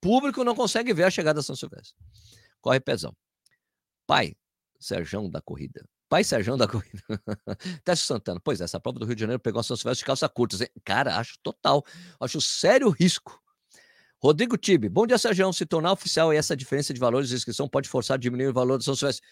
Público 0.00 0.42
não 0.42 0.56
consegue 0.56 0.92
ver 0.92 1.04
a 1.04 1.10
chegada 1.10 1.38
da 1.38 1.42
São 1.44 1.54
Silvestre. 1.54 1.94
Corre 2.60 2.80
pezão. 2.80 3.16
Pai, 4.08 4.34
Serjão 4.80 5.30
da 5.30 5.40
corrida. 5.40 5.88
Pai 6.08 6.24
Serjão 6.24 6.58
da 6.58 6.66
corrida. 6.68 7.00
Teste 7.84 8.06
Santana. 8.06 8.40
Pois 8.42 8.60
é, 8.60 8.64
essa 8.64 8.80
prova 8.80 8.98
do 8.98 9.06
Rio 9.06 9.14
de 9.14 9.20
Janeiro 9.20 9.40
pegou 9.40 9.60
a 9.60 9.62
São 9.62 9.76
Silvestre 9.76 10.02
de 10.02 10.06
calça 10.06 10.28
curta. 10.28 10.56
Cara, 10.84 11.16
acho 11.16 11.38
total. 11.44 11.84
Acho 12.18 12.40
sério 12.40 12.90
risco. 12.90 13.40
Rodrigo 14.20 14.56
Tibe. 14.58 14.88
Bom 14.88 15.06
dia, 15.06 15.16
Serjão. 15.16 15.52
Se 15.52 15.64
tornar 15.64 15.92
oficial 15.92 16.34
e 16.34 16.36
essa 16.36 16.56
diferença 16.56 16.92
de 16.92 16.98
valores 16.98 17.28
de 17.28 17.36
inscrição 17.36 17.68
pode 17.68 17.88
forçar 17.88 18.16
a 18.16 18.18
diminuir 18.18 18.48
o 18.48 18.52
valor 18.52 18.78
da 18.78 18.84
São 18.84 18.96
Silvestre. 18.96 19.24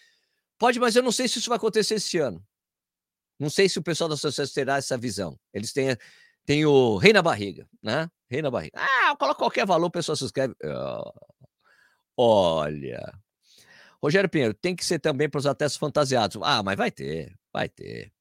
Pode, 0.57 0.79
mas 0.79 0.95
eu 0.95 1.03
não 1.03 1.11
sei 1.11 1.27
se 1.27 1.39
isso 1.39 1.49
vai 1.49 1.57
acontecer 1.57 1.95
esse 1.95 2.17
ano. 2.19 2.41
Não 3.39 3.49
sei 3.49 3.69
se 3.69 3.77
o 3.77 3.83
pessoal 3.83 4.09
da 4.09 4.17
Sucesso 4.17 4.53
terá 4.53 4.77
essa 4.77 4.97
visão. 4.97 5.39
Eles 5.53 5.71
têm, 5.71 5.95
têm 6.45 6.65
o 6.65 6.97
rei 6.97 7.13
na 7.13 7.21
barriga, 7.21 7.67
né? 7.81 8.09
Rei 8.29 8.41
na 8.41 8.49
barriga. 8.49 8.77
Ah, 8.79 9.15
coloca 9.17 9.39
qualquer 9.39 9.65
valor, 9.65 9.87
o 9.87 9.91
pessoal 9.91 10.15
se 10.15 10.25
inscreve. 10.25 10.55
Oh, 10.63 11.11
olha. 12.17 13.13
Rogério 14.01 14.29
Pinheiro, 14.29 14.53
tem 14.53 14.75
que 14.75 14.85
ser 14.85 14.99
também 14.99 15.29
para 15.29 15.39
os 15.39 15.45
atletas 15.45 15.75
fantasiados. 15.77 16.39
Ah, 16.43 16.61
mas 16.63 16.77
vai 16.77 16.91
ter, 16.91 17.35
vai 17.53 17.69
ter. 17.69 18.11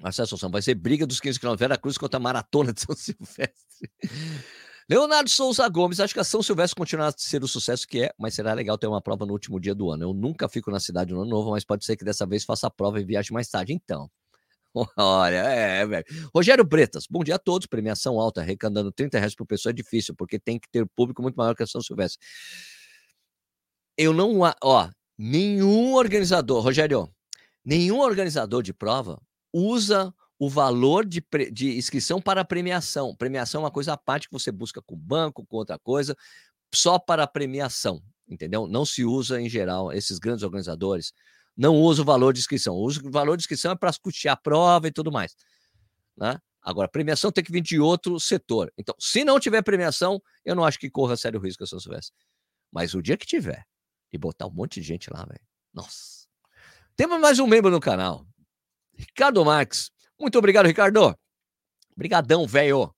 Marcelo 0.00 0.24
Assunção, 0.24 0.50
vai 0.50 0.60
ser 0.60 0.74
briga 0.74 1.06
dos 1.06 1.20
15 1.20 1.38
km 1.38 1.56
Vera 1.56 1.78
Cruz 1.78 1.96
contra 1.96 2.18
a 2.18 2.20
Maratona 2.20 2.72
de 2.72 2.80
São 2.80 2.94
Silvestre. 2.96 3.90
Leonardo 4.88 5.30
Souza 5.30 5.66
Gomes, 5.68 5.98
acho 5.98 6.12
que 6.12 6.20
a 6.20 6.24
São 6.24 6.42
Silvestre 6.42 6.76
continuará 6.76 7.08
a 7.08 7.14
ser 7.16 7.42
o 7.42 7.48
sucesso 7.48 7.88
que 7.88 8.02
é, 8.02 8.14
mas 8.18 8.34
será 8.34 8.52
legal 8.52 8.76
ter 8.76 8.86
uma 8.86 9.00
prova 9.00 9.24
no 9.24 9.32
último 9.32 9.58
dia 9.58 9.74
do 9.74 9.90
ano. 9.90 10.04
Eu 10.04 10.12
nunca 10.12 10.48
fico 10.48 10.70
na 10.70 10.78
cidade 10.78 11.14
no 11.14 11.22
ano 11.22 11.30
novo, 11.30 11.52
mas 11.52 11.64
pode 11.64 11.84
ser 11.84 11.96
que 11.96 12.04
dessa 12.04 12.26
vez 12.26 12.44
faça 12.44 12.66
a 12.66 12.70
prova 12.70 13.00
e 13.00 13.04
viaje 13.04 13.32
mais 13.32 13.48
tarde. 13.48 13.72
Então, 13.72 14.10
olha, 14.96 15.36
é, 15.36 15.86
velho. 15.86 16.04
Rogério 16.34 16.64
Bretas, 16.64 17.06
bom 17.08 17.24
dia 17.24 17.36
a 17.36 17.38
todos. 17.38 17.66
Premiação 17.66 18.20
alta, 18.20 18.42
arrecadando 18.42 18.92
30 18.92 19.18
reais 19.18 19.34
por 19.34 19.46
pessoa 19.46 19.70
é 19.70 19.74
difícil, 19.74 20.14
porque 20.14 20.38
tem 20.38 20.58
que 20.58 20.68
ter 20.70 20.86
público 20.94 21.22
muito 21.22 21.36
maior 21.36 21.54
que 21.54 21.62
a 21.62 21.66
São 21.66 21.80
Silvestre. 21.80 22.18
Eu 23.96 24.12
não, 24.12 24.40
ó, 24.62 24.90
nenhum 25.16 25.94
organizador, 25.94 26.62
Rogério, 26.62 27.08
nenhum 27.64 28.00
organizador 28.00 28.62
de 28.62 28.74
prova 28.74 29.18
usa 29.52 30.12
o 30.38 30.48
valor 30.48 31.06
de, 31.06 31.24
de 31.52 31.76
inscrição 31.76 32.20
para 32.20 32.44
premiação. 32.44 33.14
Premiação 33.14 33.60
é 33.60 33.64
uma 33.64 33.70
coisa 33.70 33.92
à 33.92 33.96
parte 33.96 34.28
que 34.28 34.32
você 34.32 34.50
busca 34.50 34.82
com 34.82 34.94
o 34.94 34.98
banco, 34.98 35.46
com 35.46 35.56
outra 35.56 35.78
coisa, 35.78 36.16
só 36.74 36.98
para 36.98 37.26
premiação, 37.26 38.02
entendeu? 38.28 38.66
Não 38.66 38.84
se 38.84 39.04
usa 39.04 39.40
em 39.40 39.48
geral, 39.48 39.92
esses 39.92 40.18
grandes 40.18 40.42
organizadores 40.42 41.12
não 41.56 41.76
usam 41.76 42.02
o 42.02 42.06
valor 42.06 42.32
de 42.32 42.40
inscrição. 42.40 42.74
O 42.74 42.90
valor 43.10 43.36
de 43.36 43.42
inscrição 43.42 43.72
é 43.72 43.76
para 43.76 43.92
custear 44.02 44.34
a 44.34 44.36
prova 44.36 44.88
e 44.88 44.92
tudo 44.92 45.12
mais. 45.12 45.36
Né? 46.16 46.38
Agora, 46.60 46.88
premiação 46.88 47.30
tem 47.30 47.44
que 47.44 47.52
vir 47.52 47.60
de 47.60 47.78
outro 47.78 48.18
setor. 48.18 48.72
Então, 48.76 48.94
se 48.98 49.24
não 49.24 49.38
tiver 49.38 49.62
premiação, 49.62 50.20
eu 50.44 50.54
não 50.54 50.64
acho 50.64 50.78
que 50.78 50.90
corra 50.90 51.16
sério 51.16 51.38
risco 51.38 51.62
a 51.62 51.66
São 51.66 51.78
Silvestre. 51.78 52.14
Mas 52.72 52.94
o 52.94 53.02
dia 53.02 53.16
que 53.16 53.26
tiver 53.26 53.64
e 54.12 54.18
botar 54.18 54.46
um 54.46 54.50
monte 54.50 54.80
de 54.80 54.86
gente 54.86 55.10
lá, 55.12 55.24
velho. 55.24 55.40
Nossa. 55.72 56.26
Temos 56.96 57.20
mais 57.20 57.38
um 57.38 57.46
membro 57.46 57.70
no 57.70 57.80
canal. 57.80 58.26
Ricardo 58.96 59.44
Marques. 59.44 59.90
Muito 60.18 60.38
obrigado, 60.38 60.66
Ricardo. 60.66 61.16
Obrigadão, 61.94 62.46
velho. 62.46 62.94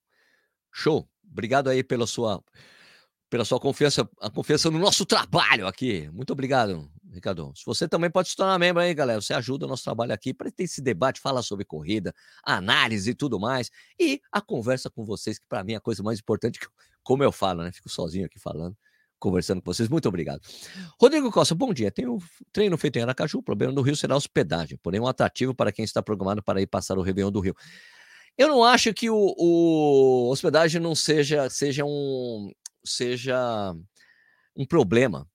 Show. 0.72 1.09
Obrigado 1.31 1.68
aí 1.68 1.83
pela 1.83 2.07
sua 2.07 2.42
pela 3.29 3.44
sua 3.44 3.59
confiança, 3.59 4.09
a 4.20 4.31
confiança 4.31 4.70
no 4.70 4.79
nosso 4.79 5.05
trabalho 5.05 5.66
aqui. 5.66 6.09
Muito 6.12 6.33
obrigado, 6.33 6.88
Ricardo. 7.12 7.52
Se 7.57 7.66
você 7.66 7.88
também 7.88 8.09
pode 8.09 8.29
se 8.29 8.37
tornar 8.37 8.59
membro 8.59 8.81
aí, 8.81 8.94
galera. 8.94 9.20
Você 9.20 9.35
ajuda 9.35 9.66
o 9.66 9.68
nosso 9.68 9.83
trabalho 9.83 10.12
aqui 10.12 10.33
para 10.33 10.50
ter 10.50 10.62
esse 10.62 10.81
debate, 10.81 11.20
falar 11.20 11.42
sobre 11.42 11.64
corrida, 11.64 12.14
análise 12.44 13.11
e 13.11 13.14
tudo 13.14 13.40
mais. 13.40 13.70
E 13.98 14.20
a 14.31 14.40
conversa 14.40 14.88
com 14.88 15.05
vocês, 15.05 15.38
que 15.38 15.46
para 15.48 15.64
mim 15.64 15.72
é 15.72 15.76
a 15.76 15.81
coisa 15.81 16.02
mais 16.02 16.20
importante, 16.20 16.61
como 17.02 17.24
eu 17.24 17.33
falo, 17.33 17.62
né? 17.64 17.72
Fico 17.72 17.88
sozinho 17.88 18.26
aqui 18.26 18.38
falando 18.38 18.76
conversando 19.18 19.61
com 19.62 19.72
vocês. 19.72 19.88
Muito 19.88 20.09
obrigado. 20.09 20.40
Rodrigo 21.00 21.31
Costa, 21.31 21.55
bom 21.55 21.72
dia. 21.72 21.90
Tenho 21.90 22.18
treino 22.52 22.76
feito 22.76 22.98
em 22.98 23.02
Aracaju. 23.02 23.38
O 23.38 23.42
problema 23.42 23.72
do 23.72 23.83
Rio 23.83 23.96
será 23.96 24.14
a 24.14 24.16
hospedagem, 24.16 24.79
porém 24.83 25.00
um 25.00 25.07
atrativo 25.07 25.55
para 25.55 25.72
quem 25.72 25.85
está 25.85 26.02
programado 26.02 26.42
para 26.42 26.61
ir 26.61 26.66
passar 26.66 26.98
o 26.98 27.02
Réveillon 27.02 27.31
do 27.31 27.40
Rio. 27.40 27.55
Eu 28.37 28.48
não 28.48 28.62
acho 28.62 28.92
que 28.92 29.09
o, 29.09 29.35
o 29.37 30.31
hospedagem 30.31 30.81
não 30.81 30.94
seja, 30.94 31.48
seja 31.48 31.85
um 31.85 32.52
seja 32.85 33.74
um 34.55 34.64
problema, 34.64 35.29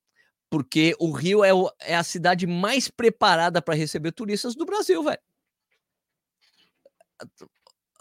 porque 0.49 0.95
o 0.99 1.11
Rio 1.11 1.43
é, 1.43 1.53
o, 1.53 1.71
é 1.79 1.95
a 1.95 2.03
cidade 2.03 2.47
mais 2.47 2.89
preparada 2.89 3.61
para 3.61 3.75
receber 3.75 4.11
turistas 4.11 4.55
do 4.55 4.65
Brasil, 4.65 5.03
velho. 5.03 5.19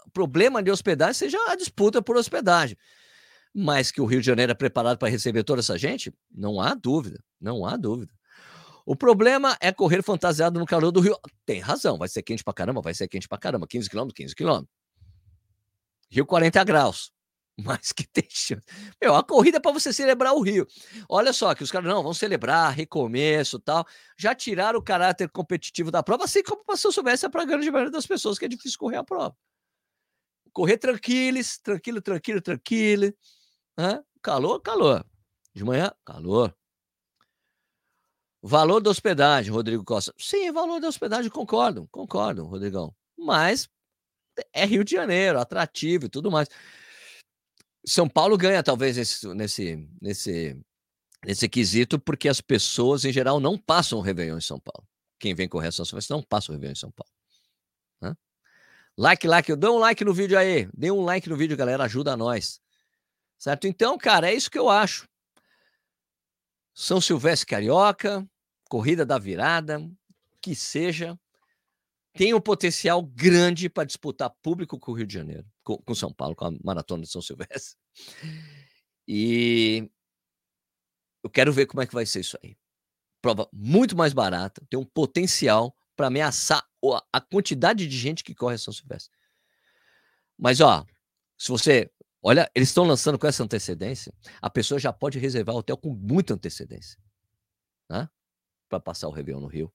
O 0.05 0.11
problema 0.11 0.61
de 0.61 0.71
hospedagem 0.71 1.13
seja 1.13 1.37
a 1.47 1.55
disputa 1.55 2.01
por 2.01 2.17
hospedagem. 2.17 2.77
Mas 3.53 3.91
que 3.91 3.99
o 3.99 4.05
Rio 4.05 4.21
de 4.21 4.27
Janeiro 4.27 4.51
é 4.51 4.55
preparado 4.55 4.97
para 4.97 5.09
receber 5.09 5.43
toda 5.43 5.59
essa 5.59 5.77
gente? 5.77 6.13
Não 6.29 6.61
há 6.61 6.73
dúvida, 6.73 7.21
não 7.39 7.65
há 7.65 7.75
dúvida. 7.75 8.13
O 8.85 8.95
problema 8.95 9.57
é 9.61 9.71
correr 9.71 10.01
fantasiado 10.01 10.59
no 10.59 10.65
calor 10.65 10.91
do 10.91 10.99
Rio. 10.99 11.17
Tem 11.45 11.59
razão, 11.59 11.97
vai 11.97 12.07
ser 12.07 12.23
quente 12.23 12.43
pra 12.43 12.53
caramba, 12.53 12.81
vai 12.81 12.93
ser 12.93 13.07
quente 13.07 13.27
pra 13.27 13.37
caramba. 13.37 13.67
15 13.67 13.89
quilômetros, 13.89 14.15
15 14.15 14.35
quilômetros. 14.35 14.69
Rio 16.09 16.25
40 16.25 16.63
graus. 16.63 17.11
Mas 17.57 17.91
que 17.91 18.07
tem 18.07 18.27
chance. 18.29 18.63
Meu, 19.01 19.15
a 19.15 19.23
corrida 19.23 19.57
é 19.57 19.59
para 19.59 19.71
você 19.71 19.93
celebrar 19.93 20.33
o 20.33 20.41
Rio. 20.41 20.65
Olha 21.07 21.31
só, 21.31 21.53
que 21.53 21.63
os 21.63 21.71
caras, 21.71 21.87
não, 21.87 22.01
vão 22.01 22.13
celebrar, 22.13 22.73
recomeço 22.73 23.59
tal. 23.59 23.85
Já 24.17 24.33
tiraram 24.33 24.79
o 24.79 24.83
caráter 24.83 25.29
competitivo 25.29 25.91
da 25.91 26.01
prova, 26.01 26.23
assim 26.25 26.43
como 26.43 26.63
passou 26.65 26.91
soubesse 26.91 27.29
para 27.29 27.43
a 27.43 27.45
grande 27.45 27.69
maioria 27.69 27.91
das 27.91 28.07
pessoas, 28.07 28.39
que 28.39 28.45
é 28.45 28.47
difícil 28.47 28.79
correr 28.79 28.97
a 28.97 29.03
prova. 29.03 29.35
Correr 30.53 30.77
tranquilos, 30.77 31.57
tranquilo, 31.59 32.01
tranquilo, 32.01 32.41
tranquilo. 32.41 33.13
Calor, 34.21 34.61
calor. 34.61 35.05
De 35.53 35.63
manhã, 35.63 35.91
calor. 36.05 36.55
Valor 38.41 38.81
da 38.81 38.89
hospedagem, 38.89 39.51
Rodrigo 39.51 39.83
Costa. 39.83 40.13
Sim, 40.17 40.51
valor 40.51 40.79
da 40.79 40.87
hospedagem, 40.87 41.29
concordo, 41.29 41.87
concordo, 41.91 42.45
Rodrigão. 42.45 42.95
Mas 43.17 43.69
é 44.53 44.65
Rio 44.65 44.83
de 44.83 44.91
Janeiro, 44.91 45.39
atrativo 45.39 46.05
e 46.05 46.09
tudo 46.09 46.31
mais. 46.31 46.47
São 47.85 48.07
Paulo 48.07 48.37
ganha, 48.37 48.63
talvez, 48.63 48.97
nesse, 48.97 49.27
nesse, 49.33 49.89
nesse, 50.01 50.59
nesse 51.25 51.49
quesito, 51.49 51.99
porque 51.99 52.29
as 52.29 52.41
pessoas, 52.41 53.05
em 53.05 53.11
geral, 53.11 53.39
não 53.39 53.57
passam 53.57 53.99
o 53.99 54.01
Réveillon 54.01 54.37
em 54.37 54.41
São 54.41 54.59
Paulo. 54.59 54.87
Quem 55.19 55.35
vem 55.35 55.47
correr 55.47 55.71
Silvestre 55.71 56.15
não 56.15 56.23
passa 56.23 56.51
o 56.51 56.55
Réveillon 56.55 56.73
em 56.73 56.75
São 56.75 56.91
Paulo. 56.91 57.11
Hã? 58.01 58.17
Like, 58.97 59.27
like, 59.27 59.55
dê 59.55 59.67
um 59.67 59.77
like 59.77 60.03
no 60.03 60.13
vídeo 60.13 60.37
aí. 60.37 60.67
Dê 60.73 60.91
um 60.91 61.01
like 61.01 61.29
no 61.29 61.37
vídeo, 61.37 61.55
galera, 61.55 61.83
ajuda 61.83 62.17
nós. 62.17 62.59
Certo? 63.41 63.65
Então, 63.65 63.97
cara, 63.97 64.29
é 64.29 64.35
isso 64.35 64.51
que 64.51 64.59
eu 64.59 64.69
acho. 64.69 65.09
São 66.75 67.01
Silvestre 67.01 67.47
Carioca, 67.47 68.23
corrida 68.69 69.03
da 69.03 69.17
virada, 69.17 69.81
que 70.39 70.53
seja, 70.53 71.19
tem 72.13 72.35
um 72.35 72.39
potencial 72.39 73.01
grande 73.01 73.67
para 73.67 73.83
disputar 73.83 74.29
público 74.43 74.77
com 74.79 74.91
o 74.91 74.93
Rio 74.93 75.07
de 75.07 75.15
Janeiro, 75.15 75.43
com, 75.63 75.75
com, 75.77 75.95
São 75.95 76.13
Paulo, 76.13 76.35
com 76.35 76.45
a 76.45 76.51
Maratona 76.63 77.01
de 77.01 77.09
São 77.09 77.19
Silvestre. 77.19 77.75
E 79.07 79.89
eu 81.23 81.29
quero 81.31 81.51
ver 81.51 81.65
como 81.65 81.81
é 81.81 81.87
que 81.87 81.95
vai 81.95 82.05
ser 82.05 82.19
isso 82.19 82.37
aí. 82.43 82.55
Prova 83.23 83.49
muito 83.51 83.97
mais 83.97 84.13
barata, 84.13 84.63
tem 84.69 84.79
um 84.79 84.85
potencial 84.85 85.75
para 85.95 86.07
ameaçar 86.07 86.63
a 87.11 87.19
quantidade 87.19 87.87
de 87.87 87.97
gente 87.97 88.23
que 88.23 88.35
corre 88.35 88.53
a 88.53 88.59
São 88.59 88.71
Silvestre. 88.71 89.17
Mas, 90.37 90.61
ó, 90.61 90.85
se 91.39 91.49
você 91.49 91.91
Olha, 92.21 92.49
eles 92.53 92.69
estão 92.69 92.83
lançando 92.83 93.17
com 93.17 93.27
essa 93.27 93.43
antecedência, 93.43 94.13
a 94.41 94.49
pessoa 94.49 94.79
já 94.79 94.93
pode 94.93 95.17
reservar 95.17 95.55
o 95.55 95.59
hotel 95.59 95.75
com 95.75 95.89
muita 95.89 96.33
antecedência, 96.33 96.99
né? 97.89 98.07
Para 98.69 98.79
passar 98.79 99.07
o 99.07 99.11
Réveillon 99.11 99.39
no 99.39 99.47
Rio 99.47 99.71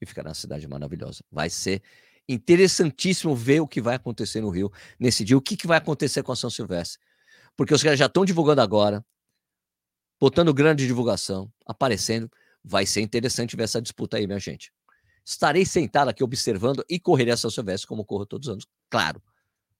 e 0.00 0.06
ficar 0.06 0.22
na 0.22 0.32
cidade 0.32 0.66
maravilhosa. 0.68 1.24
Vai 1.30 1.50
ser 1.50 1.82
Interessantíssimo 2.28 3.34
ver 3.34 3.60
o 3.60 3.66
que 3.66 3.80
vai 3.80 3.94
acontecer 3.94 4.42
no 4.42 4.50
Rio 4.50 4.70
nesse 5.00 5.24
dia, 5.24 5.36
o 5.36 5.40
que, 5.40 5.56
que 5.56 5.66
vai 5.66 5.78
acontecer 5.78 6.22
com 6.22 6.30
a 6.30 6.36
São 6.36 6.50
Silvestre. 6.50 7.00
Porque 7.56 7.72
os 7.72 7.82
caras 7.82 7.98
já 7.98 8.04
estão 8.04 8.24
divulgando 8.24 8.60
agora, 8.60 9.04
botando 10.20 10.52
grande 10.52 10.86
divulgação, 10.86 11.50
aparecendo. 11.64 12.30
Vai 12.62 12.84
ser 12.84 13.00
interessante 13.00 13.56
ver 13.56 13.62
essa 13.62 13.80
disputa 13.80 14.18
aí, 14.18 14.26
minha 14.26 14.38
gente. 14.38 14.70
Estarei 15.24 15.64
sentado 15.64 16.08
aqui 16.08 16.22
observando 16.22 16.84
e 16.88 17.00
correrei 17.00 17.32
a 17.32 17.36
São 17.36 17.50
Silvestre 17.50 17.88
como 17.88 18.04
corro 18.04 18.26
todos 18.26 18.48
os 18.48 18.52
anos, 18.52 18.66
claro. 18.90 19.22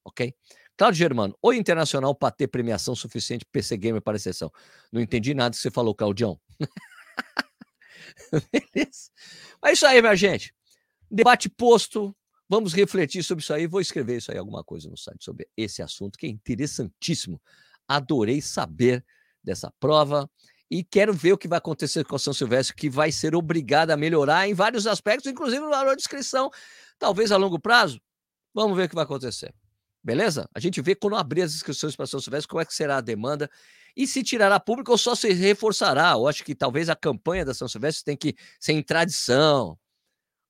Ok? 0.02 0.34
Cláudio 0.78 0.98
Germano, 0.98 1.36
oi 1.42 1.56
Internacional 1.56 2.14
para 2.14 2.30
ter 2.30 2.46
premiação 2.46 2.94
suficiente 2.94 3.44
PC 3.44 3.76
Gamer 3.76 4.00
para 4.00 4.16
exceção. 4.16 4.48
Não 4.92 5.00
entendi 5.00 5.34
nada 5.34 5.50
que 5.50 5.60
você 5.60 5.72
falou, 5.72 5.92
Claudião. 5.92 6.40
Beleza? 8.52 9.10
Mas 9.60 9.70
é 9.70 9.72
isso 9.72 9.86
aí, 9.86 10.00
minha 10.00 10.14
gente. 10.14 10.54
Debate 11.10 11.48
posto. 11.48 12.16
Vamos 12.48 12.72
refletir 12.72 13.24
sobre 13.24 13.42
isso 13.42 13.52
aí. 13.52 13.66
Vou 13.66 13.80
escrever 13.80 14.18
isso 14.18 14.30
aí, 14.30 14.38
alguma 14.38 14.62
coisa 14.62 14.88
no 14.88 14.96
site 14.96 15.24
sobre 15.24 15.48
esse 15.56 15.82
assunto, 15.82 16.16
que 16.16 16.26
é 16.26 16.30
interessantíssimo. 16.30 17.42
Adorei 17.88 18.40
saber 18.40 19.04
dessa 19.42 19.72
prova 19.80 20.30
e 20.70 20.84
quero 20.84 21.12
ver 21.12 21.32
o 21.32 21.38
que 21.38 21.48
vai 21.48 21.58
acontecer 21.58 22.04
com 22.04 22.14
a 22.14 22.20
São 22.20 22.32
Silvestre, 22.32 22.76
que 22.76 22.88
vai 22.88 23.10
ser 23.10 23.34
obrigada 23.34 23.94
a 23.94 23.96
melhorar 23.96 24.48
em 24.48 24.54
vários 24.54 24.86
aspectos, 24.86 25.28
inclusive 25.28 25.60
no 25.60 25.70
valor 25.70 25.96
de 25.96 26.02
inscrição. 26.02 26.52
Talvez 27.00 27.32
a 27.32 27.36
longo 27.36 27.58
prazo. 27.58 28.00
Vamos 28.54 28.76
ver 28.76 28.84
o 28.84 28.88
que 28.88 28.94
vai 28.94 29.02
acontecer. 29.02 29.52
Beleza? 30.08 30.48
A 30.54 30.58
gente 30.58 30.80
vê 30.80 30.94
quando 30.94 31.16
abrir 31.16 31.42
as 31.42 31.54
inscrições 31.54 31.94
para 31.94 32.06
São 32.06 32.18
Silvestre, 32.18 32.48
como 32.48 32.62
é 32.62 32.64
que 32.64 32.72
será 32.72 32.96
a 32.96 33.00
demanda 33.02 33.50
e 33.94 34.06
se 34.06 34.22
tirará 34.22 34.58
público 34.58 34.90
ou 34.90 34.96
só 34.96 35.14
se 35.14 35.34
reforçará. 35.34 36.12
Eu 36.12 36.26
acho 36.26 36.42
que 36.44 36.54
talvez 36.54 36.88
a 36.88 36.96
campanha 36.96 37.44
da 37.44 37.52
São 37.52 37.68
Silvestre 37.68 38.06
tem 38.06 38.16
que 38.16 38.34
ser 38.58 38.72
em 38.72 38.82
tradição 38.82 39.78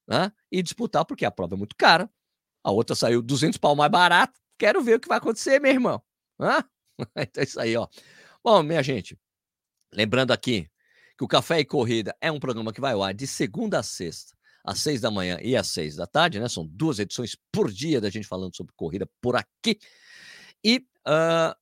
né? 0.07 0.31
e 0.49 0.63
disputar, 0.63 1.05
porque 1.05 1.25
a 1.25 1.31
prova 1.33 1.57
é 1.57 1.59
muito 1.59 1.75
cara. 1.75 2.09
A 2.63 2.71
outra 2.71 2.95
saiu 2.95 3.21
200 3.21 3.59
pau 3.59 3.75
mais 3.75 3.91
barato. 3.91 4.39
Quero 4.57 4.81
ver 4.81 4.95
o 4.95 5.01
que 5.01 5.09
vai 5.09 5.19
acontecer, 5.19 5.61
meu 5.61 5.73
irmão. 5.73 6.01
Hã? 6.41 6.63
Então 7.17 7.43
é 7.43 7.45
isso 7.45 7.61
aí, 7.61 7.77
ó. 7.77 7.89
Bom, 8.45 8.63
minha 8.63 8.83
gente, 8.85 9.19
lembrando 9.93 10.31
aqui 10.31 10.71
que 11.17 11.25
o 11.25 11.29
Café 11.29 11.59
e 11.59 11.65
Corrida 11.65 12.17
é 12.21 12.31
um 12.31 12.39
programa 12.39 12.73
que 12.73 12.81
vai 12.81 12.93
ao 12.93 13.03
ar 13.03 13.13
de 13.13 13.27
segunda 13.27 13.81
a 13.81 13.83
sexta, 13.83 14.37
às 14.65 14.81
seis 14.81 15.01
da 15.01 15.11
manhã 15.11 15.39
e 15.43 15.57
às 15.57 15.69
seis 15.69 15.97
da 15.97 16.07
tarde, 16.07 16.41
né? 16.41 16.49
São 16.49 16.67
duas 16.67 16.99
edições 16.99 17.37
por 17.53 17.71
dia 17.71 18.01
da 18.01 18.11
gente 18.11 18.27
falando 18.27 18.55
sobre 18.57 18.73
corrida 18.77 19.09
por 19.21 19.37
aqui. 19.37 19.79
E 20.65 20.85
uh, 21.07 21.55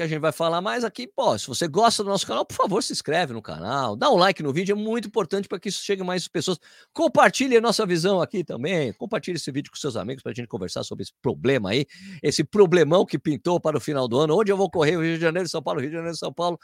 que 0.00 0.04
a 0.04 0.06
gente 0.06 0.20
vai 0.20 0.32
falar 0.32 0.60
mais 0.62 0.82
aqui. 0.82 1.06
Pô, 1.06 1.38
se 1.38 1.46
você 1.46 1.68
gosta 1.68 2.02
do 2.02 2.08
nosso 2.08 2.26
canal, 2.26 2.44
por 2.46 2.54
favor, 2.54 2.82
se 2.82 2.92
inscreve 2.92 3.34
no 3.34 3.42
canal, 3.42 3.94
dá 3.94 4.10
um 4.10 4.16
like 4.16 4.42
no 4.42 4.52
vídeo, 4.52 4.72
é 4.72 4.74
muito 4.74 5.08
importante 5.08 5.46
para 5.46 5.60
que 5.60 5.68
isso 5.68 5.84
chegue 5.84 6.02
mais 6.02 6.26
pessoas. 6.26 6.58
Compartilhe 6.92 7.56
a 7.56 7.60
nossa 7.60 7.84
visão 7.84 8.20
aqui 8.20 8.42
também, 8.42 8.92
compartilhe 8.94 9.36
esse 9.36 9.52
vídeo 9.52 9.70
com 9.70 9.76
seus 9.76 9.96
amigos 9.96 10.22
para 10.22 10.32
a 10.32 10.34
gente 10.34 10.48
conversar 10.48 10.84
sobre 10.84 11.02
esse 11.02 11.12
problema 11.20 11.70
aí, 11.70 11.84
esse 12.22 12.42
problemão 12.42 13.04
que 13.04 13.18
pintou 13.18 13.60
para 13.60 13.76
o 13.76 13.80
final 13.80 14.08
do 14.08 14.18
ano. 14.18 14.38
Onde 14.38 14.50
eu 14.50 14.56
vou 14.56 14.70
correr? 14.70 14.92
Rio 14.92 15.16
de 15.16 15.20
Janeiro, 15.20 15.48
São 15.48 15.62
Paulo, 15.62 15.80
Rio 15.80 15.90
de 15.90 15.96
Janeiro, 15.96 16.16
São 16.16 16.32
Paulo. 16.32 16.58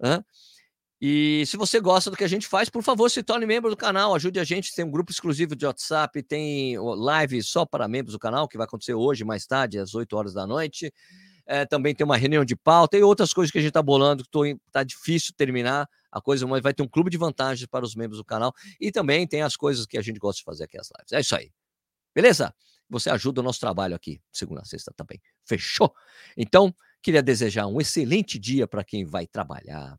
Né? 0.00 0.20
E 1.00 1.44
se 1.46 1.56
você 1.56 1.80
gosta 1.80 2.10
do 2.10 2.16
que 2.16 2.24
a 2.24 2.28
gente 2.28 2.46
faz, 2.46 2.70
por 2.70 2.82
favor, 2.82 3.10
se 3.10 3.22
torne 3.22 3.44
membro 3.44 3.68
do 3.70 3.76
canal, 3.76 4.14
ajude 4.14 4.40
a 4.40 4.44
gente. 4.44 4.74
Tem 4.74 4.84
um 4.84 4.90
grupo 4.90 5.10
exclusivo 5.10 5.54
de 5.54 5.66
WhatsApp, 5.66 6.22
tem 6.22 6.78
live 6.78 7.42
só 7.42 7.66
para 7.66 7.86
membros 7.86 8.12
do 8.12 8.18
canal, 8.18 8.48
que 8.48 8.56
vai 8.56 8.64
acontecer 8.64 8.94
hoje, 8.94 9.24
mais 9.24 9.46
tarde, 9.46 9.78
às 9.78 9.94
8 9.94 10.16
horas 10.16 10.32
da 10.32 10.46
noite 10.46 10.92
é, 11.46 11.64
também 11.64 11.94
tem 11.94 12.04
uma 12.04 12.16
reunião 12.16 12.44
de 12.44 12.56
pauta 12.56 12.96
e 12.96 13.02
outras 13.02 13.32
coisas 13.32 13.50
que 13.50 13.58
a 13.58 13.60
gente 13.60 13.68
está 13.68 13.82
bolando, 13.82 14.24
que 14.24 14.58
está 14.66 14.82
difícil 14.82 15.34
terminar 15.36 15.88
a 16.10 16.20
coisa, 16.20 16.46
mas 16.46 16.62
vai 16.62 16.72
ter 16.72 16.82
um 16.82 16.88
clube 16.88 17.10
de 17.10 17.18
vantagens 17.18 17.66
para 17.66 17.84
os 17.84 17.94
membros 17.94 18.18
do 18.18 18.24
canal 18.24 18.52
e 18.80 18.90
também 18.90 19.26
tem 19.26 19.42
as 19.42 19.56
coisas 19.56 19.86
que 19.86 19.98
a 19.98 20.02
gente 20.02 20.18
gosta 20.18 20.38
de 20.38 20.44
fazer 20.44 20.64
aqui 20.64 20.78
as 20.78 20.90
lives. 20.96 21.12
É 21.12 21.20
isso 21.20 21.36
aí. 21.36 21.50
Beleza? 22.14 22.54
Você 22.88 23.10
ajuda 23.10 23.40
o 23.40 23.44
nosso 23.44 23.60
trabalho 23.60 23.94
aqui, 23.94 24.20
segunda 24.32 24.62
a 24.62 24.64
sexta 24.64 24.92
também. 24.96 25.20
Fechou? 25.44 25.92
Então, 26.36 26.74
queria 27.02 27.22
desejar 27.22 27.66
um 27.66 27.80
excelente 27.80 28.38
dia 28.38 28.66
para 28.66 28.84
quem 28.84 29.04
vai 29.04 29.26
trabalhar, 29.26 29.98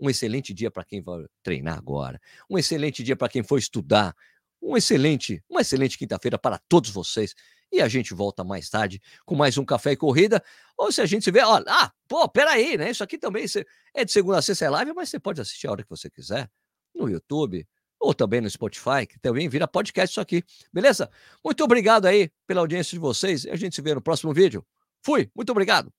um 0.00 0.08
excelente 0.08 0.54
dia 0.54 0.70
para 0.70 0.84
quem 0.84 1.02
vai 1.02 1.24
treinar 1.42 1.76
agora, 1.76 2.20
um 2.48 2.56
excelente 2.56 3.02
dia 3.02 3.14
para 3.14 3.28
quem 3.28 3.42
for 3.42 3.58
estudar, 3.58 4.14
um 4.62 4.76
excelente, 4.76 5.42
uma 5.48 5.60
excelente 5.60 5.98
quinta-feira 5.98 6.38
para 6.38 6.58
todos 6.68 6.90
vocês. 6.90 7.34
E 7.72 7.80
a 7.80 7.86
gente 7.86 8.12
volta 8.12 8.42
mais 8.42 8.68
tarde 8.68 9.00
com 9.24 9.36
mais 9.36 9.56
um 9.56 9.64
Café 9.64 9.92
e 9.92 9.96
Corrida. 9.96 10.42
Ou 10.76 10.90
se 10.90 11.00
a 11.00 11.06
gente 11.06 11.24
se 11.24 11.30
vê, 11.30 11.40
olha, 11.40 11.64
ah, 11.68 11.92
pô, 12.08 12.28
peraí, 12.28 12.76
né? 12.76 12.90
Isso 12.90 13.04
aqui 13.04 13.16
também 13.16 13.44
é 13.94 14.04
de 14.04 14.10
segunda 14.10 14.38
a 14.38 14.42
sexta 14.42 14.64
é 14.64 14.70
live, 14.70 14.92
mas 14.92 15.08
você 15.08 15.20
pode 15.20 15.40
assistir 15.40 15.68
a 15.68 15.72
hora 15.72 15.82
que 15.82 15.88
você 15.88 16.10
quiser 16.10 16.50
no 16.94 17.08
YouTube 17.08 17.64
ou 18.00 18.12
também 18.12 18.40
no 18.40 18.50
Spotify, 18.50 19.06
que 19.08 19.20
também 19.20 19.48
vira 19.48 19.68
podcast 19.68 20.12
isso 20.12 20.20
aqui. 20.20 20.42
Beleza? 20.72 21.08
Muito 21.44 21.62
obrigado 21.62 22.06
aí 22.06 22.30
pela 22.46 22.60
audiência 22.60 22.90
de 22.92 22.98
vocês. 22.98 23.46
A 23.46 23.56
gente 23.56 23.76
se 23.76 23.82
vê 23.82 23.94
no 23.94 24.02
próximo 24.02 24.32
vídeo. 24.32 24.66
Fui, 25.04 25.30
muito 25.36 25.50
obrigado. 25.50 25.92